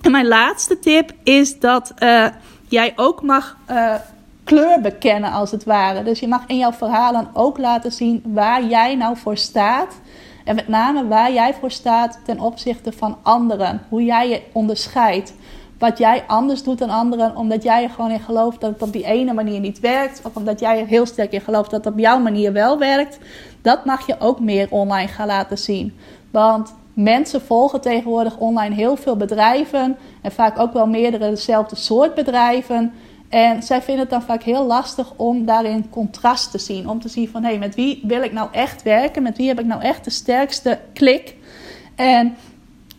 En 0.00 0.10
mijn 0.10 0.26
laatste 0.26 0.78
tip 0.78 1.12
is 1.22 1.58
dat 1.58 1.92
uh, 1.98 2.26
jij 2.68 2.92
ook 2.96 3.22
mag 3.22 3.56
uh, 3.70 3.94
kleur 4.44 4.80
bekennen, 4.80 5.32
als 5.32 5.50
het 5.50 5.64
ware. 5.64 6.02
Dus 6.02 6.20
je 6.20 6.28
mag 6.28 6.46
in 6.46 6.58
jouw 6.58 6.72
verhalen 6.72 7.28
ook 7.32 7.58
laten 7.58 7.92
zien 7.92 8.22
waar 8.26 8.64
jij 8.64 8.94
nou 8.94 9.16
voor 9.16 9.36
staat. 9.36 10.00
En 10.44 10.54
met 10.54 10.68
name 10.68 11.06
waar 11.06 11.32
jij 11.32 11.54
voor 11.54 11.70
staat 11.70 12.18
ten 12.24 12.40
opzichte 12.40 12.92
van 12.92 13.16
anderen. 13.22 13.82
Hoe 13.88 14.04
jij 14.04 14.28
je 14.28 14.42
onderscheidt 14.52 15.34
wat 15.82 15.98
jij 15.98 16.24
anders 16.26 16.62
doet 16.62 16.78
dan 16.78 16.90
anderen, 16.90 17.36
omdat 17.36 17.62
jij 17.62 17.82
er 17.82 17.90
gewoon 17.90 18.10
in 18.10 18.20
gelooft 18.20 18.60
dat 18.60 18.72
het 18.72 18.82
op 18.82 18.92
die 18.92 19.04
ene 19.04 19.32
manier 19.32 19.60
niet 19.60 19.80
werkt, 19.80 20.20
of 20.24 20.36
omdat 20.36 20.60
jij 20.60 20.80
er 20.80 20.86
heel 20.86 21.06
sterk 21.06 21.32
in 21.32 21.40
gelooft 21.40 21.70
dat 21.70 21.84
het 21.84 21.92
op 21.92 21.98
jouw 21.98 22.18
manier 22.18 22.52
wel 22.52 22.78
werkt, 22.78 23.18
dat 23.62 23.84
mag 23.84 24.06
je 24.06 24.16
ook 24.18 24.40
meer 24.40 24.66
online 24.70 25.08
gaan 25.08 25.26
laten 25.26 25.58
zien. 25.58 25.96
Want 26.30 26.74
mensen 26.94 27.40
volgen 27.42 27.80
tegenwoordig 27.80 28.36
online 28.36 28.74
heel 28.74 28.96
veel 28.96 29.16
bedrijven 29.16 29.96
en 30.22 30.32
vaak 30.32 30.58
ook 30.58 30.72
wel 30.72 30.86
meerdere 30.86 31.30
dezelfde 31.30 31.76
soort 31.76 32.14
bedrijven. 32.14 32.92
En 33.32 33.62
zij 33.62 33.82
vinden 33.82 34.02
het 34.02 34.10
dan 34.10 34.22
vaak 34.22 34.42
heel 34.42 34.66
lastig 34.66 35.12
om 35.16 35.44
daarin 35.44 35.90
contrast 35.90 36.50
te 36.50 36.58
zien. 36.58 36.88
Om 36.88 37.00
te 37.00 37.08
zien 37.08 37.28
van 37.28 37.42
hé, 37.42 37.48
hey, 37.48 37.58
met 37.58 37.74
wie 37.74 38.02
wil 38.06 38.22
ik 38.22 38.32
nou 38.32 38.48
echt 38.52 38.82
werken? 38.82 39.22
Met 39.22 39.36
wie 39.36 39.48
heb 39.48 39.60
ik 39.60 39.66
nou 39.66 39.82
echt 39.82 40.04
de 40.04 40.10
sterkste 40.10 40.78
klik? 40.92 41.36
En 41.94 42.36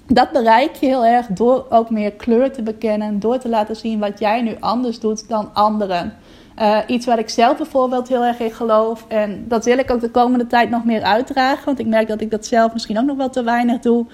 dat 0.08 0.32
bereik 0.32 0.76
je 0.76 0.86
heel 0.86 1.06
erg 1.06 1.28
door 1.28 1.66
ook 1.70 1.90
meer 1.90 2.12
kleur 2.12 2.52
te 2.52 2.62
bekennen, 2.62 3.20
door 3.20 3.38
te 3.38 3.50
laten 3.50 3.76
zien 3.76 4.00
wat 4.00 4.20
jij 4.20 4.42
nu 4.42 4.56
anders 4.60 5.00
doet 5.00 5.30
dan 5.30 5.54
anderen. 5.54 6.14
Uh, 6.60 6.78
iets 6.88 7.06
waar 7.06 7.20
ik 7.20 7.30
zelf 7.30 7.58
bijvoorbeeld 7.58 8.08
heel 8.08 8.24
erg 8.24 8.40
in 8.40 8.52
geloof. 8.52 9.06
En 9.08 9.46
dat 9.48 9.66
wil 9.66 9.78
ik 9.78 9.92
ook 9.92 10.02
de 10.02 10.12
komende 10.12 10.48
tijd 10.48 10.70
nog 10.70 10.86
meer 10.86 11.02
uitdragen. 11.02 11.66
Want 11.66 11.80
ik 11.80 11.88
merk 11.88 12.08
dat 12.08 12.22
ik 12.22 12.32
dat 12.32 12.46
zelf 12.46 12.74
misschien 12.74 13.00
ook 13.00 13.06
nog 13.06 13.18
wel 13.18 13.30
te 13.30 13.44
weinig 13.44 13.80
doe. 13.80 14.06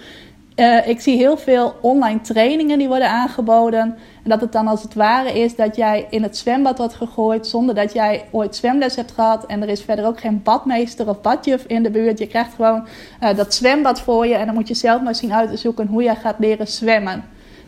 Uh, 0.59 0.87
ik 0.87 0.99
zie 0.99 1.17
heel 1.17 1.37
veel 1.37 1.75
online 1.81 2.21
trainingen 2.21 2.77
die 2.77 2.87
worden 2.87 3.09
aangeboden. 3.09 3.97
En 4.23 4.29
dat 4.29 4.41
het 4.41 4.51
dan 4.51 4.67
als 4.67 4.83
het 4.83 4.93
ware 4.93 5.39
is 5.39 5.55
dat 5.55 5.75
jij 5.75 6.07
in 6.09 6.23
het 6.23 6.37
zwembad 6.37 6.77
wordt 6.77 6.93
gegooid 6.93 7.47
zonder 7.47 7.75
dat 7.75 7.93
jij 7.93 8.25
ooit 8.31 8.55
zwemles 8.55 8.95
hebt 8.95 9.11
gehad. 9.11 9.45
En 9.45 9.61
er 9.61 9.69
is 9.69 9.81
verder 9.81 10.05
ook 10.05 10.19
geen 10.19 10.43
badmeester 10.43 11.09
of 11.09 11.21
badjuf 11.21 11.63
in 11.67 11.83
de 11.83 11.91
buurt. 11.91 12.19
Je 12.19 12.27
krijgt 12.27 12.53
gewoon 12.53 12.87
uh, 13.23 13.35
dat 13.35 13.53
zwembad 13.53 14.01
voor 14.01 14.27
je 14.27 14.35
en 14.35 14.45
dan 14.45 14.55
moet 14.55 14.67
je 14.67 14.73
zelf 14.73 15.01
maar 15.01 15.15
zien 15.15 15.33
uit 15.33 15.49
te 15.49 15.57
zoeken 15.57 15.87
hoe 15.87 16.03
jij 16.03 16.15
gaat 16.15 16.39
leren 16.39 16.67
zwemmen. 16.67 17.23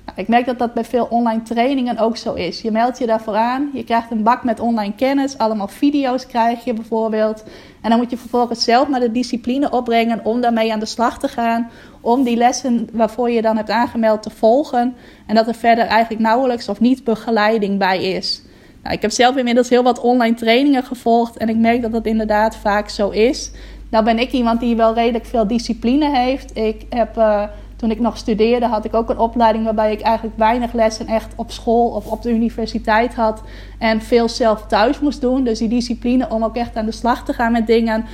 Nou, 0.05 0.17
ik 0.19 0.27
merk 0.27 0.45
dat 0.45 0.59
dat 0.59 0.73
bij 0.73 0.85
veel 0.85 1.07
online 1.09 1.41
trainingen 1.41 1.97
ook 1.97 2.17
zo 2.17 2.33
is. 2.33 2.61
Je 2.61 2.71
meldt 2.71 2.97
je 2.97 3.05
daarvoor 3.05 3.35
aan, 3.35 3.69
je 3.73 3.83
krijgt 3.83 4.11
een 4.11 4.23
bak 4.23 4.43
met 4.43 4.59
online 4.59 4.95
kennis, 4.95 5.37
allemaal 5.37 5.67
video's 5.67 6.27
krijg 6.27 6.63
je 6.63 6.73
bijvoorbeeld. 6.73 7.43
En 7.81 7.89
dan 7.89 7.99
moet 7.99 8.09
je 8.09 8.17
vervolgens 8.17 8.63
zelf 8.63 8.87
maar 8.87 8.99
de 8.99 9.11
discipline 9.11 9.69
opbrengen 9.69 10.25
om 10.25 10.41
daarmee 10.41 10.73
aan 10.73 10.79
de 10.79 10.85
slag 10.85 11.19
te 11.19 11.27
gaan. 11.27 11.69
Om 12.01 12.23
die 12.23 12.37
lessen 12.37 12.89
waarvoor 12.93 13.29
je 13.29 13.41
dan 13.41 13.57
hebt 13.57 13.69
aangemeld 13.69 14.23
te 14.23 14.29
volgen. 14.29 14.95
En 15.27 15.35
dat 15.35 15.47
er 15.47 15.55
verder 15.55 15.85
eigenlijk 15.85 16.21
nauwelijks 16.21 16.69
of 16.69 16.79
niet 16.79 17.03
begeleiding 17.03 17.77
bij 17.77 18.03
is. 18.03 18.41
Nou, 18.83 18.95
ik 18.95 19.01
heb 19.01 19.11
zelf 19.11 19.35
inmiddels 19.35 19.69
heel 19.69 19.83
wat 19.83 19.99
online 19.99 20.35
trainingen 20.35 20.83
gevolgd. 20.83 21.37
En 21.37 21.49
ik 21.49 21.57
merk 21.57 21.81
dat 21.81 21.91
dat 21.91 22.05
inderdaad 22.05 22.55
vaak 22.55 22.89
zo 22.89 23.09
is. 23.09 23.51
Nou 23.89 24.03
ben 24.03 24.19
ik 24.19 24.31
iemand 24.31 24.59
die 24.59 24.75
wel 24.75 24.93
redelijk 24.93 25.25
veel 25.25 25.47
discipline 25.47 26.17
heeft. 26.17 26.57
Ik 26.57 26.85
heb... 26.89 27.17
Uh, 27.17 27.43
toen 27.81 27.91
ik 27.91 27.99
nog 27.99 28.17
studeerde, 28.17 28.65
had 28.65 28.85
ik 28.85 28.93
ook 28.93 29.09
een 29.09 29.17
opleiding 29.17 29.63
waarbij 29.63 29.91
ik 29.91 30.01
eigenlijk 30.01 30.37
weinig 30.37 30.73
lessen 30.73 31.07
echt 31.07 31.33
op 31.35 31.51
school 31.51 31.89
of 31.89 32.05
op 32.05 32.21
de 32.21 32.29
universiteit 32.31 33.15
had. 33.15 33.41
En 33.79 34.01
veel 34.01 34.29
zelf 34.29 34.65
thuis 34.65 34.99
moest 34.99 35.21
doen. 35.21 35.43
Dus 35.43 35.59
die 35.59 35.67
discipline 35.67 36.29
om 36.29 36.43
ook 36.43 36.55
echt 36.55 36.75
aan 36.75 36.85
de 36.85 36.91
slag 36.91 37.25
te 37.25 37.33
gaan 37.33 37.51
met 37.51 37.67
dingen, 37.67 38.05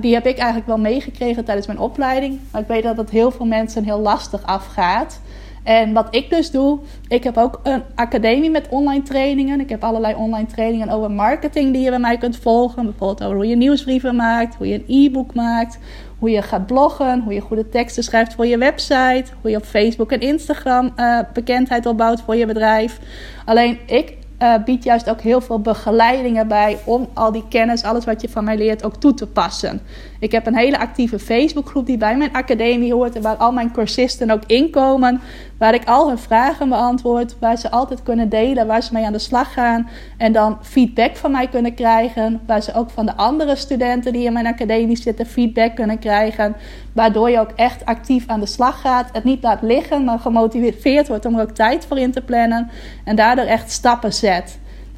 die 0.00 0.14
heb 0.14 0.26
ik 0.26 0.36
eigenlijk 0.36 0.66
wel 0.66 0.78
meegekregen 0.78 1.44
tijdens 1.44 1.66
mijn 1.66 1.78
opleiding. 1.78 2.38
Maar 2.50 2.60
ik 2.60 2.66
weet 2.66 2.82
dat 2.82 2.96
het 2.96 3.10
heel 3.10 3.30
veel 3.30 3.46
mensen 3.46 3.84
heel 3.84 4.00
lastig 4.00 4.42
afgaat. 4.42 5.20
En 5.62 5.92
wat 5.92 6.06
ik 6.10 6.30
dus 6.30 6.50
doe, 6.50 6.78
ik 7.08 7.24
heb 7.24 7.36
ook 7.36 7.60
een 7.62 7.82
academie 7.94 8.50
met 8.50 8.68
online 8.68 9.02
trainingen. 9.02 9.60
Ik 9.60 9.68
heb 9.68 9.84
allerlei 9.84 10.14
online 10.14 10.46
trainingen 10.46 10.88
over 10.88 11.10
marketing 11.10 11.72
die 11.72 11.82
je 11.82 11.90
bij 11.90 11.98
mij 11.98 12.18
kunt 12.18 12.36
volgen. 12.36 12.84
Bijvoorbeeld 12.84 13.22
over 13.22 13.36
hoe 13.36 13.46
je 13.46 13.56
nieuwsbrieven 13.56 14.16
maakt, 14.16 14.54
hoe 14.54 14.68
je 14.68 14.74
een 14.74 15.04
e-book 15.06 15.34
maakt, 15.34 15.78
hoe 16.20 16.30
je 16.30 16.42
gaat 16.42 16.66
bloggen, 16.66 17.20
hoe 17.20 17.32
je 17.32 17.40
goede 17.40 17.68
teksten 17.68 18.02
schrijft 18.02 18.34
voor 18.34 18.46
je 18.46 18.58
website, 18.58 19.24
hoe 19.40 19.50
je 19.50 19.56
op 19.56 19.64
Facebook 19.64 20.12
en 20.12 20.20
Instagram 20.20 20.92
uh, 20.96 21.20
bekendheid 21.32 21.86
opbouwt 21.86 22.20
voor 22.20 22.36
je 22.36 22.46
bedrijf. 22.46 22.98
Alleen 23.44 23.78
ik 23.86 24.16
uh, 24.42 24.54
biedt 24.64 24.84
juist 24.84 25.10
ook 25.10 25.20
heel 25.20 25.40
veel 25.40 25.60
begeleidingen 25.60 26.48
bij 26.48 26.78
om 26.84 27.08
al 27.14 27.32
die 27.32 27.44
kennis, 27.48 27.82
alles 27.82 28.04
wat 28.04 28.20
je 28.20 28.28
van 28.28 28.44
mij 28.44 28.56
leert, 28.56 28.84
ook 28.84 28.96
toe 28.96 29.14
te 29.14 29.26
passen. 29.26 29.80
Ik 30.18 30.32
heb 30.32 30.46
een 30.46 30.56
hele 30.56 30.78
actieve 30.78 31.18
Facebookgroep 31.18 31.86
die 31.86 31.96
bij 31.96 32.16
mijn 32.16 32.32
academie 32.32 32.92
hoort 32.92 33.16
en 33.16 33.22
waar 33.22 33.36
al 33.36 33.52
mijn 33.52 33.72
cursisten 33.72 34.30
ook 34.30 34.42
inkomen, 34.46 35.20
waar 35.58 35.74
ik 35.74 35.84
al 35.84 36.08
hun 36.08 36.18
vragen 36.18 36.68
beantwoord, 36.68 37.36
waar 37.38 37.56
ze 37.56 37.70
altijd 37.70 38.02
kunnen 38.02 38.28
delen, 38.28 38.66
waar 38.66 38.82
ze 38.82 38.92
mee 38.92 39.04
aan 39.04 39.12
de 39.12 39.18
slag 39.18 39.52
gaan 39.52 39.88
en 40.16 40.32
dan 40.32 40.58
feedback 40.62 41.16
van 41.16 41.30
mij 41.30 41.48
kunnen 41.48 41.74
krijgen, 41.74 42.40
waar 42.46 42.62
ze 42.62 42.74
ook 42.74 42.90
van 42.90 43.06
de 43.06 43.16
andere 43.16 43.56
studenten 43.56 44.12
die 44.12 44.24
in 44.24 44.32
mijn 44.32 44.46
academie 44.46 44.96
zitten 44.96 45.26
feedback 45.26 45.74
kunnen 45.74 45.98
krijgen, 45.98 46.56
waardoor 46.92 47.30
je 47.30 47.40
ook 47.40 47.52
echt 47.56 47.84
actief 47.84 48.26
aan 48.26 48.40
de 48.40 48.46
slag 48.46 48.80
gaat, 48.80 49.08
het 49.12 49.24
niet 49.24 49.42
laat 49.42 49.62
liggen, 49.62 50.04
maar 50.04 50.18
gemotiveerd 50.18 51.08
wordt 51.08 51.24
om 51.24 51.34
er 51.34 51.42
ook 51.42 51.54
tijd 51.54 51.86
voor 51.86 51.98
in 51.98 52.12
te 52.12 52.22
plannen 52.22 52.70
en 53.04 53.16
daardoor 53.16 53.44
echt 53.44 53.70
stappen 53.70 54.12
zet 54.12 54.29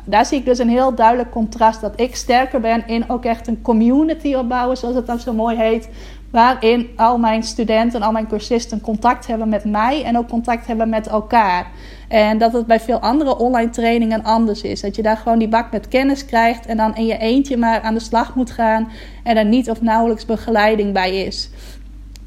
daar 0.05 0.27
zie 0.27 0.39
ik 0.39 0.45
dus 0.45 0.59
een 0.59 0.69
heel 0.69 0.95
duidelijk 0.95 1.31
contrast. 1.31 1.81
Dat 1.81 2.01
ik 2.01 2.17
sterker 2.17 2.61
ben 2.61 2.87
in 2.87 3.11
ook 3.11 3.25
echt 3.25 3.47
een 3.47 3.63
community 3.63 4.35
opbouwen, 4.35 4.77
zoals 4.77 4.95
het 4.95 5.07
dan 5.07 5.19
zo 5.19 5.33
mooi 5.33 5.57
heet. 5.57 5.89
Waarin 6.31 6.89
al 6.97 7.19
mijn 7.19 7.43
studenten, 7.43 8.03
al 8.03 8.13
mijn 8.13 8.27
cursisten 8.27 8.81
contact 8.81 9.27
hebben 9.27 9.49
met 9.49 9.65
mij 9.65 10.05
en 10.05 10.19
ook 10.19 10.29
contact 10.29 10.67
hebben 10.67 10.89
met 10.89 11.07
elkaar. 11.07 11.67
En 12.09 12.39
dat 12.39 12.53
het 12.53 12.67
bij 12.67 12.81
veel 12.81 12.99
andere 12.99 13.39
online 13.39 13.71
trainingen 13.71 14.23
anders 14.23 14.63
is. 14.63 14.81
Dat 14.81 14.97
je 14.97 15.03
daar 15.03 15.17
gewoon 15.17 15.39
die 15.39 15.49
bak 15.49 15.71
met 15.71 15.89
kennis 15.89 16.25
krijgt 16.25 16.67
en 16.67 16.77
dan 16.77 16.97
in 16.97 17.07
je 17.07 17.19
eentje 17.19 17.57
maar 17.57 17.81
aan 17.81 17.95
de 17.95 18.01
slag 18.01 18.35
moet 18.35 18.51
gaan. 18.51 18.89
En 19.23 19.37
er 19.37 19.45
niet 19.45 19.71
of 19.71 19.81
nauwelijks 19.81 20.25
begeleiding 20.25 20.93
bij 20.93 21.25
is. 21.25 21.51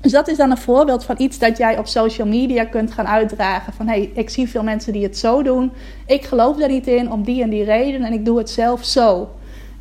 Dus 0.06 0.14
dat 0.14 0.28
is 0.28 0.38
dan 0.38 0.52
een 0.52 0.58
voorbeeld 0.58 1.06
van 1.06 1.16
iets 1.18 1.40
dat 1.40 1.58
jij 1.58 1.78
op 1.78 1.88
social 1.88 2.28
media 2.28 2.66
kunt 2.66 2.92
gaan 2.92 3.08
uitdragen. 3.08 3.74
Van 3.74 3.88
hé, 3.88 3.94
hey, 3.94 4.12
ik 4.14 4.30
zie 4.30 4.50
veel 4.50 4.64
mensen 4.64 4.94
die 4.94 5.04
het 5.04 5.18
zo 5.18 5.44
doen. 5.44 5.72
Ik 6.06 6.26
geloof 6.26 6.58
daar 6.58 6.70
niet 6.70 6.88
in 6.88 7.12
om 7.12 7.24
die 7.24 7.42
en 7.42 7.50
die 7.50 7.64
reden 7.64 8.04
en 8.04 8.14
ik 8.14 8.26
doe 8.26 8.38
het 8.38 8.50
zelf 8.50 8.84
zo. 8.84 9.30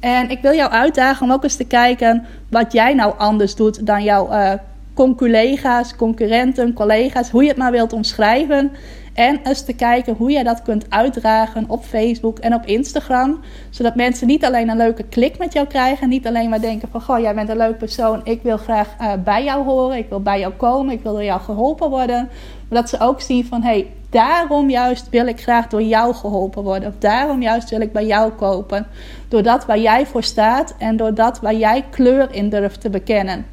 En 0.00 0.30
ik 0.30 0.42
wil 0.42 0.52
jou 0.52 0.70
uitdagen 0.70 1.26
om 1.26 1.32
ook 1.32 1.42
eens 1.42 1.56
te 1.56 1.64
kijken 1.64 2.26
wat 2.50 2.72
jij 2.72 2.94
nou 2.94 3.14
anders 3.18 3.54
doet 3.54 3.86
dan 3.86 4.02
jouw 4.02 4.30
uh, 4.30 4.52
conculega's, 4.94 5.96
concurrenten, 5.96 6.72
collega's, 6.72 7.30
hoe 7.30 7.42
je 7.42 7.48
het 7.48 7.58
maar 7.58 7.72
wilt 7.72 7.92
omschrijven. 7.92 8.72
En 9.14 9.40
eens 9.42 9.64
te 9.64 9.72
kijken 9.72 10.14
hoe 10.14 10.30
jij 10.30 10.42
dat 10.42 10.62
kunt 10.62 10.86
uitdragen 10.88 11.64
op 11.68 11.84
Facebook 11.84 12.38
en 12.38 12.54
op 12.54 12.66
Instagram. 12.66 13.40
Zodat 13.70 13.94
mensen 13.94 14.26
niet 14.26 14.44
alleen 14.44 14.68
een 14.68 14.76
leuke 14.76 15.02
klik 15.02 15.38
met 15.38 15.52
jou 15.52 15.66
krijgen. 15.66 16.08
Niet 16.08 16.26
alleen 16.26 16.48
maar 16.48 16.60
denken 16.60 16.88
van, 16.88 17.02
goh, 17.02 17.18
jij 17.18 17.34
bent 17.34 17.48
een 17.48 17.56
leuk 17.56 17.78
persoon. 17.78 18.20
Ik 18.24 18.42
wil 18.42 18.56
graag 18.56 18.94
uh, 19.00 19.12
bij 19.24 19.44
jou 19.44 19.64
horen. 19.64 19.98
Ik 19.98 20.08
wil 20.08 20.20
bij 20.20 20.40
jou 20.40 20.52
komen. 20.52 20.94
Ik 20.94 21.02
wil 21.02 21.12
door 21.12 21.24
jou 21.24 21.40
geholpen 21.40 21.90
worden. 21.90 22.28
Maar 22.68 22.80
dat 22.80 22.88
ze 22.88 23.00
ook 23.00 23.20
zien 23.20 23.46
van, 23.46 23.62
hey, 23.62 23.90
daarom 24.10 24.70
juist 24.70 25.08
wil 25.10 25.26
ik 25.26 25.40
graag 25.40 25.66
door 25.66 25.82
jou 25.82 26.14
geholpen 26.14 26.62
worden. 26.62 26.88
Of 26.88 26.94
daarom 26.98 27.42
juist 27.42 27.70
wil 27.70 27.80
ik 27.80 27.92
bij 27.92 28.06
jou 28.06 28.32
kopen. 28.32 28.86
Door 29.28 29.42
dat 29.42 29.66
waar 29.66 29.78
jij 29.78 30.06
voor 30.06 30.22
staat 30.22 30.74
en 30.78 30.96
door 30.96 31.14
dat 31.14 31.40
waar 31.40 31.54
jij 31.54 31.84
kleur 31.90 32.34
in 32.34 32.48
durft 32.48 32.80
te 32.80 32.90
bekennen. 32.90 33.46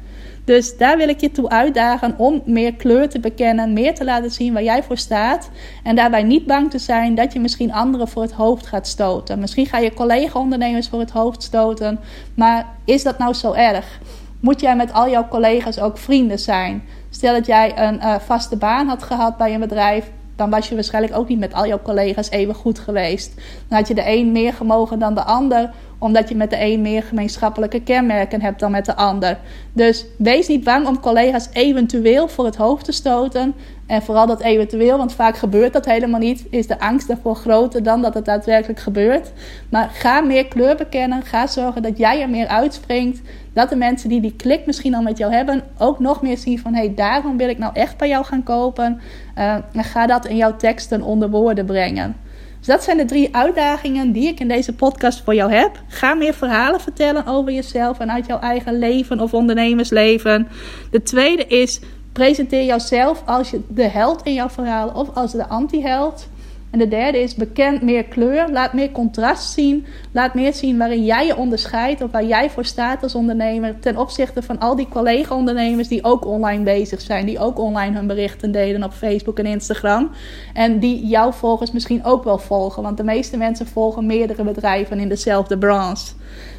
Dus 0.44 0.76
daar 0.76 0.96
wil 0.96 1.08
ik 1.08 1.20
je 1.20 1.30
toe 1.30 1.48
uitdagen 1.48 2.14
om 2.18 2.42
meer 2.44 2.74
kleur 2.74 3.08
te 3.08 3.20
bekennen, 3.20 3.72
meer 3.72 3.94
te 3.94 4.04
laten 4.04 4.30
zien 4.30 4.52
waar 4.52 4.62
jij 4.62 4.82
voor 4.82 4.96
staat. 4.96 5.50
En 5.82 5.96
daarbij 5.96 6.22
niet 6.22 6.46
bang 6.46 6.70
te 6.70 6.78
zijn 6.78 7.14
dat 7.14 7.32
je 7.32 7.40
misschien 7.40 7.72
anderen 7.72 8.08
voor 8.08 8.22
het 8.22 8.32
hoofd 8.32 8.66
gaat 8.66 8.86
stoten. 8.86 9.38
Misschien 9.38 9.66
ga 9.66 9.78
je 9.78 9.94
collega-ondernemers 9.94 10.88
voor 10.88 11.00
het 11.00 11.10
hoofd 11.10 11.42
stoten. 11.42 12.00
Maar 12.34 12.66
is 12.84 13.02
dat 13.02 13.18
nou 13.18 13.34
zo 13.34 13.52
erg? 13.52 14.00
Moet 14.40 14.60
jij 14.60 14.76
met 14.76 14.92
al 14.92 15.10
jouw 15.10 15.28
collega's 15.28 15.78
ook 15.78 15.98
vrienden 15.98 16.38
zijn? 16.38 16.82
Stel 17.10 17.34
dat 17.34 17.46
jij 17.46 17.78
een 17.78 17.94
uh, 17.94 18.14
vaste 18.18 18.56
baan 18.56 18.88
had 18.88 19.02
gehad 19.02 19.36
bij 19.36 19.54
een 19.54 19.60
bedrijf, 19.60 20.10
dan 20.36 20.50
was 20.50 20.68
je 20.68 20.74
waarschijnlijk 20.74 21.16
ook 21.16 21.28
niet 21.28 21.38
met 21.38 21.54
al 21.54 21.66
jouw 21.66 21.82
collega's 21.82 22.30
even 22.30 22.54
goed 22.54 22.78
geweest. 22.78 23.34
Dan 23.68 23.78
had 23.78 23.88
je 23.88 23.94
de 23.94 24.06
een 24.06 24.32
meer 24.32 24.52
gemogen 24.52 24.98
dan 24.98 25.14
de 25.14 25.22
ander, 25.22 25.70
omdat 26.02 26.28
je 26.28 26.36
met 26.36 26.50
de 26.50 26.60
een 26.60 26.80
meer 26.80 27.02
gemeenschappelijke 27.02 27.80
kenmerken 27.80 28.40
hebt 28.40 28.60
dan 28.60 28.70
met 28.70 28.84
de 28.84 28.96
ander. 28.96 29.38
Dus 29.72 30.06
wees 30.18 30.48
niet 30.48 30.64
bang 30.64 30.86
om 30.86 31.00
collega's 31.00 31.48
eventueel 31.52 32.28
voor 32.28 32.44
het 32.44 32.56
hoofd 32.56 32.84
te 32.84 32.92
stoten. 32.92 33.54
En 33.86 34.02
vooral 34.02 34.26
dat 34.26 34.40
eventueel, 34.40 34.96
want 34.98 35.12
vaak 35.12 35.36
gebeurt 35.36 35.72
dat 35.72 35.84
helemaal 35.84 36.20
niet, 36.20 36.46
is 36.50 36.66
de 36.66 36.80
angst 36.80 37.08
ervoor 37.08 37.36
groter 37.36 37.82
dan 37.82 38.02
dat 38.02 38.14
het 38.14 38.24
daadwerkelijk 38.24 38.80
gebeurt. 38.80 39.32
Maar 39.68 39.90
ga 39.92 40.20
meer 40.20 40.48
kleur 40.48 40.76
bekennen. 40.76 41.22
Ga 41.22 41.46
zorgen 41.46 41.82
dat 41.82 41.98
jij 41.98 42.22
er 42.22 42.30
meer 42.30 42.46
uitspringt. 42.46 43.20
Dat 43.52 43.68
de 43.68 43.76
mensen 43.76 44.08
die 44.08 44.20
die 44.20 44.36
klik 44.36 44.66
misschien 44.66 44.94
al 44.94 45.02
met 45.02 45.18
jou 45.18 45.32
hebben, 45.32 45.62
ook 45.78 45.98
nog 45.98 46.22
meer 46.22 46.38
zien 46.38 46.58
van 46.58 46.74
hé, 46.74 46.84
hey, 46.84 46.94
daarom 46.94 47.36
wil 47.36 47.48
ik 47.48 47.58
nou 47.58 47.74
echt 47.74 47.96
bij 47.96 48.08
jou 48.08 48.24
gaan 48.24 48.42
kopen. 48.42 49.00
Uh, 49.38 49.54
en 49.72 49.84
ga 49.84 50.06
dat 50.06 50.26
in 50.26 50.36
jouw 50.36 50.56
teksten 50.56 51.02
onder 51.02 51.30
woorden 51.30 51.66
brengen. 51.66 52.16
Dus 52.62 52.74
dat 52.74 52.82
zijn 52.82 52.96
de 52.96 53.04
drie 53.04 53.34
uitdagingen 53.36 54.12
die 54.12 54.28
ik 54.28 54.40
in 54.40 54.48
deze 54.48 54.74
podcast 54.74 55.22
voor 55.24 55.34
jou 55.34 55.52
heb. 55.52 55.82
Ga 55.88 56.14
meer 56.14 56.34
verhalen 56.34 56.80
vertellen 56.80 57.26
over 57.26 57.52
jezelf 57.52 57.98
en 57.98 58.12
uit 58.12 58.26
jouw 58.26 58.38
eigen 58.38 58.78
leven 58.78 59.20
of 59.20 59.34
ondernemersleven. 59.34 60.48
De 60.90 61.02
tweede 61.02 61.46
is 61.46 61.80
presenteer 62.12 62.64
jouzelf 62.64 63.22
als 63.26 63.50
je 63.50 63.60
de 63.68 63.88
held 63.88 64.22
in 64.22 64.32
jouw 64.32 64.48
verhaal 64.48 64.88
of 64.88 65.14
als 65.14 65.32
de 65.32 65.48
anti-held. 65.48 66.28
En 66.72 66.78
de 66.78 66.88
derde 66.88 67.18
is 67.18 67.34
bekend 67.34 67.82
meer 67.82 68.04
kleur. 68.04 68.50
Laat 68.50 68.72
meer 68.72 68.90
contrast 68.90 69.52
zien. 69.52 69.86
Laat 70.12 70.34
meer 70.34 70.54
zien 70.54 70.78
waarin 70.78 71.04
jij 71.04 71.26
je 71.26 71.36
onderscheidt 71.36 72.02
of 72.02 72.10
waar 72.10 72.24
jij 72.24 72.50
voor 72.50 72.64
staat 72.64 73.02
als 73.02 73.14
ondernemer. 73.14 73.80
Ten 73.80 73.96
opzichte 73.96 74.42
van 74.42 74.58
al 74.58 74.76
die 74.76 74.88
collega-ondernemers 74.88 75.88
die 75.88 76.04
ook 76.04 76.26
online 76.26 76.62
bezig 76.62 77.00
zijn. 77.00 77.26
Die 77.26 77.38
ook 77.38 77.58
online 77.58 77.96
hun 77.96 78.06
berichten 78.06 78.52
delen 78.52 78.82
op 78.82 78.92
Facebook 78.92 79.38
en 79.38 79.46
Instagram. 79.46 80.10
En 80.54 80.78
die 80.78 81.06
jouw 81.06 81.32
volgers 81.32 81.72
misschien 81.72 82.04
ook 82.04 82.24
wel 82.24 82.38
volgen. 82.38 82.82
Want 82.82 82.96
de 82.96 83.04
meeste 83.04 83.36
mensen 83.36 83.66
volgen 83.66 84.06
meerdere 84.06 84.44
bedrijven 84.44 84.98
in 84.98 85.08
dezelfde 85.08 85.58
branche. 85.58 86.12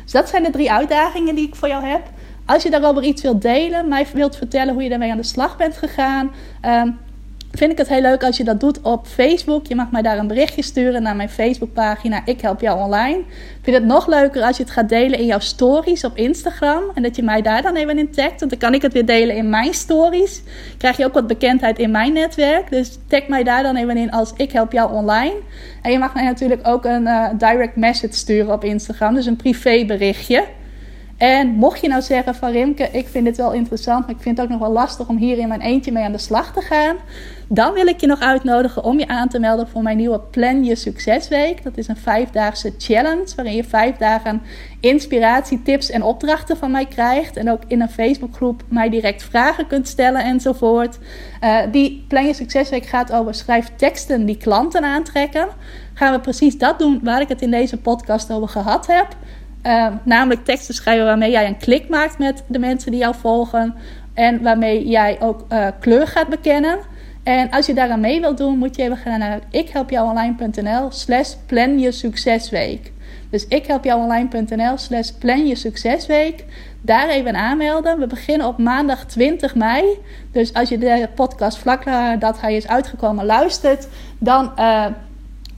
Dus 0.04 0.12
dat 0.12 0.30
zijn 0.30 0.44
de 0.44 0.50
drie 0.50 0.72
uitdagingen 0.72 1.36
die 1.36 1.48
ik 1.48 1.56
voor 1.56 1.68
jou 1.68 1.86
heb. 1.86 2.02
Als 2.46 2.64
je 2.64 2.70
daarover 2.70 3.04
iets 3.04 3.22
wilt 3.22 3.42
delen, 3.42 3.88
mij 3.88 4.08
wilt 4.14 4.36
vertellen 4.36 4.74
hoe 4.74 4.84
je 4.84 4.90
daarmee 4.90 5.12
aan 5.12 5.18
de 5.18 5.24
slag 5.24 5.58
bent 5.58 5.78
gegaan. 5.78 6.32
Ehm, 6.62 6.90
vind 7.58 7.72
ik 7.72 7.78
het 7.78 7.88
heel 7.88 8.02
leuk 8.02 8.24
als 8.24 8.38
je 8.38 8.44
dat 8.44 8.60
doet 8.60 8.82
op 8.82 9.08
Facebook. 9.08 9.68
Je 9.68 9.76
mag 9.76 9.92
mij 9.92 10.02
daar 10.02 10.18
een 10.18 10.28
berichtje 10.28 10.62
sturen 10.62 11.04
naar 11.04 11.16
mijn 11.16 11.30
Facebookpagina 11.30 12.22
Ik 12.26 12.42
Help 12.42 12.62
Jou 12.62 12.80
Online. 12.80 13.18
Ik 13.20 13.60
vind 13.62 13.76
het 13.76 13.86
nog 13.86 14.08
leuker 14.08 14.44
als 14.44 14.58
je 14.58 14.64
het 14.64 14.72
gaat 14.72 14.90
delen 14.90 15.20
in 15.20 15.26
jouw 15.26 15.40
stories 15.40 16.04
op 16.04 16.18
Instagram. 16.18 16.84
En 16.94 17.04
dat 17.04 17.16
je 17.16 17.24
mij 17.24 17.42
daar 17.42 17.62
dan 17.62 17.76
even 17.76 17.98
in 17.98 18.12
tagt. 18.12 18.40
Want 18.40 18.52
dan 18.52 18.60
kan 18.60 18.74
ik 18.74 18.82
het 18.82 18.94
weer 18.94 19.06
delen 19.06 19.36
in 19.36 19.50
mijn 19.50 19.74
stories. 19.74 20.42
Krijg 20.78 20.98
je 20.98 21.06
ook 21.06 21.14
wat 21.14 21.28
bekendheid 21.28 21.80
in 21.80 21.92
mijn 21.92 22.14
netwerk. 22.14 22.70
Dus 22.70 22.98
tag 23.08 23.28
mij 23.28 23.44
daar 23.44 23.64
dan 23.64 23.76
even 23.76 23.98
in 23.98 24.12
als 24.12 24.34
Ik 24.38 24.52
Help 24.52 24.72
Jou 24.72 24.94
Online. 24.94 25.36
En 25.82 25.92
je 25.92 26.00
mag 26.00 26.14
mij 26.14 26.24
natuurlijk 26.24 26.68
ook 26.68 26.86
een 26.86 27.04
uh, 27.04 27.30
direct 27.38 27.76
message 27.76 28.14
sturen 28.14 28.54
op 28.54 28.64
Instagram. 28.64 29.14
Dus 29.14 29.26
een 29.26 29.36
privéberichtje. 29.36 30.44
En 31.24 31.48
mocht 31.48 31.82
je 31.82 31.88
nou 31.88 32.02
zeggen 32.02 32.36
van 32.36 32.52
Rimke, 32.52 32.90
ik 32.92 33.08
vind 33.08 33.26
dit 33.26 33.38
wel 33.38 33.54
interessant, 33.54 34.06
maar 34.06 34.16
ik 34.16 34.22
vind 34.22 34.38
het 34.38 34.46
ook 34.46 34.52
nog 34.52 34.62
wel 34.62 34.72
lastig 34.72 35.08
om 35.08 35.18
hier 35.18 35.38
in 35.38 35.48
mijn 35.48 35.62
eentje 35.62 35.92
mee 35.92 36.04
aan 36.04 36.12
de 36.12 36.18
slag 36.18 36.54
te 36.54 36.62
gaan. 36.62 36.96
Dan 37.48 37.74
wil 37.74 37.88
ik 37.88 38.00
je 38.00 38.08
nog 38.08 38.20
uitnodigen 38.20 38.84
om 38.84 39.00
je 39.00 39.08
aan 39.08 39.30
te 39.30 39.40
melden 39.40 39.68
voor 39.68 39.82
mijn 39.82 39.98
nieuwe 39.98 40.20
Plan 40.20 40.64
Je 40.64 40.76
Succesweek. 40.76 41.64
Dat 41.64 41.78
is 41.78 41.88
een 41.88 41.98
vijfdaagse 41.98 42.74
challenge 42.78 43.36
waarin 43.36 43.56
je 43.56 43.64
vijf 43.64 43.98
dagen 43.98 44.42
inspiratie, 44.80 45.62
tips 45.62 45.90
en 45.90 46.04
opdrachten 46.04 46.58
van 46.58 46.72
mij 46.72 46.86
krijgt. 46.86 47.38
En 47.38 47.52
ook 47.52 47.62
in 47.68 47.82
een 47.82 47.90
Facebookgroep 47.90 48.64
mij 48.68 48.90
direct 48.90 49.24
vragen 49.24 49.68
kunt 49.68 49.88
stellen 49.88 50.24
enzovoort. 50.24 51.00
Uh, 51.44 51.60
die 51.72 52.06
Plan 52.08 52.26
Je 52.26 52.34
Succesweek 52.34 52.86
gaat 52.86 53.12
over 53.12 53.34
schrijf 53.34 53.70
teksten 53.76 54.26
die 54.26 54.38
klanten 54.38 54.84
aantrekken. 54.84 55.48
Gaan 55.94 56.14
we 56.14 56.20
precies 56.20 56.58
dat 56.58 56.80
doen 56.80 57.00
waar 57.04 57.22
ik 57.22 57.30
het 57.30 57.42
in 57.42 57.52
deze 57.52 57.78
podcast 57.78 58.32
over 58.32 58.50
gehad 58.50 58.88
heb. 58.88 59.08
Uh, 59.64 59.88
namelijk 60.04 60.46
teksten 60.46 60.74
schrijven 60.74 61.06
waarmee 61.06 61.32
jij 61.32 61.48
een 61.48 61.58
klik 61.58 61.90
maakt 61.90 62.20
met 62.20 62.44
de 62.48 62.60
mensen 62.60 62.92
die 62.92 63.00
jou 63.00 63.16
volgen. 63.16 63.76
En 64.14 64.42
waarmee 64.42 64.88
jij 64.88 65.18
ook 65.20 65.46
uh, 65.50 65.68
kleur 65.80 66.08
gaat 66.08 66.28
bekennen. 66.28 66.80
En 67.24 67.50
als 67.50 67.66
je 67.66 67.74
daaraan 67.74 68.00
mee 68.00 68.22
wilt 68.22 68.38
doen, 68.38 68.58
moet 68.58 68.76
je 68.76 68.84
even 68.84 68.98
gaan 68.98 69.20
naar 69.20 69.40
ikhelpjouonline.nl 69.50 70.92
slash 70.92 71.34
plan 71.46 71.80
je 71.80 71.92
succesweek. 71.92 72.92
Dus 73.30 73.48
ikhelpjouonline.nl 73.48 74.78
slash 74.78 75.10
plan 75.10 75.48
je 75.48 75.56
succesweek. 75.56 76.46
Daar 76.82 77.10
even 77.10 77.36
aanmelden. 77.36 78.00
We 78.00 78.08
beginnen 78.08 78.48
op 78.48 78.58
maandag 78.58 79.06
20 79.06 79.56
mei. 79.56 79.84
Dus 80.32 80.54
als 80.54 80.70
je 80.70 80.78
de 80.78 81.10
podcast 81.16 81.58
vlak 81.58 81.86
nadat 81.86 82.42
hij 82.42 82.56
is 82.56 82.68
uitgekomen 82.68 83.26
luistert, 83.26 83.88
dan... 84.20 84.52
Uh, 84.60 84.86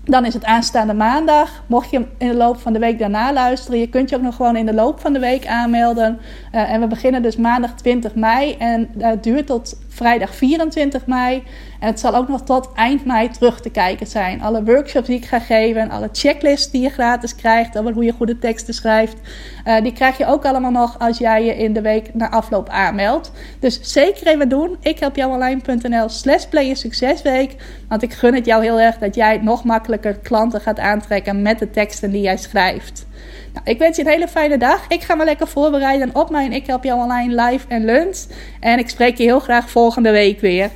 dan 0.05 0.25
is 0.25 0.33
het 0.33 0.45
aanstaande 0.45 0.93
maandag. 0.93 1.63
Mocht 1.67 1.89
je 1.89 2.05
in 2.17 2.27
de 2.27 2.35
loop 2.35 2.59
van 2.59 2.73
de 2.73 2.79
week 2.79 2.99
daarna 2.99 3.33
luisteren, 3.33 3.79
je 3.79 3.89
kunt 3.89 4.09
je 4.09 4.15
ook 4.15 4.21
nog 4.21 4.35
gewoon 4.35 4.55
in 4.55 4.65
de 4.65 4.73
loop 4.73 4.99
van 4.99 5.13
de 5.13 5.19
week 5.19 5.47
aanmelden. 5.47 6.19
Uh, 6.51 6.71
en 6.73 6.81
we 6.81 6.87
beginnen 6.87 7.21
dus 7.21 7.35
maandag 7.35 7.73
20 7.73 8.15
mei 8.15 8.55
en 8.59 8.89
dat 8.93 9.23
duurt 9.23 9.47
tot 9.47 9.77
vrijdag 9.95 10.35
24 10.35 11.05
mei. 11.05 11.43
En 11.79 11.87
het 11.87 11.99
zal 11.99 12.15
ook 12.15 12.27
nog 12.27 12.41
tot 12.41 12.69
eind 12.73 13.05
mei 13.05 13.29
terug 13.29 13.61
te 13.61 13.69
kijken 13.69 14.07
zijn. 14.07 14.41
Alle 14.41 14.63
workshops 14.63 15.07
die 15.07 15.17
ik 15.17 15.25
ga 15.25 15.39
geven, 15.39 15.89
alle 15.89 16.09
checklists 16.11 16.71
die 16.71 16.81
je 16.81 16.89
gratis 16.89 17.35
krijgt 17.35 17.77
over 17.77 17.93
hoe 17.93 18.03
je 18.03 18.11
goede 18.11 18.39
teksten 18.39 18.73
schrijft, 18.73 19.17
uh, 19.65 19.81
die 19.81 19.93
krijg 19.93 20.17
je 20.17 20.25
ook 20.25 20.45
allemaal 20.45 20.71
nog 20.71 20.99
als 20.99 21.17
jij 21.17 21.45
je 21.45 21.55
in 21.55 21.73
de 21.73 21.81
week 21.81 22.13
na 22.13 22.29
afloop 22.29 22.69
aanmeldt. 22.69 23.31
Dus 23.59 23.79
zeker 23.81 24.27
even 24.27 24.49
doen. 24.49 24.77
Ik 24.81 24.99
help 24.99 25.15
jou 25.15 25.31
online.nl 25.31 26.09
slash 26.09 26.45
play 26.45 26.73
succesweek. 26.75 27.55
Want 27.87 28.01
ik 28.03 28.13
gun 28.13 28.33
het 28.33 28.45
jou 28.45 28.63
heel 28.63 28.79
erg 28.79 28.97
dat 28.97 29.15
jij 29.15 29.37
nog 29.37 29.63
makkelijker 29.63 30.17
klanten 30.17 30.61
gaat 30.61 30.79
aantrekken 30.79 31.41
met 31.41 31.59
de 31.59 31.69
teksten 31.69 32.11
die 32.11 32.21
jij 32.21 32.37
schrijft. 32.37 33.05
Nou, 33.53 33.65
ik 33.65 33.79
wens 33.79 33.97
je 33.97 34.03
een 34.03 34.09
hele 34.09 34.27
fijne 34.27 34.57
dag. 34.57 34.87
Ik 34.87 35.01
ga 35.01 35.15
me 35.15 35.25
lekker 35.25 35.47
voorbereiden 35.47 36.09
op 36.15 36.29
mijn 36.29 36.51
Ik 36.51 36.67
Help 36.67 36.83
Jou 36.83 37.01
Online 37.01 37.43
live 37.43 37.67
en 37.67 37.85
lunch. 37.85 38.25
En 38.59 38.79
ik 38.79 38.89
spreek 38.89 39.17
je 39.17 39.23
heel 39.23 39.39
graag 39.39 39.69
volgende 39.69 40.11
week 40.11 40.39
weer. 40.39 40.69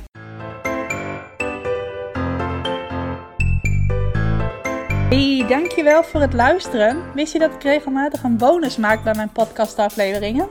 Hey, 5.10 5.44
dankjewel 5.48 6.02
voor 6.02 6.20
het 6.20 6.32
luisteren. 6.32 7.02
Wist 7.14 7.32
je 7.32 7.38
dat 7.38 7.54
ik 7.54 7.62
regelmatig 7.62 8.22
een 8.22 8.36
bonus 8.36 8.76
maak 8.76 9.04
bij 9.04 9.14
mijn 9.14 9.32
podcastafleveringen? 9.32 10.48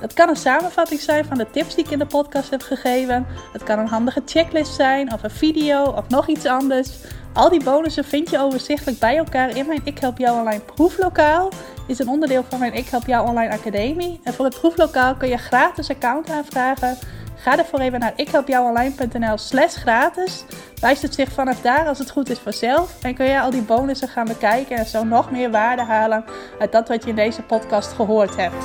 Dat 0.00 0.12
kan 0.12 0.28
een 0.28 0.36
samenvatting 0.36 1.00
zijn 1.00 1.24
van 1.24 1.38
de 1.38 1.50
tips 1.50 1.74
die 1.74 1.84
ik 1.84 1.90
in 1.90 1.98
de 1.98 2.06
podcast 2.06 2.50
heb 2.50 2.62
gegeven. 2.62 3.26
Het 3.52 3.62
kan 3.62 3.78
een 3.78 3.86
handige 3.86 4.22
checklist 4.26 4.74
zijn, 4.74 5.12
of 5.12 5.22
een 5.22 5.30
video, 5.30 5.84
of 5.84 6.08
nog 6.08 6.28
iets 6.28 6.46
anders. 6.46 6.90
Al 7.32 7.48
die 7.48 7.64
bonussen 7.64 8.04
vind 8.04 8.30
je 8.30 8.38
overzichtelijk 8.38 8.98
bij 8.98 9.16
elkaar 9.16 9.56
in 9.56 9.66
mijn 9.66 9.80
Ik 9.84 9.98
Help 9.98 10.18
Jou 10.18 10.38
Online 10.38 10.62
proeflokaal. 10.74 11.50
Is 11.86 11.98
een 11.98 12.08
onderdeel 12.08 12.44
van 12.48 12.58
mijn 12.58 12.74
Ik 12.74 12.88
Help 12.88 13.06
Jou 13.06 13.28
Online 13.28 13.52
Academie. 13.52 14.20
En 14.22 14.34
voor 14.34 14.44
het 14.44 14.58
proeflokaal 14.58 15.14
kun 15.14 15.28
je 15.28 15.36
gratis 15.36 15.90
account 15.90 16.30
aanvragen. 16.30 16.98
Ga 17.36 17.58
ervoor 17.58 17.80
even 17.80 18.00
naar 18.00 18.12
ikhelpjouonline.nl 18.16 19.38
slash 19.38 19.76
gratis. 19.76 20.44
Wijst 20.80 21.02
het 21.02 21.14
zich 21.14 21.32
vanaf 21.32 21.60
daar 21.60 21.88
als 21.88 21.98
het 21.98 22.10
goed 22.10 22.30
is 22.30 22.38
vanzelf. 22.38 23.02
En 23.02 23.14
kun 23.14 23.26
je 23.26 23.40
al 23.40 23.50
die 23.50 23.62
bonussen 23.62 24.08
gaan 24.08 24.26
bekijken 24.26 24.76
en 24.76 24.86
zo 24.86 25.04
nog 25.04 25.30
meer 25.30 25.50
waarde 25.50 25.82
halen 25.82 26.24
uit 26.58 26.72
dat 26.72 26.88
wat 26.88 27.02
je 27.02 27.10
in 27.10 27.16
deze 27.16 27.42
podcast 27.42 27.92
gehoord 27.92 28.36
hebt. 28.36 28.64